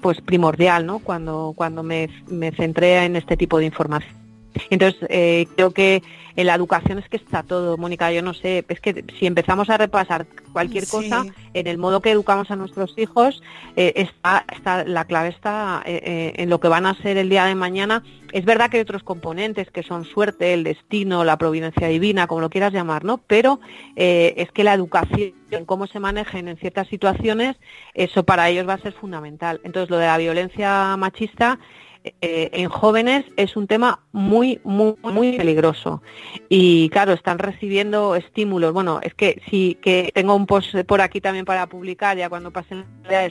pues 0.00 0.22
primordial, 0.22 0.86
¿no? 0.86 1.00
Cuando, 1.00 1.52
cuando 1.54 1.82
me, 1.82 2.08
me 2.26 2.52
centré 2.52 3.04
en 3.04 3.16
este 3.16 3.36
tipo 3.36 3.58
de 3.58 3.66
información. 3.66 4.29
Entonces, 4.68 5.06
eh, 5.08 5.46
creo 5.56 5.70
que 5.70 6.02
en 6.36 6.46
la 6.46 6.54
educación 6.54 6.98
es 6.98 7.08
que 7.08 7.16
está 7.16 7.42
todo, 7.42 7.76
Mónica, 7.76 8.12
yo 8.12 8.22
no 8.22 8.34
sé, 8.34 8.64
es 8.68 8.80
que 8.80 9.04
si 9.18 9.26
empezamos 9.26 9.68
a 9.68 9.76
repasar 9.76 10.26
cualquier 10.52 10.86
cosa, 10.86 11.26
en 11.54 11.66
el 11.66 11.76
modo 11.76 12.00
que 12.00 12.10
educamos 12.10 12.50
a 12.50 12.56
nuestros 12.56 12.96
hijos, 12.98 13.42
eh, 13.76 13.92
está, 13.96 14.44
está, 14.52 14.84
la 14.84 15.04
clave 15.06 15.30
está 15.30 15.82
eh, 15.84 16.32
en 16.36 16.48
lo 16.48 16.60
que 16.60 16.68
van 16.68 16.86
a 16.86 16.94
ser 16.94 17.16
el 17.16 17.28
día 17.28 17.44
de 17.44 17.54
mañana. 17.54 18.02
Es 18.32 18.44
verdad 18.44 18.70
que 18.70 18.76
hay 18.76 18.82
otros 18.82 19.02
componentes 19.02 19.70
que 19.70 19.82
son 19.82 20.04
suerte, 20.04 20.54
el 20.54 20.62
destino, 20.62 21.24
la 21.24 21.36
providencia 21.36 21.88
divina, 21.88 22.26
como 22.26 22.42
lo 22.42 22.50
quieras 22.50 22.72
llamar, 22.72 23.04
¿no? 23.04 23.18
Pero 23.18 23.60
es 23.96 24.50
que 24.52 24.62
la 24.62 24.74
educación, 24.74 25.34
cómo 25.66 25.88
se 25.88 25.98
manejen 25.98 26.46
en 26.46 26.56
ciertas 26.56 26.86
situaciones, 26.88 27.56
eso 27.94 28.22
para 28.22 28.48
ellos 28.48 28.68
va 28.68 28.74
a 28.74 28.78
ser 28.78 28.92
fundamental. 28.92 29.60
Entonces, 29.64 29.90
lo 29.90 29.98
de 29.98 30.06
la 30.06 30.16
violencia 30.16 30.96
machista 30.96 31.58
eh, 32.02 32.50
en 32.54 32.68
jóvenes 32.70 33.26
es 33.36 33.56
un 33.56 33.66
tema 33.66 34.00
muy, 34.12 34.58
muy, 34.64 34.94
muy 35.02 35.36
peligroso. 35.36 36.02
Y 36.48 36.88
claro, 36.88 37.12
están 37.12 37.38
recibiendo 37.38 38.16
estímulos. 38.16 38.72
Bueno, 38.72 39.00
es 39.02 39.14
que 39.14 39.42
sí, 39.50 39.78
que 39.82 40.10
tengo 40.14 40.34
un 40.34 40.46
post 40.46 40.74
por 40.86 41.02
aquí 41.02 41.20
también 41.20 41.44
para 41.44 41.66
publicar 41.66 42.16
ya 42.16 42.30
cuando 42.30 42.52
pasen 42.52 42.84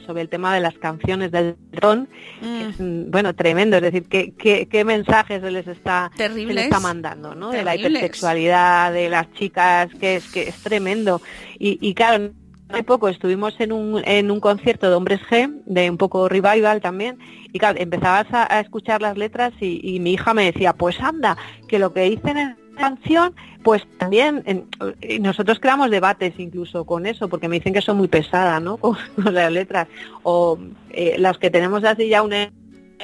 sobre 0.05 0.21
el 0.21 0.29
tema 0.29 0.53
de 0.53 0.61
las 0.61 0.77
canciones 0.77 1.31
del 1.31 1.55
ron, 1.71 2.07
que 2.41 2.69
es, 2.69 2.79
mm. 2.79 3.09
bueno, 3.09 3.33
tremendo. 3.33 3.77
Es 3.77 3.83
decir, 3.83 4.03
¿qué, 4.07 4.33
qué, 4.33 4.85
mensajes 4.85 5.41
se 5.41 5.51
les 5.51 5.67
está, 5.67 6.11
se 6.15 6.29
les 6.29 6.65
está 6.65 6.79
mandando, 6.79 7.33
¿no? 7.33 7.49
De 7.51 7.63
la 7.63 7.75
hipersexualidad, 7.75 8.93
de 8.93 9.09
las 9.09 9.31
chicas, 9.33 9.89
que 9.99 10.17
es, 10.17 10.31
que 10.31 10.49
es 10.49 10.55
tremendo. 10.61 11.21
Y, 11.57 11.79
y 11.81 11.93
claro, 11.93 12.31
hace 12.69 12.83
poco 12.83 13.09
estuvimos 13.09 13.59
en 13.59 13.71
un, 13.71 14.01
en 14.05 14.31
un 14.31 14.39
concierto 14.39 14.89
de 14.89 14.95
Hombres 14.95 15.19
G, 15.29 15.61
de 15.65 15.89
un 15.89 15.97
poco 15.97 16.29
revival 16.29 16.81
también, 16.81 17.17
y 17.51 17.57
claro, 17.59 17.79
empezabas 17.79 18.27
a, 18.31 18.59
escuchar 18.59 19.01
las 19.01 19.17
letras 19.17 19.53
y, 19.59 19.99
mi 19.99 20.13
hija 20.13 20.33
me 20.33 20.45
decía, 20.45 20.73
pues 20.73 20.99
anda, 21.01 21.37
que 21.67 21.79
lo 21.79 21.93
que 21.93 22.01
dicen 22.01 22.37
en 22.37 22.49
la 22.49 22.57
canción, 22.75 23.33
pues 23.63 23.85
también, 23.97 24.67
nosotros 25.19 25.59
creamos 25.59 25.89
debates 25.89 26.33
incluso 26.37 26.85
con 26.85 27.05
eso, 27.05 27.27
porque 27.27 27.47
me 27.47 27.57
dicen 27.57 27.73
que 27.73 27.81
son 27.81 27.97
muy 27.97 28.07
pesadas, 28.07 28.61
¿no? 28.61 28.77
Con, 28.77 28.97
las 29.33 29.51
letras, 29.51 29.87
o 30.23 30.59
eh, 30.91 31.15
las 31.17 31.37
que 31.37 31.49
tenemos 31.49 31.83
así 31.83 32.07
ya 32.07 32.21
un 32.21 32.33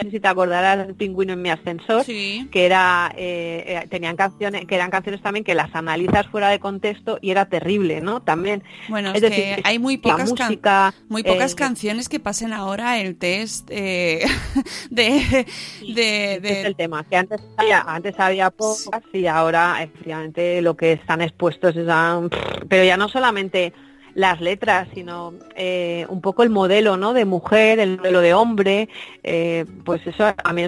sé 0.01 0.11
si 0.11 0.19
te 0.19 0.27
acordarás 0.27 0.85
del 0.85 0.95
pingüino 0.95 1.33
en 1.33 1.41
mi 1.41 1.49
ascensor, 1.49 2.05
que 2.05 2.49
era 2.53 3.11
eh, 3.15 3.63
eh, 3.83 3.87
tenían 3.89 4.15
canciones, 4.15 4.65
que 4.65 4.75
eran 4.75 4.91
canciones 4.91 5.21
también 5.21 5.43
que 5.43 5.55
las 5.55 5.73
analizas 5.75 6.27
fuera 6.27 6.49
de 6.49 6.59
contexto 6.59 7.17
y 7.21 7.31
era 7.31 7.45
terrible, 7.45 8.01
¿no? 8.01 8.21
También. 8.21 8.63
Bueno, 8.89 9.11
es, 9.13 9.21
decir, 9.21 9.61
hay 9.63 9.79
muy 9.79 9.97
pocas 9.97 10.29
música, 10.29 10.93
muy 11.07 11.23
pocas 11.23 11.53
eh, 11.53 11.55
canciones 11.55 12.09
que 12.09 12.19
pasen 12.19 12.53
ahora 12.53 12.99
el 12.99 13.15
test 13.17 13.69
de, 13.69 14.25
de, 14.89 16.35
Es 16.35 16.65
el 16.65 16.75
tema, 16.75 17.03
que 17.03 17.17
antes 17.17 17.41
había, 17.57 17.81
antes 17.81 18.19
había 18.19 18.49
pocas 18.49 19.01
y 19.13 19.27
ahora 19.27 19.81
efectivamente 19.81 20.61
lo 20.61 20.75
que 20.75 20.93
están 20.93 21.21
expuestos 21.21 21.75
es 21.75 21.87
a, 21.89 22.21
pero 22.67 22.83
ya 22.83 22.97
no 22.97 23.09
solamente 23.09 23.73
las 24.15 24.41
letras, 24.41 24.87
sino 24.93 25.33
eh, 25.55 26.07
un 26.09 26.21
poco 26.21 26.41
el 26.41 26.49
modelo 26.49 26.97
¿no? 26.97 27.13
de 27.13 27.25
mujer, 27.25 27.79
el 27.79 27.97
modelo 27.97 28.21
de 28.21 28.33
hombre, 28.33 28.89
eh, 29.23 29.65
pues 29.83 30.05
eso 30.07 30.33
a 30.43 30.53
mí 30.53 30.63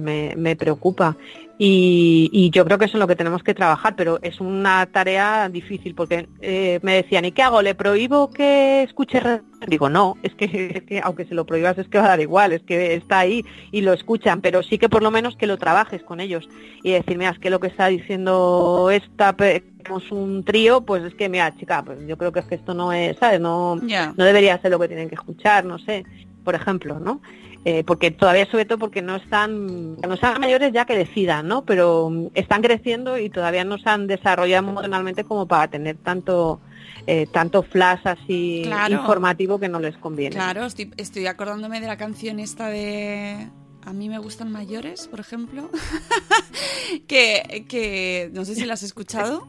me, 0.00 0.34
me 0.36 0.56
preocupa. 0.56 1.16
Y, 1.64 2.50
yo 2.50 2.64
creo 2.64 2.76
que 2.76 2.86
eso 2.86 2.96
es 2.96 3.00
lo 3.00 3.06
que 3.06 3.14
tenemos 3.14 3.44
que 3.44 3.54
trabajar, 3.54 3.94
pero 3.94 4.18
es 4.20 4.40
una 4.40 4.84
tarea 4.86 5.48
difícil 5.48 5.94
porque 5.94 6.28
eh, 6.40 6.80
me 6.82 6.94
decían, 6.94 7.24
¿y 7.24 7.30
qué 7.30 7.42
hago? 7.42 7.62
¿Le 7.62 7.76
prohíbo 7.76 8.30
que 8.30 8.82
escuche 8.82 9.20
Digo, 9.68 9.88
no, 9.88 10.16
es 10.24 10.34
que, 10.34 11.00
aunque 11.04 11.24
se 11.24 11.34
lo 11.34 11.46
prohíbas 11.46 11.78
es 11.78 11.86
que 11.86 11.98
va 11.98 12.06
a 12.06 12.08
dar 12.08 12.20
igual, 12.20 12.52
es 12.52 12.62
que 12.62 12.94
está 12.94 13.20
ahí 13.20 13.44
y 13.70 13.82
lo 13.82 13.92
escuchan, 13.92 14.40
pero 14.40 14.64
sí 14.64 14.76
que 14.76 14.88
por 14.88 15.04
lo 15.04 15.12
menos 15.12 15.36
que 15.36 15.46
lo 15.46 15.56
trabajes 15.56 16.02
con 16.02 16.18
ellos 16.18 16.48
y 16.82 16.90
decir, 16.90 17.16
mira, 17.16 17.30
es 17.30 17.38
que 17.38 17.50
lo 17.50 17.60
que 17.60 17.68
está 17.68 17.86
diciendo 17.86 18.90
esta, 18.90 19.36
tenemos 19.82 20.10
un 20.10 20.44
trío, 20.44 20.80
pues 20.82 21.02
es 21.04 21.14
que, 21.14 21.28
mira, 21.28 21.54
chica, 21.56 21.82
pues 21.84 21.98
yo 22.06 22.16
creo 22.16 22.32
que 22.32 22.40
es 22.40 22.46
que 22.46 22.54
esto 22.54 22.74
no 22.74 22.92
es, 22.92 23.16
¿sabes? 23.18 23.40
No, 23.40 23.76
no 23.76 24.24
debería 24.24 24.60
ser 24.60 24.70
lo 24.70 24.78
que 24.78 24.88
tienen 24.88 25.08
que 25.08 25.14
escuchar, 25.14 25.64
no 25.64 25.78
sé, 25.78 26.04
por 26.44 26.54
ejemplo, 26.54 26.98
¿no? 26.98 27.20
Eh, 27.64 27.84
porque 27.84 28.10
todavía 28.10 28.50
sobre 28.50 28.64
todo 28.64 28.78
porque 28.78 29.02
no 29.02 29.14
están, 29.14 29.96
no 30.00 30.16
sean 30.16 30.40
mayores 30.40 30.72
ya 30.72 30.84
que 30.84 30.96
decidan, 30.96 31.46
¿no? 31.46 31.64
Pero 31.64 32.10
mm, 32.10 32.26
están 32.34 32.60
creciendo 32.60 33.18
y 33.18 33.30
todavía 33.30 33.64
no 33.64 33.78
se 33.78 33.88
han 33.88 34.08
desarrollado 34.08 34.68
emocionalmente 34.68 35.22
como 35.22 35.46
para 35.46 35.68
tener 35.68 35.96
tanto 35.96 36.60
eh, 37.06 37.26
tanto 37.32 37.62
flash 37.62 38.00
así 38.04 38.64
informativo 38.90 39.60
que 39.60 39.68
no 39.68 39.78
les 39.78 39.96
conviene. 39.96 40.34
Claro, 40.34 40.66
estoy, 40.66 40.92
estoy 40.96 41.26
acordándome 41.26 41.80
de 41.80 41.86
la 41.86 41.96
canción 41.96 42.40
esta 42.40 42.66
de 42.66 43.48
a 43.84 43.92
mí 43.92 44.08
me 44.08 44.18
gustan 44.18 44.50
mayores, 44.50 45.08
por 45.08 45.20
ejemplo, 45.20 45.70
que, 47.08 47.64
que 47.68 48.30
no 48.32 48.44
sé 48.44 48.54
si 48.54 48.64
la 48.64 48.74
has 48.74 48.82
escuchado. 48.82 49.46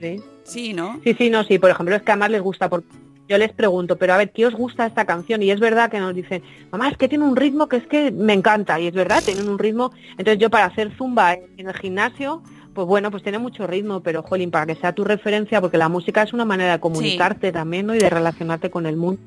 Sí. 0.00 0.22
sí, 0.44 0.72
¿no? 0.74 1.00
Sí, 1.02 1.14
sí, 1.14 1.30
no, 1.30 1.44
sí. 1.44 1.58
Por 1.58 1.70
ejemplo, 1.70 1.96
es 1.96 2.02
que 2.02 2.12
además 2.12 2.30
les 2.30 2.42
gusta 2.42 2.68
porque 2.68 2.88
yo 3.28 3.38
les 3.38 3.52
pregunto, 3.52 3.96
pero 3.96 4.12
a 4.12 4.18
ver, 4.18 4.32
¿qué 4.32 4.46
os 4.46 4.54
gusta 4.54 4.86
esta 4.86 5.06
canción? 5.06 5.42
Y 5.42 5.50
es 5.50 5.58
verdad 5.58 5.90
que 5.90 5.98
nos 5.98 6.14
dicen, 6.14 6.42
mamá, 6.70 6.88
es 6.88 6.96
que 6.98 7.08
tiene 7.08 7.24
un 7.24 7.36
ritmo 7.36 7.68
que 7.68 7.76
es 7.76 7.86
que 7.86 8.10
me 8.10 8.34
encanta. 8.34 8.78
Y 8.78 8.86
es 8.86 8.94
verdad, 8.94 9.22
tienen 9.24 9.48
un 9.48 9.58
ritmo. 9.58 9.92
Entonces 10.18 10.38
yo 10.38 10.50
para 10.50 10.66
hacer 10.66 10.94
zumba 10.96 11.34
en 11.34 11.68
el 11.68 11.74
gimnasio, 11.74 12.42
pues 12.74 12.86
bueno, 12.86 13.10
pues 13.10 13.22
tiene 13.22 13.38
mucho 13.38 13.66
ritmo, 13.66 14.00
pero 14.00 14.22
jolín, 14.22 14.50
para 14.50 14.66
que 14.66 14.74
sea 14.74 14.92
tu 14.92 15.04
referencia, 15.04 15.60
porque 15.60 15.78
la 15.78 15.88
música 15.88 16.22
es 16.22 16.32
una 16.32 16.44
manera 16.44 16.72
de 16.72 16.80
comunicarte 16.80 17.52
también, 17.52 17.86
¿no? 17.86 17.94
Y 17.94 17.98
de 17.98 18.10
relacionarte 18.10 18.70
con 18.70 18.84
el 18.84 18.96
mundo. 18.96 19.22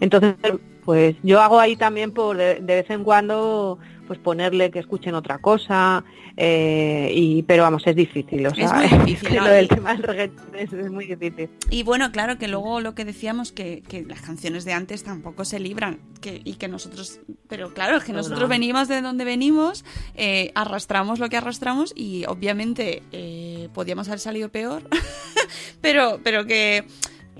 Entonces, 0.00 0.36
pues 0.84 1.16
yo 1.22 1.40
hago 1.40 1.58
ahí 1.58 1.76
también 1.76 2.12
por 2.12 2.36
de, 2.36 2.60
vez 2.60 2.88
en 2.90 3.04
cuando 3.04 3.78
pues 4.06 4.18
ponerle 4.18 4.70
que 4.70 4.78
escuchen 4.78 5.14
otra 5.14 5.38
cosa, 5.38 6.04
eh, 6.36 7.10
y, 7.14 7.42
pero 7.44 7.62
vamos, 7.62 7.86
es 7.86 7.96
difícil, 7.96 8.46
o 8.46 8.54
sea, 8.54 8.84
Es 8.84 8.90
muy 8.92 9.06
difícil, 9.06 9.36
¿no? 9.36 9.44
lo 9.44 9.50
del 9.50 9.64
Y- 9.64 9.68
tema 9.68 9.92
del 9.94 10.02
reggaetón 10.02 10.54
es, 10.56 10.72
es 10.72 10.90
muy 10.90 11.06
difícil. 11.06 11.48
Y 11.70 11.82
bueno, 11.82 12.10
claro 12.12 12.38
que 12.38 12.48
luego 12.48 12.80
lo 12.80 12.94
que 12.94 13.04
decíamos 13.04 13.52
que, 13.52 13.82
que 13.88 14.02
las 14.04 14.20
canciones 14.20 14.64
de 14.64 14.72
antes 14.72 15.04
tampoco 15.04 15.44
se 15.44 15.58
libran 15.60 15.98
que, 16.20 16.40
y 16.44 16.54
que 16.54 16.68
nosotros, 16.68 17.20
pero 17.48 17.72
claro, 17.74 17.96
es 17.96 18.04
que 18.04 18.12
No, 18.12 18.18
nosotros 18.18 18.40
no. 18.42 18.48
venimos 18.48 18.88
de 18.88 19.00
donde 19.02 19.24
venimos, 19.24 19.84
eh, 20.14 20.52
arrastramos 20.54 21.18
lo 21.18 21.28
que 21.28 21.36
arrastramos 21.36 21.92
y 21.96 22.24
obviamente 22.26 23.02
eh, 23.12 23.68
podíamos 23.74 24.08
haber 24.08 24.20
salido 24.20 24.48
peor, 24.50 24.82
pero, 25.80 26.20
pero 26.22 26.46
que, 26.46 26.84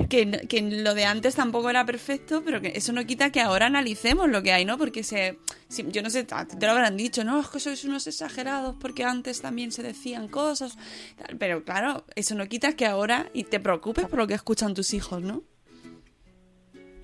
que, 0.09 0.47
que 0.49 0.61
lo 0.63 0.95
de 0.95 1.05
antes 1.05 1.35
tampoco 1.37 1.71
era 1.71 1.85
perfecto, 1.87 2.43
pero 2.45 2.61
que 2.61 2.73
eso 2.77 2.93
no 2.93 3.07
quita 3.07 3.31
que 3.31 3.41
ahora 3.41 3.67
analicemos 3.67 4.29
lo 4.29 4.43
que 4.43 4.53
hay, 4.53 4.65
¿no? 4.65 4.77
Porque 4.79 5.03
se, 5.05 5.39
si- 5.69 5.87
yo 5.91 6.03
no 6.03 6.11
sé, 6.11 6.25
te 6.25 6.67
lo 6.67 6.73
habrán 6.73 6.97
dicho, 6.97 7.25
no, 7.25 7.41
es 7.41 7.49
que 7.49 7.61
sois 7.61 7.85
unos 7.85 8.07
exagerados 8.07 8.77
porque 8.81 9.05
antes 9.05 9.41
también 9.41 9.73
se 9.73 9.83
decían 9.83 10.29
cosas, 10.29 10.77
tal, 11.17 11.37
pero 11.39 11.65
claro, 11.65 12.05
eso 12.17 12.35
no 12.35 12.47
quita 12.49 12.73
que 12.75 12.87
ahora 12.87 13.31
y 13.33 13.45
te 13.45 13.61
preocupes 13.61 14.07
por 14.09 14.19
lo 14.19 14.27
que 14.27 14.35
escuchan 14.35 14.75
tus 14.75 14.95
hijos, 14.95 15.23
¿no? 15.23 15.43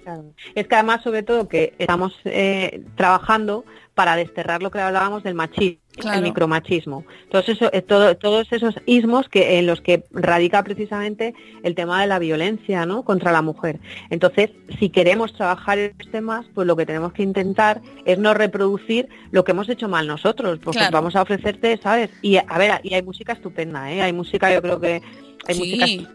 Claro. 0.03 0.35
Es 0.55 0.67
que 0.67 0.75
además, 0.75 1.03
sobre 1.03 1.23
todo, 1.23 1.47
que 1.49 1.75
estamos 1.79 2.15
eh, 2.25 2.83
trabajando 2.97 3.65
para 3.95 4.17
desterrar 4.17 4.63
lo 4.63 4.71
que 4.71 4.81
hablábamos 4.81 5.23
del 5.23 5.35
machismo, 5.35 5.81
Claro. 6.03 6.19
el 6.19 6.25
micromachismo. 6.25 7.05
Todos, 7.31 7.49
eso, 7.49 7.71
eh, 7.73 7.83
todo- 7.83 8.17
todos 8.17 8.53
esos 8.53 8.75
ismos 8.87 9.29
que, 9.29 9.59
en 9.59 9.67
los 9.67 9.81
que 9.81 10.05
radica 10.11 10.63
precisamente 10.63 11.35
el 11.63 11.75
tema 11.75 12.01
de 12.01 12.07
la 12.07 12.19
violencia 12.19 12.87
¿no? 12.87 13.03
contra 13.05 13.33
la 13.33 13.43
mujer. 13.43 13.79
Entonces, 14.11 14.51
si 14.79 14.89
queremos 14.91 15.33
trabajar 15.35 15.79
estos 15.79 16.11
temas, 16.11 16.47
pues 16.55 16.67
lo 16.67 16.77
que 16.77 16.87
tenemos 16.87 17.13
que 17.13 17.23
intentar 17.23 17.81
es 18.05 18.19
no 18.19 18.35
reproducir 18.35 19.09
lo 19.31 19.45
que 19.45 19.53
hemos 19.53 19.69
hecho 19.69 19.89
mal 19.89 20.07
nosotros. 20.07 20.59
Claro. 20.61 20.91
vamos 20.93 21.17
a 21.17 21.23
ofrecerte, 21.23 21.79
¿sabes? 21.83 22.11
Y 22.23 22.37
a 22.37 22.59
ver, 22.59 22.81
y 22.83 22.95
hay 22.95 23.03
música 23.03 23.33
estupenda, 23.33 23.93
¿eh? 23.93 24.03
Hay 24.03 24.13
música, 24.13 24.53
yo 24.53 24.63
creo 24.63 24.81
que 24.81 25.03
hay 25.47 25.59
música 25.59 25.87
Sí, 25.87 26.07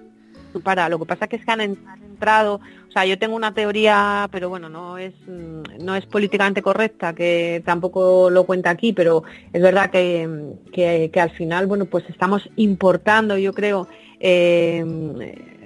para. 0.61 0.89
Lo 0.89 0.99
que 0.99 1.05
pasa 1.05 1.27
que 1.27 1.35
es 1.37 1.45
que 1.45 1.51
han, 1.51 1.61
en- 1.61 1.77
han 1.87 2.03
entrado, 2.03 2.55
o 2.87 2.91
sea, 2.91 3.05
yo 3.05 3.17
tengo 3.19 3.35
una 3.35 3.53
teoría, 3.53 4.27
pero 4.31 4.49
bueno, 4.49 4.69
no 4.69 4.97
es 4.97 5.13
no 5.27 5.95
es 5.95 6.05
políticamente 6.05 6.61
correcta, 6.61 7.13
que 7.13 7.61
tampoco 7.65 8.29
lo 8.29 8.45
cuenta 8.45 8.69
aquí, 8.69 8.93
pero 8.93 9.23
es 9.53 9.61
verdad 9.61 9.89
que, 9.91 10.27
que, 10.71 11.09
que 11.11 11.19
al 11.21 11.31
final, 11.31 11.67
bueno, 11.67 11.85
pues 11.85 12.05
estamos 12.09 12.49
importando, 12.55 13.37
yo 13.37 13.53
creo, 13.53 13.87
eh, 14.19 14.83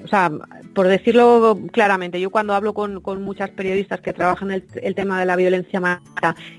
o 0.03 0.07
sea, 0.07 0.31
por 0.73 0.87
decirlo 0.87 1.59
claramente, 1.71 2.19
yo 2.19 2.29
cuando 2.29 2.53
hablo 2.53 2.73
con, 2.73 3.01
con 3.01 3.21
muchas 3.21 3.49
periodistas 3.51 4.01
que 4.01 4.13
trabajan 4.13 4.51
el, 4.51 4.63
el 4.81 4.95
tema 4.95 5.19
de 5.19 5.25
la 5.25 5.35
violencia 5.35 5.79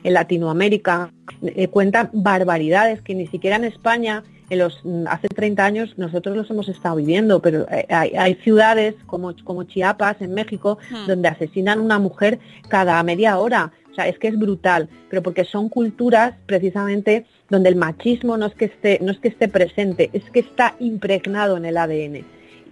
en 0.03 0.13
Latinoamérica, 0.15 1.11
eh, 1.43 1.69
cuentan 1.69 2.11
barbaridades 2.13 3.01
que 3.03 3.15
ni 3.15 3.27
siquiera 3.27 3.57
en 3.57 3.65
España 3.65 4.23
en 4.51 4.59
los 4.59 4.81
mm, 4.85 5.07
hace 5.09 5.29
30 5.29 5.65
años 5.65 5.95
nosotros 5.97 6.37
los 6.37 6.51
hemos 6.51 6.69
estado 6.69 6.97
viviendo, 6.97 7.41
pero 7.41 7.67
eh, 7.71 7.87
hay, 7.89 8.11
hay 8.11 8.35
ciudades 8.37 8.95
como, 9.07 9.35
como 9.45 9.65
Chiapas 9.65 10.21
en 10.21 10.35
México 10.35 10.79
Hmm. 10.91 11.07
donde 11.07 11.29
asesinan 11.29 11.79
a 11.79 11.83
una 11.83 11.99
mujer 11.99 12.39
cada 12.69 13.03
media 13.03 13.39
hora. 13.39 13.73
O 13.91 13.95
sea, 13.95 14.09
es 14.09 14.19
que 14.19 14.29
es 14.29 14.39
brutal, 14.39 14.89
pero 15.09 15.23
porque 15.23 15.45
son 15.45 15.69
culturas 15.69 16.35
precisamente 16.47 17.27
donde 17.49 17.69
el 17.69 17.77
machismo 17.77 18.37
no 18.37 18.47
es 18.47 18.55
que 18.55 18.67
esté, 18.67 18.99
no 19.03 19.11
es 19.11 19.19
que 19.19 19.29
esté 19.29 19.49
presente, 19.49 20.11
es 20.13 20.23
que 20.31 20.41
está 20.41 20.75
impregnado 20.79 21.57
en 21.57 21.65
el 21.65 21.77
ADN. 21.77 22.25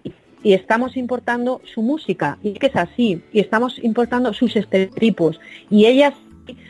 Y, 0.05 0.12
y 0.45 0.53
estamos 0.53 0.97
importando 0.97 1.61
su 1.64 1.83
música, 1.83 2.39
y 2.43 2.51
es 2.53 2.59
que 2.59 2.66
es 2.66 2.76
así, 2.76 3.20
y 3.33 3.41
estamos 3.41 3.79
importando 3.83 4.33
sus 4.33 4.55
estereotipos. 4.55 5.41
Y 5.70 5.87
ellas 5.87 6.14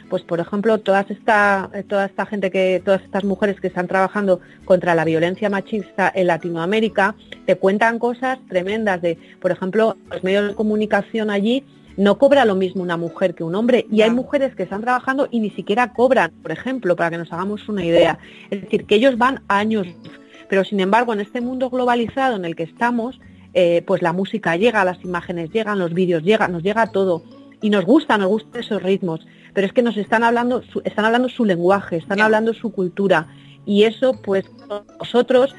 pues 0.08 0.22
por 0.22 0.40
ejemplo 0.40 0.78
todas 0.78 1.10
esta 1.10 1.70
toda 1.88 2.06
esta 2.06 2.26
gente 2.26 2.50
que 2.50 2.82
todas 2.84 3.02
estas 3.02 3.24
mujeres 3.24 3.60
que 3.60 3.68
están 3.68 3.86
trabajando 3.86 4.40
contra 4.64 4.94
la 4.94 5.04
violencia 5.04 5.50
machista 5.50 6.10
en 6.14 6.26
Latinoamérica 6.26 7.14
te 7.46 7.56
cuentan 7.56 7.98
cosas 7.98 8.38
tremendas 8.48 9.00
de 9.02 9.18
por 9.40 9.50
ejemplo 9.50 9.96
los 10.10 10.22
medios 10.24 10.48
de 10.48 10.54
comunicación 10.54 11.30
allí 11.30 11.64
no 11.96 12.16
cobra 12.16 12.44
lo 12.44 12.54
mismo 12.54 12.84
una 12.84 12.96
mujer 12.96 13.34
que 13.34 13.42
un 13.42 13.56
hombre. 13.56 13.84
Y 13.90 14.02
hay 14.02 14.10
mujeres 14.10 14.54
que 14.54 14.62
están 14.62 14.82
trabajando 14.82 15.26
y 15.32 15.40
ni 15.40 15.50
siquiera 15.50 15.92
cobran 15.92 16.30
por 16.42 16.52
ejemplo 16.52 16.94
para 16.94 17.10
que 17.10 17.18
nos 17.18 17.32
hagamos 17.32 17.68
una 17.68 17.84
idea. 17.84 18.20
Es 18.50 18.60
decir 18.60 18.84
que 18.84 18.94
ellos 18.94 19.18
van 19.18 19.42
a 19.48 19.58
años 19.58 19.88
pero 20.48 20.64
sin 20.64 20.80
embargo 20.80 21.12
en 21.12 21.20
este 21.20 21.40
mundo 21.40 21.70
globalizado 21.70 22.36
en 22.36 22.44
el 22.44 22.56
que 22.56 22.64
estamos 22.64 23.20
eh, 23.54 23.82
pues 23.86 24.02
la 24.02 24.12
música 24.12 24.56
llega 24.56 24.84
las 24.84 25.02
imágenes 25.04 25.50
llegan 25.50 25.78
los 25.78 25.94
vídeos 25.94 26.22
llegan 26.22 26.52
nos 26.52 26.62
llega 26.62 26.86
todo 26.88 27.22
y 27.60 27.70
nos 27.70 27.84
gusta, 27.84 28.18
nos 28.18 28.28
gustan 28.28 28.60
esos 28.60 28.82
ritmos, 28.82 29.26
pero 29.54 29.66
es 29.66 29.72
que 29.72 29.82
nos 29.82 29.96
están 29.96 30.24
hablando, 30.24 30.62
su, 30.62 30.80
están 30.84 31.04
hablando 31.04 31.28
su 31.28 31.44
lenguaje, 31.44 31.96
están 31.96 32.20
hablando 32.20 32.54
su 32.54 32.72
cultura 32.72 33.28
y 33.66 33.84
eso 33.84 34.12
pues 34.22 34.44
nosotros 34.98 35.54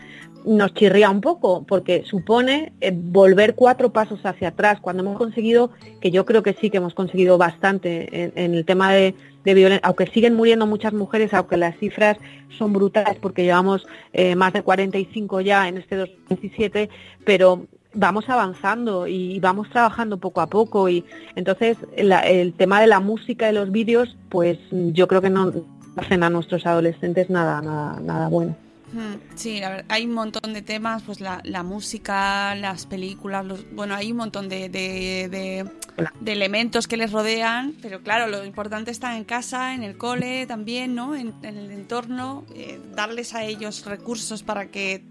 nos 0.45 0.73
chirría 0.73 1.09
un 1.09 1.21
poco 1.21 1.65
porque 1.67 2.03
supone 2.05 2.71
eh, 2.79 2.91
volver 2.95 3.55
cuatro 3.55 3.91
pasos 3.91 4.25
hacia 4.25 4.49
atrás 4.49 4.79
cuando 4.79 5.03
hemos 5.03 5.17
conseguido, 5.17 5.71
que 5.99 6.11
yo 6.11 6.25
creo 6.25 6.43
que 6.43 6.53
sí 6.53 6.69
que 6.69 6.77
hemos 6.77 6.93
conseguido 6.93 7.37
bastante 7.37 8.23
en, 8.23 8.31
en 8.35 8.55
el 8.55 8.65
tema 8.65 8.91
de, 8.93 9.15
de 9.43 9.53
violencia, 9.53 9.85
aunque 9.85 10.07
siguen 10.07 10.35
muriendo 10.35 10.65
muchas 10.65 10.93
mujeres, 10.93 11.33
aunque 11.33 11.57
las 11.57 11.77
cifras 11.77 12.17
son 12.57 12.73
brutales 12.73 13.17
porque 13.21 13.43
llevamos 13.43 13.85
eh, 14.13 14.35
más 14.35 14.53
de 14.53 14.61
45 14.61 15.41
ya 15.41 15.67
en 15.67 15.77
este 15.77 15.95
2017, 15.95 16.89
pero 17.25 17.67
vamos 17.93 18.29
avanzando 18.29 19.07
y 19.07 19.39
vamos 19.39 19.69
trabajando 19.69 20.17
poco 20.17 20.41
a 20.41 20.47
poco 20.47 20.89
y 20.89 21.03
entonces 21.35 21.77
la- 21.97 22.21
el 22.21 22.53
tema 22.53 22.79
de 22.81 22.87
la 22.87 22.99
música 22.99 23.49
y 23.49 23.53
los 23.53 23.71
vídeos 23.71 24.15
pues 24.29 24.57
yo 24.71 25.07
creo 25.07 25.21
que 25.21 25.29
no 25.31 25.51
hacen 25.95 26.21
a 26.23 26.29
nuestros 26.29 26.65
adolescentes 26.65 27.29
nada 27.29 27.61
nada 27.61 27.99
nada 27.99 28.27
bueno 28.29 28.55
Mm, 28.91 29.35
Sí, 29.35 29.59
la 29.59 29.69
ver- 29.69 29.85
hay 29.87 30.05
un 30.07 30.13
montón 30.13 30.51
de 30.51 30.63
temas, 30.63 31.03
pues 31.03 31.21
la, 31.21 31.41
la 31.43 31.61
música, 31.61 32.55
las 32.55 32.87
películas, 32.87 33.45
los, 33.45 33.71
bueno, 33.75 33.93
hay 33.93 34.09
un 34.11 34.17
montón 34.17 34.49
de, 34.49 34.67
de, 34.67 35.29
de- 35.29 35.69
de 36.19 36.31
elementos 36.31 36.87
que 36.87 36.97
les 36.97 37.11
rodean, 37.11 37.75
pero 37.83 38.01
claro, 38.01 38.25
lo 38.31 38.43
importante 38.45 38.89
está 38.89 39.15
en 39.15 39.25
casa, 39.25 39.75
en 39.75 39.83
el 39.83 39.95
cole 39.95 40.47
también, 40.47 40.95
¿no? 40.95 41.15
En, 41.15 41.35
en 41.43 41.57
el 41.59 41.69
entorno, 41.69 42.45
eh, 42.55 42.79
darles 42.95 43.35
a 43.35 43.43
ellos 43.43 43.85
recursos 43.85 44.41
para 44.41 44.71
que 44.71 45.03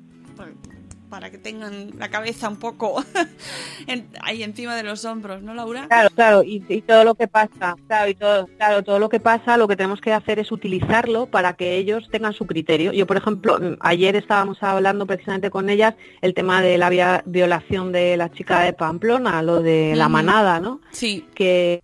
para 1.08 1.30
que 1.30 1.38
tengan 1.38 1.90
la 1.98 2.08
cabeza 2.10 2.48
un 2.48 2.56
poco 2.56 3.02
en- 3.86 4.08
ahí 4.22 4.42
encima 4.42 4.76
de 4.76 4.82
los 4.82 5.04
hombros, 5.04 5.42
¿no, 5.42 5.54
Laura? 5.54 5.86
claro 5.88 6.10
claro 6.14 6.42
y, 6.42 6.62
y 6.68 6.82
todo 6.82 7.04
lo 7.04 7.14
que 7.14 7.28
pasa 7.28 7.76
claro 7.86 8.10
y 8.10 8.14
todo 8.14 8.46
claro 8.58 8.82
todo 8.82 8.98
lo 8.98 9.08
que 9.08 9.20
pasa 9.20 9.56
lo 9.56 9.68
que 9.68 9.76
tenemos 9.76 10.00
que 10.00 10.12
hacer 10.12 10.38
es 10.38 10.52
utilizarlo 10.52 11.26
para 11.26 11.54
que 11.54 11.76
ellos 11.76 12.08
tengan 12.10 12.32
su 12.32 12.46
criterio. 12.46 12.92
Yo 12.92 13.06
por 13.06 13.16
ejemplo 13.16 13.58
mm, 13.58 13.76
ayer 13.80 14.16
estábamos 14.16 14.62
hablando 14.62 15.06
precisamente 15.06 15.50
con 15.50 15.70
ellas 15.70 15.94
el 16.20 16.34
tema 16.34 16.62
de 16.62 16.78
la 16.78 17.22
violación 17.26 17.92
de 17.92 18.16
la 18.16 18.30
chica 18.30 18.60
de 18.60 18.72
Pamplona 18.72 19.42
lo 19.42 19.62
de 19.62 19.94
la 19.96 20.08
manada 20.08 20.60
no 20.60 20.80
Sí, 20.90 21.26
que, 21.34 21.82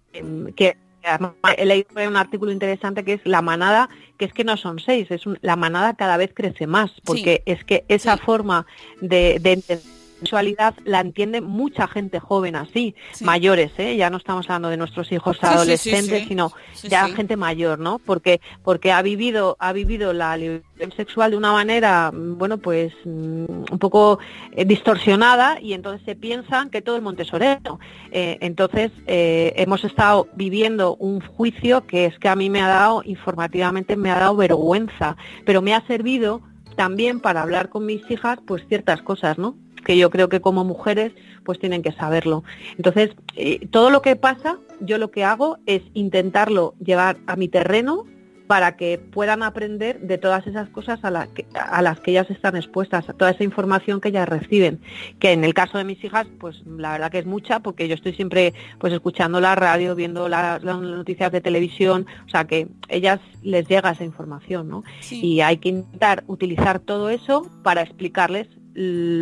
que 0.57 0.77
además 1.07 1.33
he 1.57 1.65
leído 1.65 1.89
un 2.09 2.17
artículo 2.17 2.51
interesante 2.53 3.05
que 3.05 3.15
es 3.15 3.21
la 3.25 3.43
manada, 3.43 3.89
que 4.19 4.25
es 4.25 4.33
que 4.33 4.45
no 4.45 4.57
son 4.57 4.79
seis, 4.79 5.11
es 5.11 5.27
un- 5.27 5.39
la 5.43 5.57
manada 5.57 5.95
cada 5.95 6.17
vez 6.17 6.33
crece 6.35 6.67
más, 6.67 6.91
porque 7.05 7.43
es 7.47 7.65
que 7.65 7.85
esa 7.89 8.17
Sí. 8.17 8.23
forma 8.25 8.67
de, 9.01 9.39
de 9.41 9.53
entender 9.53 9.94
sexualidad 10.25 10.75
la 10.85 11.01
entiende 11.01 11.41
mucha 11.41 11.87
gente 11.87 12.19
joven 12.19 12.57
así, 12.57 12.95
Sí. 13.13 13.25
mayores, 13.25 13.73
¿eh? 13.79 13.97
ya 13.97 14.11
no 14.11 14.17
estamos 14.17 14.47
hablando 14.47 14.69
de 14.71 14.77
nuestros 14.77 15.13
hijos 15.13 15.37
Sí, 15.37 15.41
sí, 15.43 15.47
sí, 15.47 15.55
adolescentes, 15.55 16.29
sino 16.29 16.53
ya 16.83 17.09
gente 17.09 17.37
mayor, 17.37 17.79
¿no? 17.79 17.99
Porque 17.99 18.41
porque 18.63 18.91
ha 18.93 19.03
vivido 19.03 19.57
ha 19.61 19.73
vivido 19.73 20.13
la 20.13 20.37
libertad 20.37 20.65
sexual 20.97 21.31
de 21.31 21.37
una 21.37 21.53
manera, 21.53 22.11
bueno, 22.13 22.59
pues 22.59 22.93
mm, 23.05 23.45
un 23.71 23.79
poco 23.79 24.19
eh, 24.53 24.65
distorsionada 24.65 25.61
y 25.61 25.73
entonces 25.73 26.05
se 26.05 26.17
piensan 26.17 26.71
que 26.71 26.83
todo 26.83 26.97
el 26.97 27.03
monte 27.03 27.23
es 27.23 27.33
orero. 27.33 27.79
Eh, 28.11 28.39
entonces 28.41 28.91
eh, 29.07 29.53
hemos 29.57 29.85
estado 29.85 30.29
viviendo 30.35 30.97
un 30.97 31.21
juicio 31.21 31.87
que 31.87 32.07
es 32.07 32.19
que 32.19 32.29
a 32.29 32.37
mí 32.37 32.51
me 32.51 32.61
ha 32.63 32.69
dado 32.69 33.03
informativamente 33.05 33.97
me 33.97 34.11
ha 34.11 34.19
dado 34.19 34.37
vergüenza, 34.37 35.17
pero 35.45 35.63
me 35.63 35.75
ha 35.75 35.87
servido 35.87 36.41
también 36.77 37.21
para 37.21 37.43
hablar 37.43 37.69
con 37.69 37.87
mis 37.87 38.03
hijas 38.11 38.39
pues 38.47 38.67
ciertas 38.69 39.01
cosas, 39.03 39.39
¿no? 39.39 39.55
Que 39.85 39.97
yo 39.97 40.11
creo 40.11 40.29
que 40.29 40.41
como 40.41 40.65
mujeres 40.65 41.13
pues 41.45 41.59
tienen 41.59 41.83
que 41.83 41.93
saberlo. 41.93 42.43
Entonces, 42.77 43.11
eh, 43.37 43.67
todo 43.71 43.91
lo 43.91 44.01
que 44.03 44.17
pasa, 44.17 44.59
yo 44.81 44.99
lo 44.99 45.11
que 45.11 45.25
hago 45.25 45.59
es 45.67 45.83
intentarlo 45.93 46.75
llevar 46.85 47.19
a 47.27 47.37
mi 47.37 47.49
terreno 47.49 48.05
para 48.47 48.77
que 48.77 48.99
puedan 48.99 49.43
aprender 49.43 50.01
de 50.01 50.19
todas 50.19 50.47
esas 50.47 50.69
cosas 50.69 51.03
a, 51.03 51.11
la 51.11 51.29
que- 51.29 51.47
a 51.55 51.81
las 51.81 51.99
que 52.01 52.11
ellas 52.11 52.31
están 52.31 52.57
expuestas, 52.57 53.09
a 53.09 53.15
toda 53.15 53.31
esa 53.31 53.43
información 53.43 54.03
que 54.03 54.11
ellas 54.11 54.29
reciben. 54.29 54.81
Que 55.19 55.33
en 55.33 55.45
el 55.45 55.55
caso 55.55 55.79
de 55.79 55.85
mis 55.85 56.05
hijas, 56.05 56.27
pues 56.39 56.63
la 56.67 56.93
verdad 56.93 57.11
que 57.11 57.21
es 57.21 57.25
mucha, 57.27 57.61
porque 57.61 57.89
yo 57.89 57.95
estoy 57.95 58.13
siempre 58.13 58.53
pues 58.79 58.93
escuchando 58.93 59.41
la 59.41 59.55
radio, 59.55 59.95
viendo 59.95 60.29
la- 60.29 60.59
las 60.63 60.79
noticias 60.79 61.33
de 61.33 61.41
televisión, 61.41 62.07
o 62.27 62.29
sea 62.29 62.45
que 62.45 62.69
ellas 62.91 63.19
les 63.43 63.67
llega 63.67 63.91
esa 63.93 64.05
información, 64.05 64.69
¿no? 64.69 64.85
Sí. 65.01 65.25
y 65.25 65.41
hay 65.41 65.57
que 65.57 65.71
intentar 65.71 66.23
utilizar 66.27 66.81
todo 66.81 67.09
eso 67.09 67.49
para 67.63 67.81
explicarles 67.81 68.49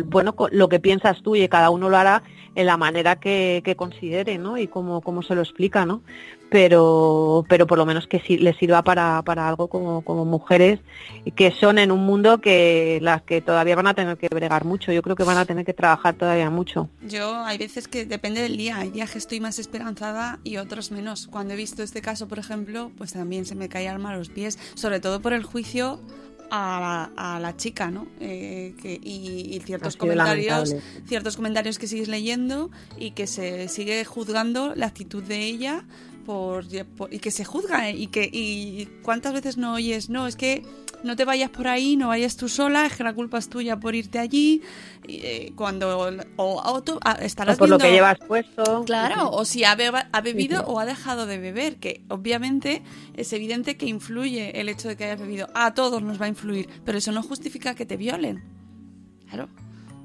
bueno 0.05 0.35
lo 0.51 0.69
que 0.69 0.79
piensas 0.79 1.21
tú 1.21 1.35
y 1.35 1.47
cada 1.47 1.69
uno 1.69 1.89
lo 1.89 1.97
hará 1.97 2.23
en 2.55 2.65
la 2.65 2.77
manera 2.77 3.19
que, 3.19 3.61
que 3.63 3.75
considere 3.75 4.37
¿no? 4.37 4.57
y 4.57 4.67
cómo, 4.67 5.01
cómo 5.01 5.21
se 5.23 5.35
lo 5.35 5.41
explica 5.41 5.85
¿no? 5.85 6.01
pero, 6.53 7.43
pero 7.49 7.65
por 7.65 7.79
lo 7.79 7.85
menos 7.87 8.05
que 8.05 8.19
sí, 8.19 8.37
les 8.37 8.55
sirva 8.57 8.83
para, 8.83 9.23
para 9.23 9.47
algo 9.47 9.69
como, 9.69 10.03
como 10.03 10.23
mujeres 10.23 10.79
que 11.35 11.49
son 11.49 11.79
en 11.79 11.91
un 11.91 12.05
mundo 12.05 12.41
que 12.41 12.99
las 13.01 13.23
que 13.23 13.41
todavía 13.41 13.75
van 13.75 13.87
a 13.87 13.95
tener 13.95 14.19
que 14.19 14.27
bregar 14.29 14.63
mucho. 14.63 14.91
Yo 14.91 15.01
creo 15.01 15.15
que 15.15 15.23
van 15.23 15.37
a 15.37 15.45
tener 15.45 15.65
que 15.65 15.73
trabajar 15.73 16.13
todavía 16.13 16.51
mucho. 16.51 16.89
Yo 17.01 17.43
hay 17.43 17.57
veces 17.57 17.87
que 17.87 18.05
depende 18.05 18.41
del 18.41 18.55
día, 18.55 18.77
hay 18.77 18.91
días 18.91 19.09
que 19.09 19.17
estoy 19.17 19.39
más 19.39 19.57
esperanzada 19.57 20.39
y 20.43 20.57
otros 20.57 20.91
menos. 20.91 21.25
Cuando 21.25 21.55
he 21.55 21.57
visto 21.57 21.81
este 21.81 22.03
caso, 22.03 22.27
por 22.27 22.37
ejemplo, 22.37 22.91
pues 22.99 23.13
también 23.13 23.45
se 23.45 23.55
me 23.55 23.67
cae 23.67 23.89
alma 23.89 24.11
a 24.11 24.17
los 24.17 24.29
pies, 24.29 24.59
sobre 24.75 24.99
todo 24.99 25.21
por 25.21 25.33
el 25.33 25.41
juicio 25.41 25.99
a 26.55 27.39
la, 27.41 27.57
chica, 27.57 27.89
¿no? 27.89 28.05
Eh, 28.19 28.75
y, 29.03 29.59
ciertos 29.65 29.97
comentarios, 29.97 30.75
ciertos 31.07 31.35
comentarios 31.35 31.79
que 31.79 31.87
sigues 31.87 32.07
leyendo 32.07 32.69
y 32.97 33.11
que 33.11 33.25
se 33.25 33.67
sigue 33.67 34.05
juzgando 34.05 34.75
la 34.75 34.85
actitud 34.85 35.23
de 35.23 35.43
ella 35.43 35.83
por, 36.27 36.65
y 37.09 37.19
que 37.19 37.31
se 37.31 37.43
juzga 37.43 37.89
¿eh? 37.89 37.95
y 37.95 38.07
que 38.07 38.29
y 38.31 38.87
cuántas 39.01 39.33
veces 39.33 39.57
no 39.57 39.73
oyes, 39.73 40.09
no, 40.09 40.27
es 40.27 40.35
que 40.35 40.63
no 41.03 41.15
te 41.15 41.25
vayas 41.25 41.49
por 41.49 41.67
ahí, 41.67 41.95
no 41.95 42.07
vayas 42.07 42.37
tú 42.37 42.47
sola, 42.47 42.85
es 42.85 42.95
que 42.95 43.03
la 43.03 43.13
culpa 43.13 43.37
es 43.37 43.49
tuya 43.49 43.77
por 43.77 43.95
irte 43.95 44.19
allí. 44.19 44.61
Eh, 45.07 45.51
cuando 45.55 45.99
o, 46.37 46.55
o 46.55 46.83
estarás 47.19 47.57
por 47.57 47.69
lo 47.69 47.77
que 47.77 47.91
llevas 47.91 48.17
puesto. 48.19 48.83
Claro, 48.85 49.29
o 49.31 49.45
si 49.45 49.63
ha, 49.63 49.75
bebido 49.75 50.63
o 50.65 50.79
ha 50.79 50.85
dejado 50.85 51.25
de 51.25 51.37
beber, 51.37 51.75
que 51.75 52.01
obviamente 52.07 52.81
es 53.15 53.33
evidente 53.33 53.75
que 53.75 53.85
influye 53.85 54.59
el 54.59 54.69
hecho 54.69 54.87
de 54.87 54.95
que 54.95 55.05
hayas 55.05 55.19
bebido. 55.19 55.49
A 55.53 55.73
todos 55.73 56.01
nos 56.01 56.21
va 56.21 56.25
a 56.25 56.29
influir, 56.29 56.69
pero 56.85 56.97
eso 56.97 57.11
no 57.11 57.21
justifica 57.21 57.75
que 57.75 57.85
te 57.85 57.97
violen. 57.97 58.43
Claro. 59.29 59.49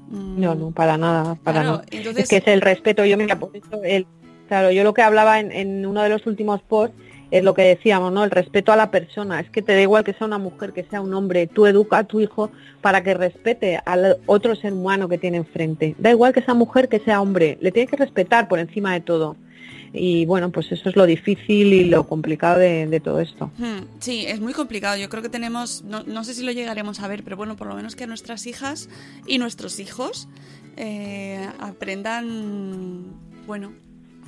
No, 0.09 0.55
no, 0.55 0.71
para 0.71 0.97
nada, 0.97 1.35
para 1.35 1.63
nada. 1.63 1.83
Es 1.91 2.27
que 2.27 2.37
es 2.37 2.47
el 2.47 2.61
respeto. 2.61 3.05
Yo 3.05 3.15
el, 3.83 4.07
claro, 4.47 4.71
yo 4.71 4.83
lo 4.83 4.93
que 4.93 5.03
hablaba 5.03 5.39
en, 5.39 5.51
en 5.51 5.85
uno 5.85 6.01
de 6.01 6.09
los 6.09 6.25
últimos 6.25 6.61
posts 6.63 6.95
es 7.31 7.43
lo 7.43 7.53
que 7.53 7.61
decíamos, 7.63 8.11
¿no? 8.11 8.23
El 8.23 8.31
respeto 8.31 8.71
a 8.71 8.75
la 8.75 8.91
persona. 8.91 9.39
Es 9.39 9.49
que 9.49 9.61
te 9.61 9.73
da 9.73 9.81
igual 9.81 10.03
que 10.03 10.13
sea 10.13 10.27
una 10.27 10.37
mujer, 10.37 10.73
que 10.73 10.83
sea 10.83 11.01
un 11.01 11.13
hombre. 11.13 11.47
Tú 11.47 11.65
educa 11.65 11.99
a 11.99 12.03
tu 12.03 12.19
hijo 12.19 12.51
para 12.81 13.03
que 13.03 13.13
respete 13.13 13.79
al 13.85 14.17
otro 14.25 14.55
ser 14.55 14.73
humano 14.73 15.07
que 15.07 15.17
tiene 15.17 15.37
enfrente. 15.37 15.95
Da 15.99 16.09
igual 16.11 16.33
que 16.33 16.41
sea 16.41 16.53
mujer, 16.53 16.89
que 16.89 16.99
sea 16.99 17.21
hombre. 17.21 17.57
Le 17.61 17.71
tiene 17.71 17.87
que 17.87 17.97
respetar 17.97 18.47
por 18.47 18.59
encima 18.59 18.93
de 18.93 19.01
todo. 19.01 19.35
Y 19.91 20.25
bueno, 20.25 20.51
pues 20.51 20.71
eso 20.71 20.89
es 20.89 20.95
lo 20.95 21.05
difícil 21.05 21.73
y 21.73 21.85
lo 21.85 22.07
complicado 22.07 22.59
de, 22.59 23.01
todo 23.03 23.19
esto. 23.19 23.51
Hmm, 23.57 23.85
sí, 23.99 24.25
es 24.27 24.39
muy 24.39 24.53
complicado. 24.53 24.97
Yo 24.97 25.09
creo 25.09 25.23
que 25.23 25.29
tenemos, 25.29 25.83
no, 25.83 26.23
sé 26.23 26.33
si 26.33 26.43
lo 26.43 26.51
llegaremos 26.51 26.99
a 26.99 27.07
ver, 27.07 27.23
pero 27.23 27.37
bueno, 27.37 27.55
por 27.55 27.67
lo 27.67 27.75
menos 27.75 27.95
que 27.95 28.05
nuestras 28.05 28.45
hijas 28.45 28.87
y 29.25 29.39
nuestros 29.39 29.79
hijos 29.79 30.27
eh, 30.77 31.47
aprendan, 31.59 33.05
bueno, 33.47 33.73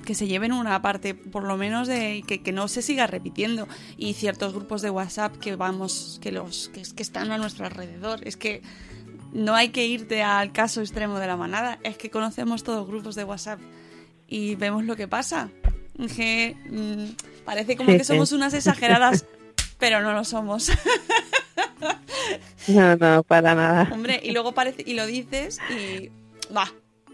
que 0.01 0.15
se 0.15 0.27
lleven 0.27 0.51
una 0.51 0.81
parte, 0.81 1.13
por 1.13 1.43
lo 1.43 1.57
menos, 1.57 1.87
de 1.87 2.23
que, 2.27 2.41
que, 2.41 2.51
no 2.51 2.67
se 2.67 2.81
siga 2.81 3.07
repitiendo. 3.07 3.67
Y 3.97 4.13
ciertos 4.13 4.53
grupos 4.53 4.81
de 4.81 4.89
WhatsApp 4.89 5.35
que 5.37 5.55
vamos, 5.55 6.19
que 6.21 6.31
los 6.31 6.69
que, 6.73 6.83
que 6.95 7.03
están 7.03 7.31
a 7.31 7.37
nuestro 7.37 7.65
alrededor. 7.65 8.19
Es 8.27 8.37
que 8.37 8.61
no 9.33 9.55
hay 9.55 9.69
que 9.69 9.85
irte 9.85 10.23
al 10.23 10.51
caso 10.51 10.81
extremo 10.81 11.19
de 11.19 11.27
la 11.27 11.37
manada, 11.37 11.79
es 11.83 11.97
que 11.97 12.09
conocemos 12.09 12.63
todos 12.63 12.87
grupos 12.87 13.15
de 13.15 13.23
WhatsApp 13.23 13.59
y 14.27 14.55
vemos 14.55 14.85
lo 14.85 14.95
que 14.95 15.07
pasa. 15.07 15.49
Que 16.15 16.55
mm, 16.69 17.43
parece 17.45 17.75
como 17.75 17.91
que 17.91 18.03
somos 18.03 18.31
unas 18.31 18.53
exageradas, 18.53 19.25
pero 19.77 20.01
no 20.01 20.13
lo 20.13 20.23
somos. 20.23 20.71
no, 22.67 22.95
no, 22.95 23.23
para 23.23 23.53
nada. 23.53 23.89
Hombre, 23.91 24.19
y 24.23 24.31
luego 24.31 24.53
parece, 24.53 24.83
y 24.85 24.93
lo 24.93 25.05
dices 25.05 25.59
y 25.69 26.09
va, 26.53 26.71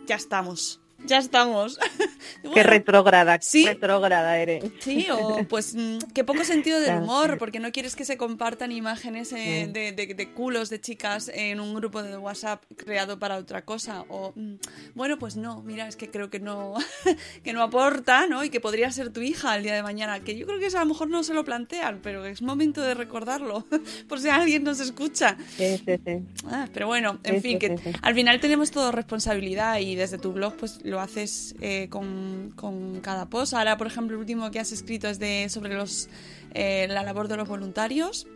ya 0.07 0.15
estamos 0.15 0.79
ya 1.05 1.17
estamos. 1.17 1.79
qué 2.53 2.63
retrógrada, 2.63 3.37
¿Sí? 3.41 3.65
retrógrada 3.65 4.37
eres. 4.37 4.63
Sí, 4.79 5.07
o 5.11 5.43
pues 5.47 5.75
mm, 5.75 5.97
qué 6.13 6.23
poco 6.23 6.43
sentido 6.43 6.79
del 6.79 6.97
humor, 6.97 7.37
porque 7.37 7.59
no 7.59 7.71
quieres 7.71 7.95
que 7.95 8.05
se 8.05 8.17
compartan 8.17 8.71
imágenes 8.71 9.31
eh, 9.33 9.69
de, 9.71 10.33
culos 10.33 10.69
de 10.69 10.81
chicas 10.81 11.31
en 11.33 11.59
un 11.59 11.73
grupo 11.75 12.03
de 12.03 12.17
WhatsApp 12.17 12.63
creado 12.75 13.19
para 13.19 13.37
otra 13.37 13.63
cosa. 13.63 14.05
O, 14.09 14.33
mm, 14.35 14.55
bueno, 14.95 15.17
pues 15.19 15.37
no, 15.37 15.61
mira, 15.61 15.87
es 15.87 15.95
que 15.95 16.09
creo 16.09 16.29
que 16.29 16.39
no, 16.39 16.73
que 17.43 17.53
no 17.53 17.61
aporta, 17.61 18.27
¿no? 18.27 18.43
Y 18.43 18.49
que 18.49 18.59
podría 18.59 18.91
ser 18.91 19.11
tu 19.11 19.21
hija 19.21 19.55
el 19.55 19.63
día 19.63 19.75
de 19.75 19.83
mañana, 19.83 20.19
que 20.21 20.37
yo 20.37 20.45
creo 20.45 20.59
que 20.59 20.67
eso 20.67 20.77
a 20.77 20.81
lo 20.81 20.87
mejor 20.87 21.09
no 21.09 21.23
se 21.23 21.33
lo 21.33 21.43
plantean, 21.43 21.99
pero 22.01 22.25
es 22.25 22.41
momento 22.41 22.81
de 22.81 22.93
recordarlo, 22.93 23.65
por 24.09 24.19
si 24.19 24.29
alguien 24.29 24.63
nos 24.63 24.79
escucha. 24.79 25.37
Sí, 25.55 25.77
sí, 25.85 25.99
sí. 26.03 26.19
Ah, 26.49 26.67
pero 26.73 26.87
bueno, 26.87 27.19
en 27.23 27.41
fin, 27.41 27.59
que 27.59 27.75
al 28.01 28.15
final 28.15 28.39
tenemos 28.39 28.71
todo 28.71 28.91
responsabilidad 28.91 29.79
y 29.79 29.95
desde 29.95 30.17
tu 30.17 30.31
blog, 30.33 30.55
pues 30.55 30.79
lo 30.87 31.01
haces 31.01 31.55
eh, 31.61 31.89
con, 31.89 32.53
cada 33.01 33.29
post. 33.29 33.53
Ahora, 33.53 33.77
por 33.77 33.87
ejemplo, 33.87 34.15
el 34.15 34.21
último 34.21 34.49
que 34.51 34.59
has 34.59 34.71
escrito 34.71 35.07
es 35.07 35.19
de 35.19 35.47
sobre 35.49 35.75
los 35.75 36.09
eh, 36.53 36.87
la 36.89 37.03
labor 37.03 37.27
de 37.27 37.37
los 37.37 37.47
voluntarios 37.47 38.27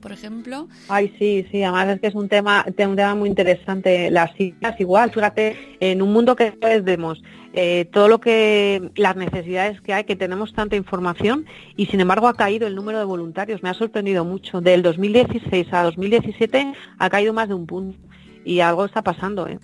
por 0.00 0.12
ejemplo. 0.12 0.68
Ay, 0.88 1.12
sí, 1.18 1.46
sí, 1.50 1.64
además 1.64 1.88
es 1.88 2.00
que 2.00 2.06
es 2.06 2.14
un 2.14 2.28
tema, 2.28 2.64
un 2.64 2.74
tema 2.96 3.14
muy 3.16 3.28
interesante. 3.28 4.08
Las 4.12 4.32
citas 4.36 4.78
igual, 4.78 5.10
fíjate, 5.10 5.56
en 5.80 6.00
un 6.00 6.12
mundo 6.12 6.36
que 6.36 6.52
vemos 6.84 7.20
eh, 7.54 7.86
todo 7.92 8.06
lo 8.06 8.20
que, 8.20 8.92
las 8.94 9.16
necesidades 9.16 9.80
que 9.80 9.94
hay, 9.94 10.04
que 10.04 10.14
tenemos 10.14 10.52
tanta 10.52 10.76
información 10.76 11.46
y 11.76 11.86
sin 11.86 12.00
embargo 12.00 12.28
ha 12.28 12.34
caído 12.34 12.68
el 12.68 12.76
número 12.76 13.00
de 13.00 13.04
voluntarios. 13.04 13.64
Me 13.64 13.68
ha 13.68 13.74
sorprendido 13.74 14.24
mucho. 14.24 14.60
Del 14.60 14.82
2016 14.82 15.66
a 15.72 15.82
2017 15.82 16.72
ha 16.98 17.10
caído 17.10 17.32
más 17.32 17.48
de 17.48 17.54
un 17.54 17.66
punto 17.66 17.98
y 18.44 18.60
algo 18.60 18.84
está 18.84 19.02
pasando, 19.02 19.48
¿eh? 19.48 19.58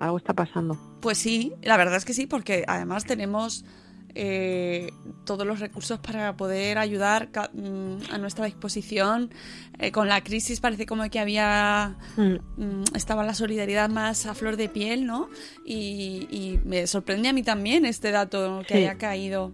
Algo 0.00 0.16
está 0.16 0.32
pasando. 0.32 0.78
Pues 1.02 1.18
sí, 1.18 1.52
la 1.62 1.76
verdad 1.76 1.96
es 1.96 2.06
que 2.06 2.14
sí, 2.14 2.26
porque 2.26 2.64
además 2.66 3.04
tenemos 3.04 3.66
eh, 4.14 4.90
todos 5.24 5.46
los 5.46 5.60
recursos 5.60 5.98
para 6.00 6.36
poder 6.36 6.78
ayudar 6.78 7.28
mm, 7.52 8.10
a 8.10 8.16
nuestra 8.16 8.46
disposición. 8.46 9.30
Eh, 9.78 9.92
con 9.92 10.08
la 10.08 10.22
crisis 10.24 10.60
parece 10.60 10.86
como 10.86 11.08
que 11.10 11.20
había 11.20 11.98
mm. 12.16 12.36
Mm, 12.56 12.84
estaba 12.94 13.24
la 13.24 13.34
solidaridad 13.34 13.90
más 13.90 14.24
a 14.24 14.34
flor 14.34 14.56
de 14.56 14.70
piel, 14.70 15.04
¿no? 15.06 15.28
Y, 15.66 16.58
me 16.64 16.86
sorprende 16.86 17.28
a 17.28 17.34
mí 17.34 17.42
también 17.42 17.84
este 17.84 18.10
dato 18.10 18.62
que 18.66 18.74
haya 18.74 18.96
caído. 18.96 19.52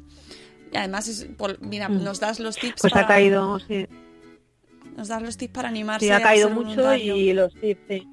Y 0.72 0.76
además, 0.76 1.26
mira, 1.60 1.88
nos 1.88 2.20
das 2.20 2.38
los 2.38 2.56
tips. 2.56 2.82
Pues 2.82 2.94
ha 2.94 3.06
caído, 3.06 3.58
sí. 3.58 3.88
Nos 4.96 5.08
das 5.08 5.22
los 5.22 5.36
tips 5.36 5.52
para 5.52 5.68
animarse. 5.68 6.06
Sí, 6.06 6.12
ha 6.12 6.22
caído 6.22 6.50
mucho 6.50 6.94
y 6.94 7.32
los 7.32 7.52
tips, 7.54 7.80
sí 7.88 8.08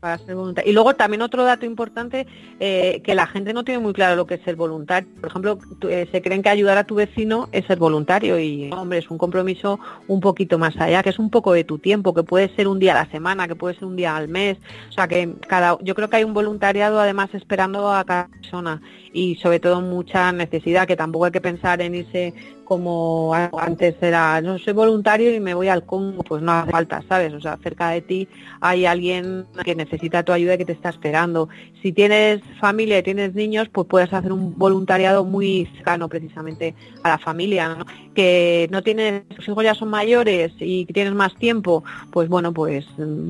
para 0.00 0.18
ser 0.18 0.34
voluntario. 0.34 0.70
Y 0.70 0.74
luego 0.74 0.94
también 0.94 1.22
otro 1.22 1.44
dato 1.44 1.66
importante, 1.66 2.26
eh, 2.58 3.02
que 3.04 3.14
la 3.14 3.26
gente 3.26 3.52
no 3.52 3.64
tiene 3.64 3.80
muy 3.80 3.92
claro 3.92 4.16
lo 4.16 4.26
que 4.26 4.34
es 4.34 4.42
ser 4.42 4.56
voluntario. 4.56 5.08
Por 5.20 5.30
ejemplo, 5.30 5.58
eh, 5.88 6.08
se 6.10 6.22
creen 6.22 6.42
que 6.42 6.48
ayudar 6.48 6.78
a 6.78 6.84
tu 6.84 6.94
vecino 6.94 7.48
es 7.52 7.66
ser 7.66 7.78
voluntario 7.78 8.38
y, 8.38 8.70
hombre, 8.72 8.98
es 8.98 9.10
un 9.10 9.18
compromiso 9.18 9.78
un 10.08 10.20
poquito 10.20 10.58
más 10.58 10.76
allá, 10.78 11.02
que 11.02 11.10
es 11.10 11.18
un 11.18 11.30
poco 11.30 11.52
de 11.52 11.64
tu 11.64 11.78
tiempo, 11.78 12.14
que 12.14 12.22
puede 12.22 12.48
ser 12.56 12.66
un 12.66 12.78
día 12.78 12.92
a 12.92 13.04
la 13.04 13.10
semana, 13.10 13.46
que 13.46 13.54
puede 13.54 13.74
ser 13.74 13.84
un 13.84 13.96
día 13.96 14.16
al 14.16 14.28
mes. 14.28 14.58
O 14.88 14.92
sea, 14.92 15.06
que 15.06 15.34
cada, 15.46 15.78
yo 15.82 15.94
creo 15.94 16.08
que 16.08 16.16
hay 16.16 16.24
un 16.24 16.34
voluntariado 16.34 16.98
además 16.98 17.28
esperando 17.34 17.92
a 17.92 18.04
cada 18.04 18.28
persona 18.28 18.80
y 19.12 19.36
sobre 19.36 19.60
todo 19.60 19.80
mucha 19.80 20.32
necesidad, 20.32 20.86
que 20.86 20.96
tampoco 20.96 21.26
hay 21.26 21.32
que 21.32 21.40
pensar 21.40 21.80
en 21.82 21.94
irse 21.94 22.34
como 22.64 23.34
antes 23.34 23.96
era, 24.00 24.40
no 24.40 24.56
soy 24.56 24.72
voluntario 24.72 25.34
y 25.34 25.40
me 25.40 25.54
voy 25.54 25.66
al 25.66 25.84
Congo, 25.84 26.22
pues 26.22 26.40
no 26.40 26.52
hace 26.52 26.70
falta, 26.70 27.02
¿sabes? 27.08 27.34
O 27.34 27.40
sea, 27.40 27.58
cerca 27.60 27.90
de 27.90 28.00
ti 28.00 28.28
hay 28.60 28.86
alguien 28.86 29.44
que 29.64 29.74
necesita 29.74 30.22
tu 30.22 30.30
ayuda 30.30 30.54
y 30.54 30.58
que 30.58 30.64
te 30.64 30.72
está 30.74 30.90
esperando. 30.90 31.48
Si 31.82 31.92
tienes 31.92 32.42
familia 32.60 32.98
y 32.98 33.02
tienes 33.02 33.34
niños, 33.34 33.68
pues 33.70 33.86
puedes 33.88 34.12
hacer 34.12 34.32
un 34.32 34.56
voluntariado 34.58 35.24
muy 35.24 35.66
cercano 35.74 36.08
precisamente 36.08 36.74
a 37.02 37.08
la 37.08 37.18
familia, 37.18 37.74
¿no? 37.74 37.86
Que 38.14 38.68
no 38.70 38.82
tienes, 38.82 39.26
tus 39.28 39.48
hijos 39.48 39.64
ya 39.64 39.74
son 39.74 39.88
mayores 39.88 40.52
y 40.58 40.84
tienes 40.86 41.14
más 41.14 41.34
tiempo, 41.36 41.82
pues 42.12 42.28
bueno, 42.28 42.52
pues, 42.52 42.84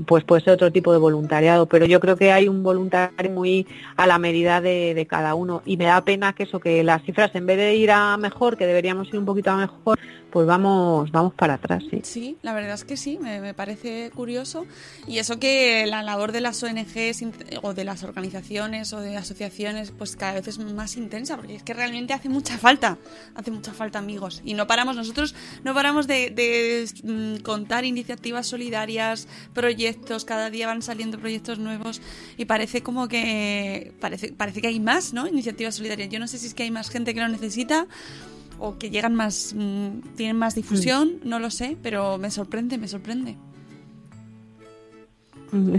pues 0.06 0.24
puede 0.24 0.42
ser 0.42 0.54
otro 0.54 0.72
tipo 0.72 0.92
de 0.92 0.98
voluntariado, 0.98 1.66
pero 1.66 1.86
yo 1.86 2.00
creo 2.00 2.16
que 2.16 2.32
hay 2.32 2.48
un 2.48 2.62
voluntario 2.62 3.30
muy 3.30 3.66
a 3.96 4.06
la 4.06 4.18
medida 4.18 4.60
de, 4.60 4.94
de 4.94 5.06
cada 5.06 5.34
uno 5.34 5.62
y 5.64 5.76
me 5.76 5.84
da 5.84 6.04
pena 6.04 6.32
que 6.32 6.42
eso, 6.42 6.58
que 6.58 6.82
las 6.82 7.02
cifras 7.04 7.30
en 7.34 7.46
vez 7.46 7.56
de 7.56 7.76
ir 7.76 7.92
a 7.92 8.16
mejor, 8.16 8.56
que 8.56 8.66
deberíamos 8.66 9.08
ir 9.08 9.18
un 9.18 9.26
poquito 9.26 9.54
mejor, 9.54 9.98
pues 10.30 10.46
vamos, 10.46 11.10
vamos 11.10 11.34
para 11.34 11.54
atrás, 11.54 11.82
sí. 11.90 12.00
Sí, 12.04 12.36
la 12.42 12.54
verdad 12.54 12.74
es 12.74 12.84
que 12.84 12.96
sí, 12.96 13.18
me, 13.20 13.54
parece 13.54 14.10
curioso. 14.14 14.66
Y 15.06 15.18
eso 15.18 15.38
que 15.38 15.86
la 15.86 16.02
labor 16.02 16.32
de 16.32 16.40
las 16.40 16.62
ONGs 16.62 17.24
o 17.62 17.74
de 17.74 17.84
las 17.84 18.02
organizaciones 18.04 18.39
o 18.92 19.00
de 19.00 19.16
asociaciones, 19.16 19.92
pues 19.96 20.16
cada 20.16 20.34
vez 20.34 20.48
es 20.48 20.58
más 20.58 20.96
intensa, 20.96 21.36
porque 21.36 21.56
es 21.56 21.62
que 21.62 21.74
realmente 21.74 22.12
hace 22.12 22.28
mucha 22.28 22.58
falta, 22.58 22.98
hace 23.34 23.50
mucha 23.50 23.72
falta 23.72 23.98
amigos. 23.98 24.42
Y 24.44 24.54
no 24.54 24.66
paramos, 24.66 24.96
nosotros 24.96 25.34
no 25.64 25.74
paramos 25.74 26.06
de, 26.06 26.86
mm, 27.02 27.42
contar 27.42 27.84
iniciativas 27.84 28.46
solidarias, 28.46 29.28
proyectos, 29.54 30.24
cada 30.24 30.50
día 30.50 30.66
van 30.66 30.82
saliendo 30.82 31.18
proyectos 31.18 31.58
nuevos 31.58 32.00
y 32.36 32.44
parece 32.46 32.82
como 32.82 33.08
que, 33.08 33.92
parece, 34.00 34.32
parece 34.32 34.60
que 34.60 34.68
hay 34.68 34.80
más, 34.80 35.12
¿no? 35.12 35.26
Iniciativas 35.26 35.74
solidarias. 35.74 36.08
Yo 36.08 36.18
no 36.18 36.26
sé 36.26 36.38
si 36.38 36.46
es 36.46 36.54
que 36.54 36.64
hay 36.64 36.70
más 36.70 36.90
gente 36.90 37.14
que 37.14 37.20
lo 37.20 37.28
necesita 37.28 37.86
o 38.58 38.78
que 38.78 38.90
llegan 38.90 39.14
más, 39.14 39.54
mm, 39.56 40.16
tienen 40.16 40.36
más 40.36 40.54
difusión, 40.54 41.20
mm. 41.22 41.28
no 41.28 41.38
lo 41.38 41.50
sé, 41.50 41.76
pero 41.82 42.18
me 42.18 42.30
sorprende, 42.30 42.78
me 42.78 42.88
sorprende. 42.88 43.36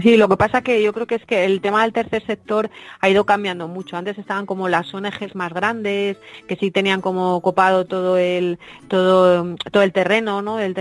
Sí, 0.02 0.16
lo 0.16 0.28
que 0.28 0.36
pasa 0.36 0.62
que 0.62 0.82
yo 0.82 0.92
creo 0.92 1.06
que 1.06 1.14
es 1.14 1.24
que 1.24 1.44
el 1.44 1.60
tema 1.60 1.82
del 1.82 1.92
tercer 1.92 2.24
sector 2.26 2.70
ha 3.00 3.08
ido 3.08 3.24
cambiando 3.24 3.68
mucho. 3.68 3.96
Antes 3.96 4.18
estaban 4.18 4.44
como 4.44 4.68
las 4.68 4.92
ONGs 4.92 5.34
más 5.34 5.52
grandes, 5.52 6.18
que 6.46 6.56
sí 6.56 6.70
tenían 6.70 7.00
como 7.00 7.40
copado 7.40 7.86
todo 7.86 8.18
el 8.18 8.58
todo 8.88 9.56
todo 9.70 9.82
el 9.82 9.92
terreno, 9.92 10.42
¿no? 10.42 10.60
El, 10.60 10.74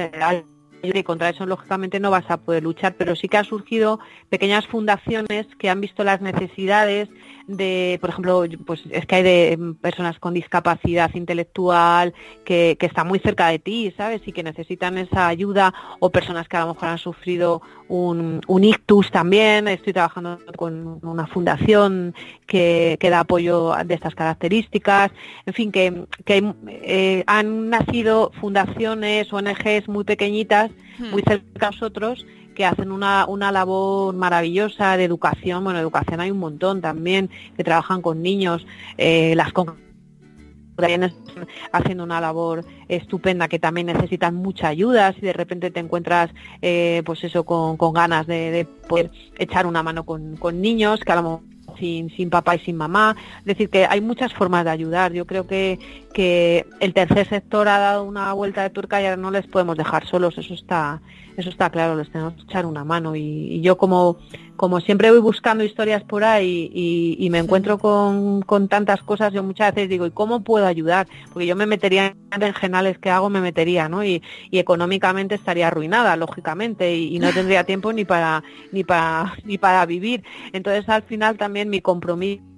y 0.84 1.04
contra 1.04 1.30
eso 1.30 1.46
lógicamente 1.46 2.00
no 2.00 2.12
vas 2.12 2.30
a 2.30 2.38
poder 2.38 2.64
luchar, 2.64 2.96
pero 2.98 3.16
sí 3.16 3.28
que 3.28 3.38
han 3.38 3.46
surgido 3.46 4.00
pequeñas 4.30 4.68
fundaciones 4.68 5.48
que 5.58 5.70
han 5.70 5.82
visto 5.82 6.04
las 6.04 6.22
necesidades 6.22 7.10
de, 7.48 7.98
por 8.02 8.10
ejemplo, 8.10 8.44
pues 8.66 8.84
es 8.90 9.06
que 9.06 9.16
hay 9.16 9.24
de 9.24 9.76
personas 9.82 10.20
con 10.20 10.34
discapacidad 10.34 11.14
intelectual 11.14 12.14
que, 12.46 12.78
que 12.80 12.86
están 12.86 13.08
muy 13.08 13.20
cerca 13.20 13.48
de 13.48 13.60
ti, 13.60 13.94
¿sabes? 13.98 14.22
Y 14.26 14.32
que 14.32 14.44
necesitan 14.44 14.98
esa 14.98 15.28
ayuda, 15.28 15.74
o 16.00 16.10
personas 16.10 16.48
que 16.48 16.58
a 16.58 16.62
lo 16.62 16.74
mejor 16.74 16.90
han 16.90 16.98
sufrido 16.98 17.62
un, 17.92 18.42
un 18.48 18.64
ictus 18.64 19.12
también. 19.12 19.68
Estoy 19.68 19.92
trabajando 19.92 20.40
con 20.56 21.00
una 21.04 21.28
fundación 21.28 22.16
que, 22.48 22.98
que 23.00 23.10
da 23.10 23.20
apoyo 23.20 23.74
de 23.86 23.94
estas 23.94 24.16
características. 24.16 25.12
En 25.46 25.54
fin, 25.54 25.72
que, 25.72 26.06
que 26.26 26.54
eh, 26.68 27.24
han 27.28 27.70
nacido 27.70 28.32
fundaciones, 28.40 29.32
ONGs 29.32 29.90
muy 29.90 30.06
pequeñitas, 30.06 30.72
muy 31.12 31.22
cerca 31.24 31.46
de 31.54 31.76
nosotros, 31.76 32.26
que 32.56 32.66
hacen 32.66 32.92
una, 32.92 33.26
una 33.26 33.52
labor 33.52 34.16
maravillosa 34.16 34.96
de 34.96 35.04
educación. 35.04 35.64
Bueno, 35.64 35.80
educación 35.80 36.22
hay 36.22 36.32
un 36.32 36.40
montón 36.40 36.80
también, 36.80 37.30
que 37.58 37.64
trabajan 37.64 38.02
con 38.02 38.22
niños, 38.22 38.66
eh, 38.98 39.34
las 39.36 39.52
también 40.82 41.14
haciendo 41.72 42.04
una 42.04 42.20
labor 42.20 42.66
estupenda 42.90 43.48
que 43.48 43.60
también 43.60 43.88
necesitan 43.88 44.36
mucha 44.36 44.68
ayuda 44.68 45.14
si 45.14 45.22
de 45.22 45.34
repente 45.34 45.72
te 45.72 45.80
encuentras 45.80 46.32
eh, 46.62 47.02
pues 47.06 47.24
eso 47.24 47.46
con, 47.46 47.78
con 47.78 47.94
ganas 47.94 48.28
de, 48.28 48.52
de, 48.52 48.66
poder 48.66 49.12
echar 49.38 49.66
una 49.66 49.84
mano 49.84 50.04
con, 50.04 50.36
con 50.36 50.60
niños 50.62 51.00
que 51.00 51.12
a 51.12 51.16
lo 51.16 51.24
mejor 51.24 51.52
sin, 51.80 52.10
sin 52.12 52.30
papá 52.30 52.56
y 52.56 52.60
sin 52.60 52.78
mamá. 52.78 53.16
Es 53.40 53.46
decir, 53.46 53.70
que 53.70 53.86
hay 53.86 54.02
muchas 54.02 54.34
formas 54.34 54.66
de 54.66 54.72
ayudar. 54.72 55.14
Yo 55.14 55.26
creo 55.26 55.48
que, 55.48 55.80
que 56.14 56.66
el 56.80 56.94
tercer 56.94 57.28
sector 57.28 57.68
ha 57.68 57.80
dado 57.80 58.04
una 58.04 58.34
vuelta 58.34 58.64
de 58.64 58.70
turca 58.70 59.02
y 59.02 59.06
ahora 59.06 59.18
no 59.18 59.32
les 59.32 59.48
podemos 59.48 59.78
dejar 59.78 60.06
solos. 60.08 60.38
Eso 60.38 60.54
está, 60.54 61.02
eso 61.38 61.50
está 61.50 61.70
claro, 61.70 61.96
les 61.96 62.12
tenemos 62.12 62.34
que 62.34 62.44
echar 62.44 62.66
una 62.66 62.84
mano. 62.84 63.16
Y, 63.16 63.22
y 63.22 63.62
yo 63.62 63.78
como, 63.78 64.18
como 64.56 64.80
siempre 64.80 65.12
voy 65.12 65.20
buscando 65.20 65.64
historias 65.64 66.04
por 66.04 66.24
ahí 66.24 66.70
y, 66.74 67.18
y 67.20 67.30
me 67.30 67.40
encuentro 67.40 67.78
con, 67.78 68.42
con, 68.42 68.68
tantas 68.68 69.02
cosas, 69.04 69.34
yo 69.34 69.44
muchas 69.44 69.74
veces 69.74 69.90
digo, 69.90 70.06
¿y 70.06 70.12
cómo 70.12 70.44
puedo 70.44 70.66
ayudar? 70.66 71.08
Porque 71.34 71.48
yo 71.48 71.56
me 71.56 71.66
metería 71.66 72.16
en 72.32 72.54
genales 72.54 72.98
que 72.98 73.10
hago, 73.10 73.30
me 73.30 73.42
metería, 73.42 73.90
¿no? 73.90 74.04
Y, 74.04 74.22
y 74.50 74.60
económicamente 74.60 75.36
estaría 75.36 75.68
arruinada, 75.68 76.16
lógicamente, 76.16 76.96
y, 76.96 77.16
y, 77.16 77.20
no 77.20 77.30
tendría 77.34 77.64
tiempo 77.64 77.94
ni 77.94 78.06
para, 78.06 78.44
ni 78.72 78.84
para, 78.84 79.34
ni 79.44 79.58
para 79.58 79.86
vivir. 79.86 80.24
Entonces 80.54 80.88
al 80.90 81.04
final 81.04 81.38
también 81.38 81.70
mi 81.70 81.82
compromiso 81.82 82.51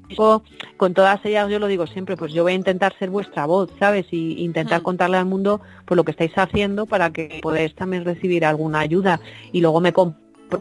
con 0.77 0.93
todas 0.93 1.23
ellas 1.25 1.49
yo 1.49 1.59
lo 1.59 1.67
digo 1.67 1.87
siempre, 1.87 2.17
pues 2.17 2.33
yo 2.33 2.43
voy 2.43 2.53
a 2.53 2.55
intentar 2.55 2.97
ser 2.99 3.09
vuestra 3.09 3.45
voz, 3.45 3.69
¿sabes? 3.79 4.05
Y 4.11 4.43
intentar 4.43 4.81
mm. 4.81 4.83
contarle 4.83 5.17
al 5.17 5.25
mundo 5.25 5.61
por 5.85 5.97
lo 5.97 6.03
que 6.03 6.11
estáis 6.11 6.37
haciendo 6.37 6.85
para 6.85 7.11
que 7.11 7.39
podáis 7.41 7.73
también 7.75 8.05
recibir 8.05 8.45
alguna 8.45 8.79
ayuda 8.79 9.19
y 9.51 9.61
luego 9.61 9.79
me 9.81 9.93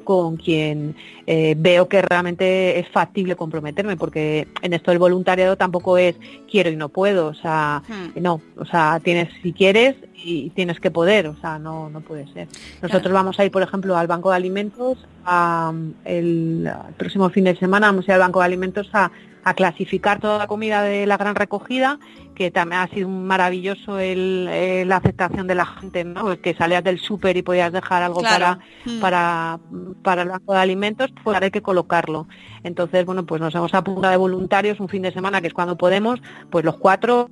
con 0.00 0.36
quien 0.36 0.94
eh, 1.26 1.54
veo 1.56 1.88
que 1.88 2.02
realmente 2.02 2.78
es 2.78 2.88
factible 2.88 3.36
comprometerme, 3.36 3.96
porque 3.96 4.48
en 4.62 4.72
esto 4.72 4.90
del 4.90 4.98
voluntariado 4.98 5.56
tampoco 5.56 5.98
es 5.98 6.16
quiero 6.50 6.70
y 6.70 6.76
no 6.76 6.88
puedo, 6.88 7.28
o 7.28 7.34
sea, 7.34 7.82
hmm. 7.88 8.22
no, 8.22 8.40
o 8.56 8.64
sea, 8.64 9.00
tienes 9.02 9.28
si 9.42 9.52
quieres 9.52 9.96
y 10.14 10.50
tienes 10.50 10.80
que 10.80 10.90
poder, 10.90 11.26
o 11.26 11.36
sea, 11.36 11.58
no, 11.58 11.90
no 11.90 12.00
puede 12.00 12.26
ser. 12.32 12.48
Nosotros 12.80 13.02
claro. 13.02 13.14
vamos 13.14 13.38
a 13.38 13.44
ir, 13.44 13.50
por 13.50 13.62
ejemplo, 13.62 13.96
al 13.96 14.06
Banco 14.06 14.30
de 14.30 14.36
Alimentos 14.36 14.98
a, 15.24 15.72
el, 16.04 16.66
el, 16.66 16.94
próximo 16.94 17.28
fin 17.30 17.44
de 17.44 17.56
semana, 17.56 17.88
vamos 17.88 18.08
a 18.08 18.12
ir 18.12 18.14
al 18.14 18.20
Banco 18.20 18.40
de 18.40 18.46
Alimentos 18.46 18.88
a, 18.92 19.10
a 19.44 19.54
clasificar 19.54 20.20
toda 20.20 20.38
la 20.38 20.46
comida 20.46 20.82
de 20.82 21.06
la 21.06 21.16
gran 21.16 21.34
recogida, 21.34 21.98
que 22.34 22.50
también 22.50 22.80
ha 22.80 22.88
sido 22.88 23.08
maravilloso 23.08 23.98
el, 23.98 24.48
el, 24.48 24.88
la 24.88 24.96
aceptación 24.96 25.46
de 25.46 25.54
la 25.54 25.66
gente, 25.66 26.04
¿no? 26.04 26.40
que 26.40 26.54
salías 26.54 26.84
del 26.84 26.98
súper 26.98 27.36
y 27.36 27.42
podías 27.42 27.72
dejar 27.72 28.02
algo 28.02 28.20
claro. 28.20 28.38
para, 28.44 28.58
mm. 28.84 29.00
para, 29.00 29.60
para 30.02 30.22
el 30.22 30.28
banco 30.28 30.52
de 30.52 30.60
alimentos, 30.60 31.12
pues 31.22 31.34
ahora 31.34 31.46
hay 31.46 31.50
que 31.50 31.62
colocarlo. 31.62 32.28
Entonces, 32.62 33.04
bueno, 33.04 33.26
pues 33.26 33.40
nos 33.40 33.54
hemos 33.54 33.74
apuntado 33.74 34.12
de 34.12 34.16
voluntarios 34.16 34.80
un 34.80 34.88
fin 34.88 35.02
de 35.02 35.12
semana, 35.12 35.40
que 35.40 35.48
es 35.48 35.54
cuando 35.54 35.76
podemos, 35.76 36.20
pues 36.50 36.64
los 36.64 36.76
cuatro 36.76 37.30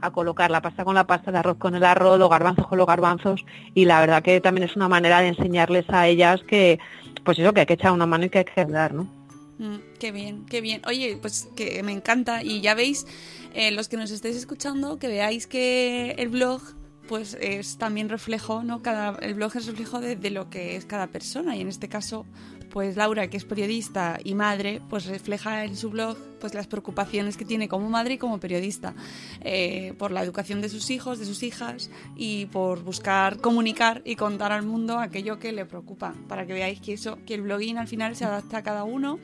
a 0.00 0.12
colocar 0.12 0.52
la 0.52 0.62
pasta 0.62 0.84
con 0.84 0.94
la 0.94 1.08
pasta, 1.08 1.32
de 1.32 1.38
arroz 1.38 1.56
con 1.58 1.74
el 1.74 1.84
arroz, 1.84 2.16
los 2.16 2.30
garbanzos 2.30 2.68
con 2.68 2.78
los 2.78 2.86
garbanzos 2.86 3.44
y 3.74 3.86
la 3.86 3.98
verdad 3.98 4.22
que 4.22 4.40
también 4.40 4.68
es 4.68 4.76
una 4.76 4.88
manera 4.88 5.20
de 5.20 5.28
enseñarles 5.28 5.84
a 5.88 6.06
ellas 6.06 6.42
que 6.44 6.78
pues 7.24 7.40
eso, 7.40 7.52
que 7.52 7.60
hay 7.60 7.66
que 7.66 7.74
echar 7.74 7.90
una 7.90 8.06
mano 8.06 8.24
y 8.24 8.30
que 8.30 8.38
hay 8.38 8.44
que 8.44 8.60
ayudar, 8.60 8.94
¿no? 8.94 9.19
Mm, 9.60 9.76
qué 9.98 10.10
bien, 10.10 10.46
qué 10.46 10.62
bien. 10.62 10.80
Oye, 10.86 11.18
pues 11.20 11.50
que 11.54 11.82
me 11.82 11.92
encanta 11.92 12.42
y 12.42 12.62
ya 12.62 12.74
veis, 12.74 13.06
eh, 13.52 13.70
los 13.72 13.88
que 13.88 13.98
nos 13.98 14.10
estéis 14.10 14.36
escuchando, 14.36 14.98
que 14.98 15.06
veáis 15.06 15.46
que 15.46 16.12
el 16.12 16.30
blog 16.30 16.62
pues 17.06 17.36
es 17.38 17.76
también 17.76 18.08
reflejo, 18.08 18.62
¿no? 18.62 18.80
Cada, 18.82 19.18
el 19.20 19.34
blog 19.34 19.54
es 19.56 19.66
reflejo 19.66 20.00
de, 20.00 20.16
de, 20.16 20.30
lo 20.30 20.48
que 20.48 20.76
es 20.76 20.86
cada 20.86 21.08
persona 21.08 21.56
y 21.56 21.60
en 21.60 21.68
este 21.68 21.88
caso, 21.90 22.24
pues 22.70 22.96
Laura, 22.96 23.28
que 23.28 23.36
es 23.36 23.44
periodista 23.44 24.18
y 24.22 24.34
madre, 24.34 24.80
pues 24.88 25.06
refleja 25.06 25.64
en 25.64 25.76
su 25.76 25.90
blog 25.90 26.16
pues 26.40 26.54
las 26.54 26.66
preocupaciones 26.66 27.36
que 27.36 27.44
tiene 27.44 27.68
como 27.68 27.90
madre 27.90 28.14
y 28.14 28.18
como 28.18 28.40
periodista 28.40 28.94
eh, 29.42 29.94
por 29.98 30.10
la 30.10 30.22
educación 30.22 30.60
de 30.60 30.68
sus 30.68 30.90
hijos, 30.90 31.18
de 31.18 31.26
sus 31.26 31.42
hijas 31.42 31.90
y 32.16 32.46
por 32.46 32.82
buscar 32.82 33.36
comunicar 33.38 34.02
y 34.04 34.16
contar 34.16 34.52
al 34.52 34.62
mundo 34.62 34.98
aquello 34.98 35.38
que 35.38 35.52
le 35.52 35.66
preocupa, 35.66 36.14
para 36.28 36.46
que 36.46 36.54
veáis 36.54 36.80
que 36.80 36.94
eso, 36.94 37.18
que 37.26 37.34
el 37.34 37.42
blogging 37.42 37.78
al 37.78 37.88
final 37.88 38.16
se 38.16 38.24
adapta 38.24 38.58
a 38.58 38.62
cada 38.62 38.84
uno 38.84 39.18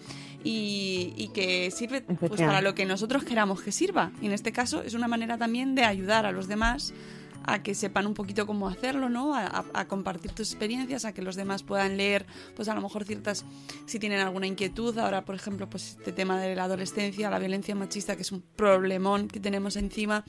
y, 0.45 1.15
y 1.17 1.29
que 1.29 1.71
sirve 1.71 2.03
pues, 2.03 2.41
para 2.41 2.61
lo 2.61 2.75
que 2.75 2.85
nosotros 2.85 3.25
queramos 3.25 3.63
que 3.63 3.73
sirva. 3.73 4.13
Y 4.21 4.27
en 4.27 4.33
este 4.33 4.53
caso 4.53 4.83
es 4.83 4.95
una 4.95 5.09
manera 5.09 5.39
también 5.39 5.75
de 5.75 5.85
ayudar 5.85 6.27
a 6.27 6.33
los 6.33 6.47
demás 6.49 6.93
a 7.47 7.63
que 7.63 7.75
sepan 7.75 8.07
un 8.07 8.15
poquito 8.15 8.47
cómo 8.47 8.69
hacerlo, 8.69 9.09
¿no? 9.09 9.35
A, 9.35 9.87
compartir 9.87 10.33
tus 10.33 10.51
experiencias, 10.51 11.05
a 11.05 11.13
que 11.13 11.23
los 11.23 11.37
demás 11.37 11.63
puedan 11.63 11.97
leer, 11.97 12.27
pues 12.55 12.69
a 12.69 12.75
lo 12.75 12.81
mejor 12.81 13.05
ciertas, 13.05 13.45
si 13.87 13.99
tienen 13.99 14.21
alguna 14.21 14.47
inquietud, 14.47 14.99
ahora 14.99 15.25
por 15.25 15.35
ejemplo, 15.35 15.69
pues 15.71 15.97
este 15.99 16.13
tema 16.13 16.41
de 16.41 16.57
la 16.57 16.65
adolescencia, 16.65 17.31
la 17.31 17.39
violencia 17.39 17.75
machista, 17.75 18.17
que 18.17 18.23
es 18.23 18.33
un 18.33 18.43
problemón 18.57 19.29
que 19.29 19.41
tenemos 19.41 19.77
encima, 19.77 20.25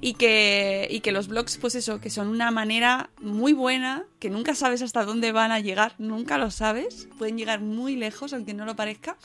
y 0.00 0.14
que, 0.14 0.88
y 0.90 1.00
que 1.00 1.12
los 1.12 1.28
blogs, 1.28 1.58
pues 1.58 1.74
eso, 1.74 2.00
que 2.00 2.10
son 2.10 2.28
una 2.28 2.50
manera 2.50 3.10
muy 3.20 3.52
buena, 3.52 4.04
que 4.18 4.30
nunca 4.30 4.54
sabes 4.54 4.80
hasta 4.82 5.04
dónde 5.04 5.32
van 5.32 5.52
a 5.52 5.60
llegar, 5.60 5.94
nunca 5.98 6.38
lo 6.38 6.50
sabes, 6.50 7.08
pueden 7.18 7.36
llegar 7.36 7.60
muy 7.60 7.96
lejos, 7.96 8.32
aunque 8.32 8.54
no 8.54 8.64
lo 8.64 8.74
parezca, 8.74 9.18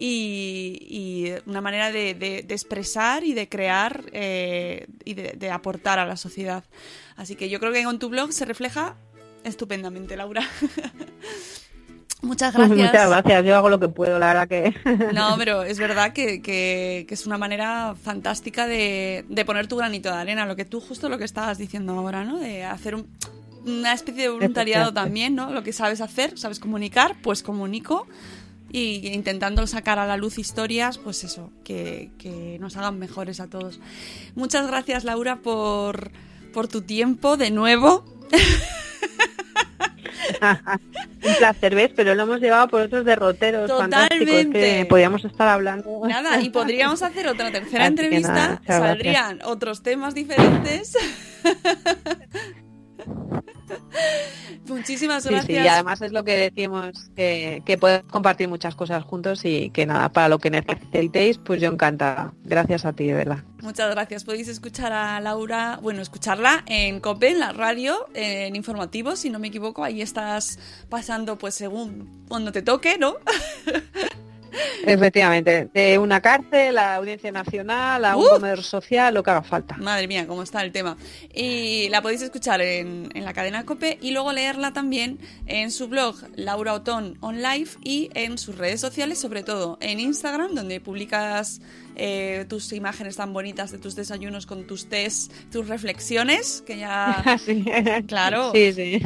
y, 0.00 0.78
y 0.88 1.50
una 1.50 1.60
manera 1.60 1.90
de, 1.90 2.14
de, 2.14 2.42
de, 2.42 2.54
expresar 2.54 3.24
y 3.24 3.34
de 3.34 3.48
crear 3.48 4.04
eh, 4.12 4.86
y 5.04 5.14
de, 5.14 5.32
de, 5.36 5.50
aportar 5.50 5.98
a 5.98 6.06
la 6.06 6.16
sociedad. 6.16 6.62
Así 7.16 7.34
que 7.34 7.48
yo 7.48 7.58
creo 7.58 7.72
que 7.72 7.82
con 7.82 7.98
tu 7.98 8.08
blog 8.08 8.32
se 8.32 8.44
refleja 8.44 8.94
estupendamente, 9.42 10.16
Laura. 10.16 10.42
Muchas 12.22 12.54
gracias. 12.54 12.78
Muchas 12.78 13.10
gracias, 13.10 13.44
yo 13.44 13.56
hago 13.56 13.68
lo 13.68 13.80
que 13.80 13.88
puedo, 13.88 14.18
la 14.18 14.28
verdad 14.28 14.48
que... 14.48 14.74
No, 15.14 15.36
pero 15.36 15.62
es 15.62 15.78
verdad 15.78 16.12
que, 16.12 16.42
que, 16.42 17.04
que 17.08 17.14
es 17.14 17.26
una 17.26 17.38
manera 17.38 17.94
fantástica 18.00 18.66
de, 18.68 19.24
de, 19.28 19.44
poner 19.44 19.66
tu 19.66 19.76
granito 19.76 20.10
de 20.10 20.16
arena, 20.16 20.46
lo 20.46 20.54
que 20.54 20.64
tú 20.64 20.80
justo 20.80 21.08
lo 21.08 21.18
que 21.18 21.24
estabas 21.24 21.58
diciendo 21.58 21.92
ahora, 21.92 22.24
¿no? 22.24 22.38
De 22.38 22.64
hacer 22.64 22.96
un, 22.96 23.08
una 23.64 23.92
especie 23.92 24.24
de 24.24 24.28
voluntariado 24.30 24.92
también, 24.92 25.34
¿no? 25.34 25.52
Lo 25.52 25.62
que 25.62 25.72
sabes 25.72 26.00
hacer, 26.00 26.36
sabes 26.38 26.58
comunicar, 26.58 27.16
pues 27.22 27.42
comunico 27.42 28.06
y 28.70 29.08
intentando 29.08 29.66
sacar 29.66 29.98
a 29.98 30.06
la 30.06 30.16
luz 30.16 30.38
historias, 30.38 30.98
pues 30.98 31.24
eso, 31.24 31.50
que, 31.64 32.10
que, 32.18 32.58
nos 32.60 32.76
hagan 32.76 32.98
mejores 32.98 33.40
a 33.40 33.48
todos. 33.48 33.80
Muchas 34.34 34.66
gracias, 34.66 35.04
Laura, 35.04 35.36
por, 35.36 36.10
por 36.52 36.68
tu 36.68 36.82
tiempo 36.82 37.36
de 37.36 37.50
nuevo. 37.50 38.04
Un 40.40 41.34
placer, 41.38 41.74
¿ves? 41.74 41.90
Pero 41.96 42.14
lo 42.14 42.22
hemos 42.24 42.40
llevado 42.40 42.68
por 42.68 42.82
otros 42.82 43.04
derroteros 43.04 43.68
Totalmente. 43.68 44.50
que 44.50 44.86
podíamos 44.86 45.24
estar 45.24 45.48
hablando. 45.48 46.02
Nada, 46.06 46.40
y 46.40 46.50
podríamos 46.50 47.02
hacer 47.02 47.28
otra 47.28 47.50
tercera 47.50 47.84
Así 47.84 47.92
entrevista, 47.92 48.32
nada, 48.32 48.62
saldrían 48.66 49.36
gracias. 49.36 49.48
otros 49.48 49.82
temas 49.82 50.14
diferentes. 50.14 50.96
Muchísimas 54.66 55.24
gracias. 55.24 55.46
Sí, 55.46 55.54
sí, 55.54 55.62
y 55.62 55.68
además 55.68 56.00
es 56.02 56.12
lo 56.12 56.24
que 56.24 56.36
decimos, 56.36 57.10
que, 57.16 57.62
que 57.64 57.78
podemos 57.78 58.10
compartir 58.10 58.48
muchas 58.48 58.74
cosas 58.74 59.02
juntos 59.04 59.44
y 59.44 59.70
que 59.70 59.86
nada, 59.86 60.10
para 60.10 60.28
lo 60.28 60.38
que 60.38 60.50
necesitéis, 60.50 61.38
pues 61.38 61.60
yo 61.60 61.70
encantada. 61.70 62.32
Gracias 62.44 62.84
a 62.84 62.92
ti, 62.92 63.06
de 63.06 63.14
verdad. 63.14 63.38
Muchas 63.62 63.90
gracias. 63.90 64.24
Podéis 64.24 64.48
escuchar 64.48 64.92
a 64.92 65.20
Laura, 65.20 65.78
bueno, 65.82 66.02
escucharla 66.02 66.64
en 66.66 67.00
COPE, 67.00 67.30
en 67.30 67.40
la 67.40 67.52
radio, 67.52 68.06
en 68.14 68.56
informativos, 68.56 69.20
si 69.20 69.30
no 69.30 69.38
me 69.38 69.48
equivoco. 69.48 69.84
Ahí 69.84 70.02
estás 70.02 70.58
pasando, 70.88 71.38
pues 71.38 71.54
según 71.54 72.26
cuando 72.28 72.52
te 72.52 72.62
toque, 72.62 72.98
¿no? 72.98 73.16
Efectivamente, 74.86 75.68
de 75.72 75.98
una 75.98 76.20
cárcel, 76.20 76.74
la 76.74 76.96
audiencia 76.96 77.32
nacional, 77.32 78.04
a 78.04 78.16
un 78.16 78.24
¡Uh! 78.24 78.30
comedor 78.30 78.62
social, 78.62 79.14
lo 79.14 79.22
que 79.22 79.30
haga 79.30 79.42
falta. 79.42 79.76
Madre 79.76 80.08
mía, 80.08 80.26
cómo 80.26 80.42
está 80.42 80.62
el 80.62 80.72
tema. 80.72 80.96
Y 81.34 81.88
la 81.90 82.02
podéis 82.02 82.22
escuchar 82.22 82.60
en, 82.60 83.10
en 83.14 83.24
la 83.24 83.32
cadena 83.32 83.64
Cope 83.64 83.98
y 84.00 84.10
luego 84.10 84.32
leerla 84.32 84.72
también 84.72 85.18
en 85.46 85.70
su 85.70 85.88
blog 85.88 86.16
Laura 86.36 86.74
Otón 86.74 87.16
On 87.20 87.42
Life 87.42 87.78
y 87.82 88.10
en 88.14 88.38
sus 88.38 88.56
redes 88.56 88.80
sociales, 88.80 89.18
sobre 89.18 89.42
todo 89.42 89.78
en 89.80 90.00
Instagram, 90.00 90.54
donde 90.54 90.80
publicas 90.80 91.60
eh, 91.98 92.46
tus 92.48 92.72
imágenes 92.72 93.16
tan 93.16 93.32
bonitas 93.32 93.70
de 93.72 93.78
tus 93.78 93.94
desayunos 93.96 94.46
con 94.46 94.66
tus 94.66 94.88
tés, 94.88 95.30
tus 95.52 95.68
reflexiones, 95.68 96.62
que 96.66 96.78
ya... 96.78 97.22
Sí. 97.44 97.64
Claro. 98.06 98.52
Sí, 98.54 98.72
sí. 98.72 99.02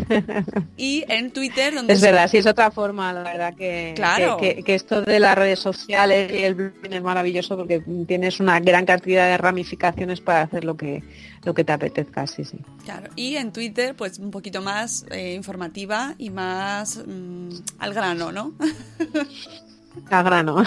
Y 0.76 1.04
en 1.08 1.32
Twitter, 1.32 1.74
donde... 1.74 1.92
Es 1.92 2.00
verdad, 2.00 2.28
sí, 2.30 2.38
es 2.38 2.46
otra 2.46 2.70
forma, 2.70 3.12
la 3.12 3.22
verdad, 3.22 3.54
que, 3.54 3.92
Claro. 3.96 4.36
que, 4.36 4.56
que- 4.56 4.62
que 4.62 4.74
esto 4.74 5.02
de 5.02 5.18
las 5.20 5.36
redes 5.36 5.58
sociales 5.58 6.30
y 6.32 6.44
el 6.44 6.54
blogging 6.54 6.92
es 6.92 7.02
maravilloso 7.02 7.56
porque 7.56 7.82
tienes 8.06 8.38
una 8.40 8.60
gran 8.60 8.84
cantidad 8.86 9.26
de 9.26 9.38
ramificaciones 9.38 10.20
para 10.20 10.42
hacer 10.42 10.64
lo 10.64 10.76
que, 10.76 11.02
lo 11.44 11.54
que 11.54 11.64
te 11.64 11.72
apetezca, 11.72 12.26
sí, 12.26 12.44
sí. 12.44 12.58
Claro, 12.84 13.10
y 13.16 13.36
en 13.36 13.52
Twitter, 13.52 13.94
pues 13.96 14.18
un 14.18 14.30
poquito 14.30 14.60
más 14.62 15.04
eh, 15.10 15.34
informativa 15.34 16.14
y 16.18 16.30
más 16.30 16.98
mm, 17.06 17.48
al 17.78 17.94
grano, 17.94 18.30
¿no? 18.32 18.54
A 20.10 20.22
grano. 20.22 20.62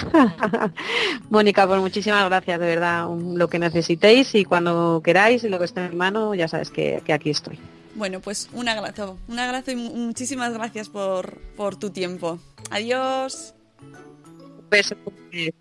Mónica, 1.30 1.68
pues 1.68 1.80
muchísimas 1.82 2.26
gracias, 2.26 2.60
de 2.60 2.66
verdad, 2.68 3.08
lo 3.10 3.48
que 3.48 3.60
necesitéis 3.60 4.34
y 4.36 4.46
cuando 4.46 5.02
queráis 5.04 5.44
y 5.44 5.50
lo 5.50 5.58
que 5.60 5.66
esté 5.66 5.84
en 5.86 5.92
mi 5.92 5.96
mano, 5.96 6.34
ya 6.36 6.48
sabes 6.48 6.70
que, 6.70 7.02
que 7.06 7.14
aquí 7.14 7.30
estoy. 7.32 7.60
Bueno, 7.96 8.20
pues 8.20 8.50
un 8.54 8.68
abrazo, 8.68 9.18
un 9.28 9.40
abrazo 9.40 9.72
y 9.72 9.76
mu- 9.78 9.96
muchísimas 9.96 10.54
gracias 10.54 10.90
por, 10.90 11.40
por 11.56 11.76
tu 11.76 11.90
tiempo. 11.90 12.40
Adiós. 12.70 13.54
Un 13.82 14.70
beso. 14.70 14.96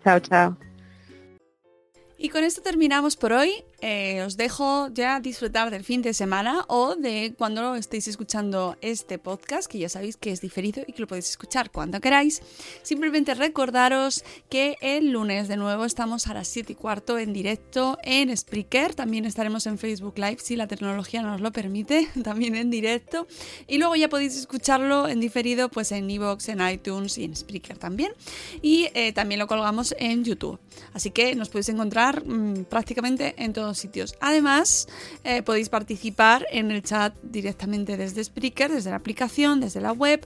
Chao, 0.03 0.19
chao. 0.19 0.57
Y 2.17 2.29
con 2.29 2.43
esto 2.43 2.61
terminamos 2.61 3.15
por 3.17 3.33
hoy. 3.33 3.63
Eh, 3.81 4.21
os 4.23 4.37
dejo 4.37 4.89
ya 4.93 5.19
disfrutar 5.19 5.69
del 5.69 5.83
fin 5.83 6.01
de 6.01 6.13
semana 6.13 6.65
o 6.67 6.95
de 6.95 7.33
cuando 7.37 7.75
estéis 7.75 8.07
escuchando 8.07 8.77
este 8.81 9.19
podcast, 9.19 9.69
que 9.69 9.79
ya 9.79 9.89
sabéis 9.89 10.17
que 10.17 10.31
es 10.31 10.41
diferido 10.41 10.83
y 10.87 10.93
que 10.93 11.01
lo 11.01 11.07
podéis 11.07 11.29
escuchar 11.29 11.71
cuando 11.71 11.99
queráis. 11.99 12.41
Simplemente 12.83 13.33
recordaros 13.33 14.23
que 14.49 14.77
el 14.81 15.11
lunes 15.11 15.47
de 15.47 15.57
nuevo 15.57 15.85
estamos 15.85 16.27
a 16.27 16.33
las 16.33 16.47
7 16.47 16.73
y 16.73 16.75
cuarto 16.75 17.17
en 17.17 17.33
directo 17.33 17.97
en 18.03 18.35
Spreaker. 18.35 18.95
También 18.95 19.25
estaremos 19.25 19.65
en 19.67 19.77
Facebook 19.77 20.17
Live 20.17 20.37
si 20.39 20.55
la 20.55 20.67
tecnología 20.67 21.21
nos 21.21 21.41
lo 21.41 21.51
permite, 21.51 22.07
también 22.23 22.55
en 22.55 22.69
directo. 22.69 23.27
Y 23.67 23.77
luego 23.77 23.95
ya 23.95 24.09
podéis 24.09 24.37
escucharlo 24.37 25.07
en 25.07 25.19
diferido 25.19 25.69
pues 25.69 25.91
en 25.91 26.09
iVoox, 26.09 26.49
en 26.49 26.67
iTunes 26.67 27.17
y 27.17 27.25
en 27.25 27.35
Spreaker 27.35 27.77
también. 27.77 28.13
Y 28.61 28.87
eh, 28.93 29.13
también 29.13 29.39
lo 29.39 29.47
colgamos 29.47 29.95
en 29.99 30.23
YouTube. 30.23 30.59
Así 30.93 31.11
que 31.11 31.35
nos 31.35 31.49
podéis 31.49 31.69
encontrar 31.69 32.25
mm, 32.25 32.65
prácticamente 32.65 33.35
en 33.37 33.53
sitios. 33.73 34.15
Además, 34.19 34.87
eh, 35.23 35.41
podéis 35.41 35.69
participar 35.69 36.45
en 36.51 36.71
el 36.71 36.83
chat 36.83 37.13
directamente 37.23 37.97
desde 37.97 38.23
Spreaker, 38.23 38.71
desde 38.71 38.89
la 38.89 38.97
aplicación, 38.97 39.59
desde 39.59 39.81
la 39.81 39.91
web. 39.91 40.25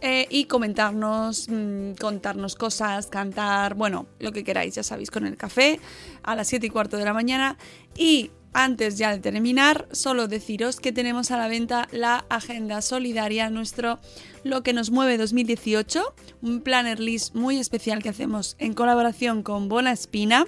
eh, 0.00 0.28
y 0.30 0.44
comentarnos, 0.44 1.48
mm, 1.48 1.94
contarnos 1.94 2.54
cosas, 2.54 3.08
cantar, 3.08 3.74
bueno, 3.74 4.06
lo 4.20 4.30
que 4.30 4.44
queráis, 4.44 4.76
ya 4.76 4.84
sabéis, 4.84 5.10
con 5.10 5.26
el 5.26 5.36
café 5.36 5.80
a 6.22 6.36
las 6.36 6.46
7 6.46 6.68
y 6.68 6.70
cuarto 6.70 6.98
de 6.98 7.04
la 7.04 7.12
mañana. 7.12 7.58
Y 7.96 8.30
antes 8.52 8.96
ya 8.96 9.10
de 9.10 9.18
terminar, 9.18 9.88
solo 9.92 10.26
deciros 10.26 10.80
que 10.80 10.92
tenemos 10.92 11.30
a 11.30 11.36
la 11.36 11.48
venta 11.48 11.88
la 11.90 12.24
agenda 12.28 12.82
solidaria, 12.82 13.50
nuestro 13.50 13.98
Lo 14.44 14.62
que 14.62 14.72
nos 14.72 14.90
mueve 14.90 15.18
2018, 15.18 16.14
un 16.42 16.60
planner 16.60 17.00
list 17.00 17.34
muy 17.34 17.58
especial 17.58 18.02
que 18.02 18.08
hacemos 18.08 18.56
en 18.58 18.72
colaboración 18.72 19.42
con 19.42 19.68
Bona 19.68 19.92
Espina 19.92 20.46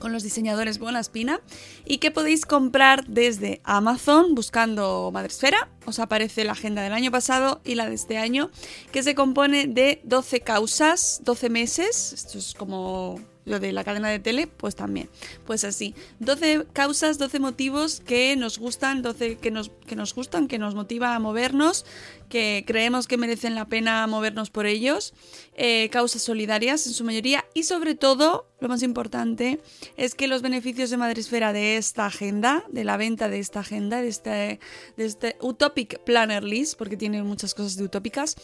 con 0.00 0.12
los 0.12 0.24
diseñadores 0.24 0.80
Bona 0.80 0.98
Espina 0.98 1.40
y 1.84 1.98
que 1.98 2.10
podéis 2.10 2.46
comprar 2.46 3.06
desde 3.06 3.60
Amazon 3.62 4.34
buscando 4.34 5.10
Madresfera. 5.12 5.68
Os 5.84 6.00
aparece 6.00 6.44
la 6.44 6.52
agenda 6.52 6.82
del 6.82 6.92
año 6.92 7.12
pasado 7.12 7.60
y 7.64 7.76
la 7.76 7.88
de 7.88 7.94
este 7.94 8.18
año, 8.18 8.50
que 8.90 9.04
se 9.04 9.14
compone 9.14 9.68
de 9.68 10.00
12 10.04 10.40
causas, 10.40 11.20
12 11.24 11.50
meses. 11.50 12.12
Esto 12.12 12.38
es 12.38 12.54
como 12.54 13.20
lo 13.44 13.60
de 13.60 13.72
la 13.72 13.84
cadena 13.84 14.08
de 14.08 14.18
tele, 14.18 14.46
pues 14.46 14.76
también. 14.76 15.08
Pues 15.46 15.64
así, 15.64 15.94
12 16.18 16.66
causas, 16.72 17.18
12 17.18 17.40
motivos 17.40 18.00
que 18.00 18.36
nos 18.36 18.58
gustan, 18.58 19.02
12 19.02 19.36
que 19.36 19.50
nos, 19.50 19.70
que 19.86 19.96
nos 19.96 20.14
gustan, 20.14 20.48
que 20.48 20.58
nos 20.58 20.74
motiva 20.74 21.14
a 21.14 21.18
movernos, 21.18 21.84
que 22.28 22.64
creemos 22.66 23.08
que 23.08 23.16
merecen 23.16 23.54
la 23.54 23.66
pena 23.66 24.06
movernos 24.06 24.50
por 24.50 24.66
ellos, 24.66 25.14
eh, 25.54 25.88
causas 25.90 26.22
solidarias 26.22 26.86
en 26.86 26.92
su 26.92 27.04
mayoría. 27.04 27.44
Y 27.54 27.64
sobre 27.64 27.94
todo, 27.94 28.46
lo 28.60 28.68
más 28.68 28.82
importante, 28.82 29.60
es 29.96 30.14
que 30.14 30.28
los 30.28 30.42
beneficios 30.42 30.90
de 30.90 30.96
Madresfera 30.96 31.52
de 31.52 31.76
esta 31.76 32.06
agenda, 32.06 32.64
de 32.70 32.84
la 32.84 32.96
venta 32.96 33.28
de 33.28 33.40
esta 33.40 33.60
agenda, 33.60 34.00
de 34.00 34.08
este, 34.08 34.60
de 34.96 35.04
este 35.04 35.36
Utopic 35.40 35.98
Planner 36.04 36.44
List, 36.44 36.78
porque 36.78 36.96
tiene 36.96 37.22
muchas 37.22 37.54
cosas 37.54 37.76
de 37.76 37.84
utópicas, 37.84 38.36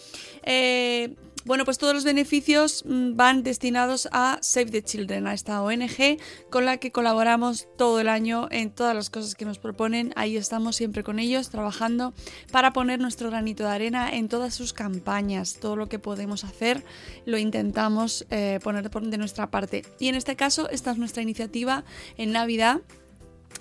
eh, 0.42 1.14
bueno, 1.46 1.64
pues 1.64 1.78
todos 1.78 1.94
los 1.94 2.02
beneficios 2.02 2.84
mm, 2.84 3.14
van 3.14 3.44
destinados 3.44 4.08
a 4.10 4.38
Save 4.42 4.72
the 4.72 4.82
Children, 4.86 5.26
a 5.26 5.34
esta 5.34 5.62
ONG 5.62 6.16
con 6.48 6.64
la 6.64 6.78
que 6.78 6.90
colaboramos 6.90 7.68
todo 7.76 8.00
el 8.00 8.08
año 8.08 8.48
en 8.50 8.70
todas 8.70 8.94
las 8.94 9.10
cosas 9.10 9.34
que 9.34 9.44
nos 9.44 9.58
proponen. 9.58 10.14
Ahí 10.16 10.38
estamos 10.38 10.76
siempre 10.76 11.02
con 11.02 11.18
ellos 11.18 11.50
trabajando 11.50 12.14
para 12.50 12.72
poner 12.72 12.98
nuestro 12.98 13.28
granito 13.28 13.64
de 13.64 13.70
arena 13.70 14.08
en 14.10 14.28
todas 14.28 14.54
sus 14.54 14.72
campañas. 14.72 15.58
Todo 15.60 15.76
lo 15.76 15.90
que 15.90 15.98
podemos 15.98 16.44
hacer 16.44 16.82
lo 17.26 17.36
intentamos 17.36 18.24
eh, 18.30 18.58
poner 18.62 18.88
de 18.90 19.18
nuestra 19.18 19.50
parte. 19.50 19.84
Y 19.98 20.08
en 20.08 20.14
este 20.14 20.36
caso, 20.36 20.70
esta 20.70 20.92
es 20.92 20.98
nuestra 20.98 21.22
iniciativa 21.22 21.84
en 22.16 22.32
Navidad 22.32 22.80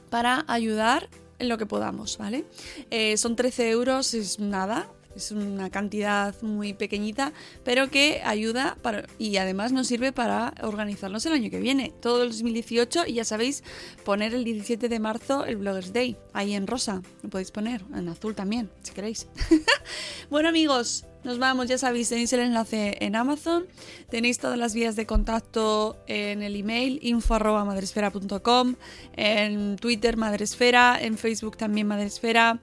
para 0.09 0.45
ayudar 0.47 1.09
en 1.39 1.49
lo 1.49 1.57
que 1.57 1.65
podamos, 1.65 2.17
¿vale? 2.17 2.45
Eh, 2.91 3.17
son 3.17 3.35
13 3.35 3.69
euros, 3.69 4.13
es 4.13 4.39
nada, 4.39 4.87
es 5.15 5.31
una 5.31 5.69
cantidad 5.69 6.35
muy 6.41 6.73
pequeñita, 6.73 7.33
pero 7.63 7.89
que 7.89 8.21
ayuda 8.23 8.77
para, 8.81 9.05
y 9.17 9.37
además 9.37 9.71
nos 9.71 9.87
sirve 9.87 10.11
para 10.11 10.53
organizarnos 10.61 11.25
el 11.25 11.33
año 11.33 11.49
que 11.49 11.59
viene, 11.59 11.93
todo 12.01 12.23
el 12.23 12.29
2018, 12.29 13.07
y 13.07 13.13
ya 13.13 13.25
sabéis, 13.25 13.63
poner 14.03 14.33
el 14.33 14.43
17 14.43 14.89
de 14.89 14.99
marzo 14.99 15.45
el 15.45 15.57
Bloggers 15.57 15.93
Day, 15.93 16.17
ahí 16.33 16.53
en 16.53 16.67
rosa, 16.67 17.01
lo 17.23 17.29
podéis 17.29 17.51
poner, 17.51 17.81
en 17.95 18.09
azul 18.09 18.35
también, 18.35 18.69
si 18.83 18.93
queréis. 18.93 19.27
bueno 20.29 20.49
amigos, 20.49 21.05
nos 21.25 21.39
vamos, 21.39 21.67
ya 21.67 21.79
sabéis, 21.79 22.09
tenéis 22.09 22.31
el 22.33 22.41
enlace 22.41 22.97
en 22.99 23.15
Amazon, 23.15 23.65
tenéis 24.11 24.37
todas 24.37 24.59
las 24.59 24.75
vías 24.75 24.95
de 24.95 25.07
contacto 25.07 25.97
en 26.05 26.43
el 26.43 26.55
email 26.55 26.99
info@madresfera.com, 27.01 28.75
en 29.15 29.75
Twitter 29.77 30.17
Madresfera, 30.17 30.99
en 31.01 31.17
Facebook 31.17 31.57
también 31.57 31.87
Madresfera, 31.87 32.59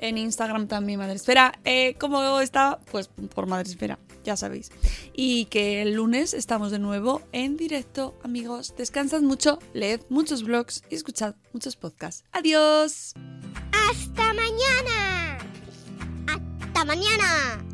en 0.00 0.18
Instagram 0.18 0.66
también 0.66 0.98
Madresfera. 0.98 1.52
Eh, 1.64 1.94
¿Cómo 2.00 2.40
está? 2.40 2.80
Pues 2.90 3.08
por 3.08 3.46
Madresfera, 3.46 3.98
ya 4.24 4.36
sabéis. 4.36 4.72
Y 5.12 5.44
que 5.46 5.82
el 5.82 5.94
lunes 5.94 6.34
estamos 6.34 6.72
de 6.72 6.78
nuevo 6.78 7.22
en 7.32 7.56
directo, 7.56 8.18
amigos. 8.24 8.74
Descansad 8.76 9.20
mucho, 9.20 9.58
leed 9.74 10.00
muchos 10.08 10.42
blogs 10.42 10.82
y 10.90 10.96
escuchad 10.96 11.34
muchos 11.52 11.76
podcasts. 11.76 12.24
¡Adiós! 12.32 13.14
¡Hasta 13.72 14.34
mañana! 14.34 15.38
¡Hasta 16.26 16.84
mañana! 16.84 17.69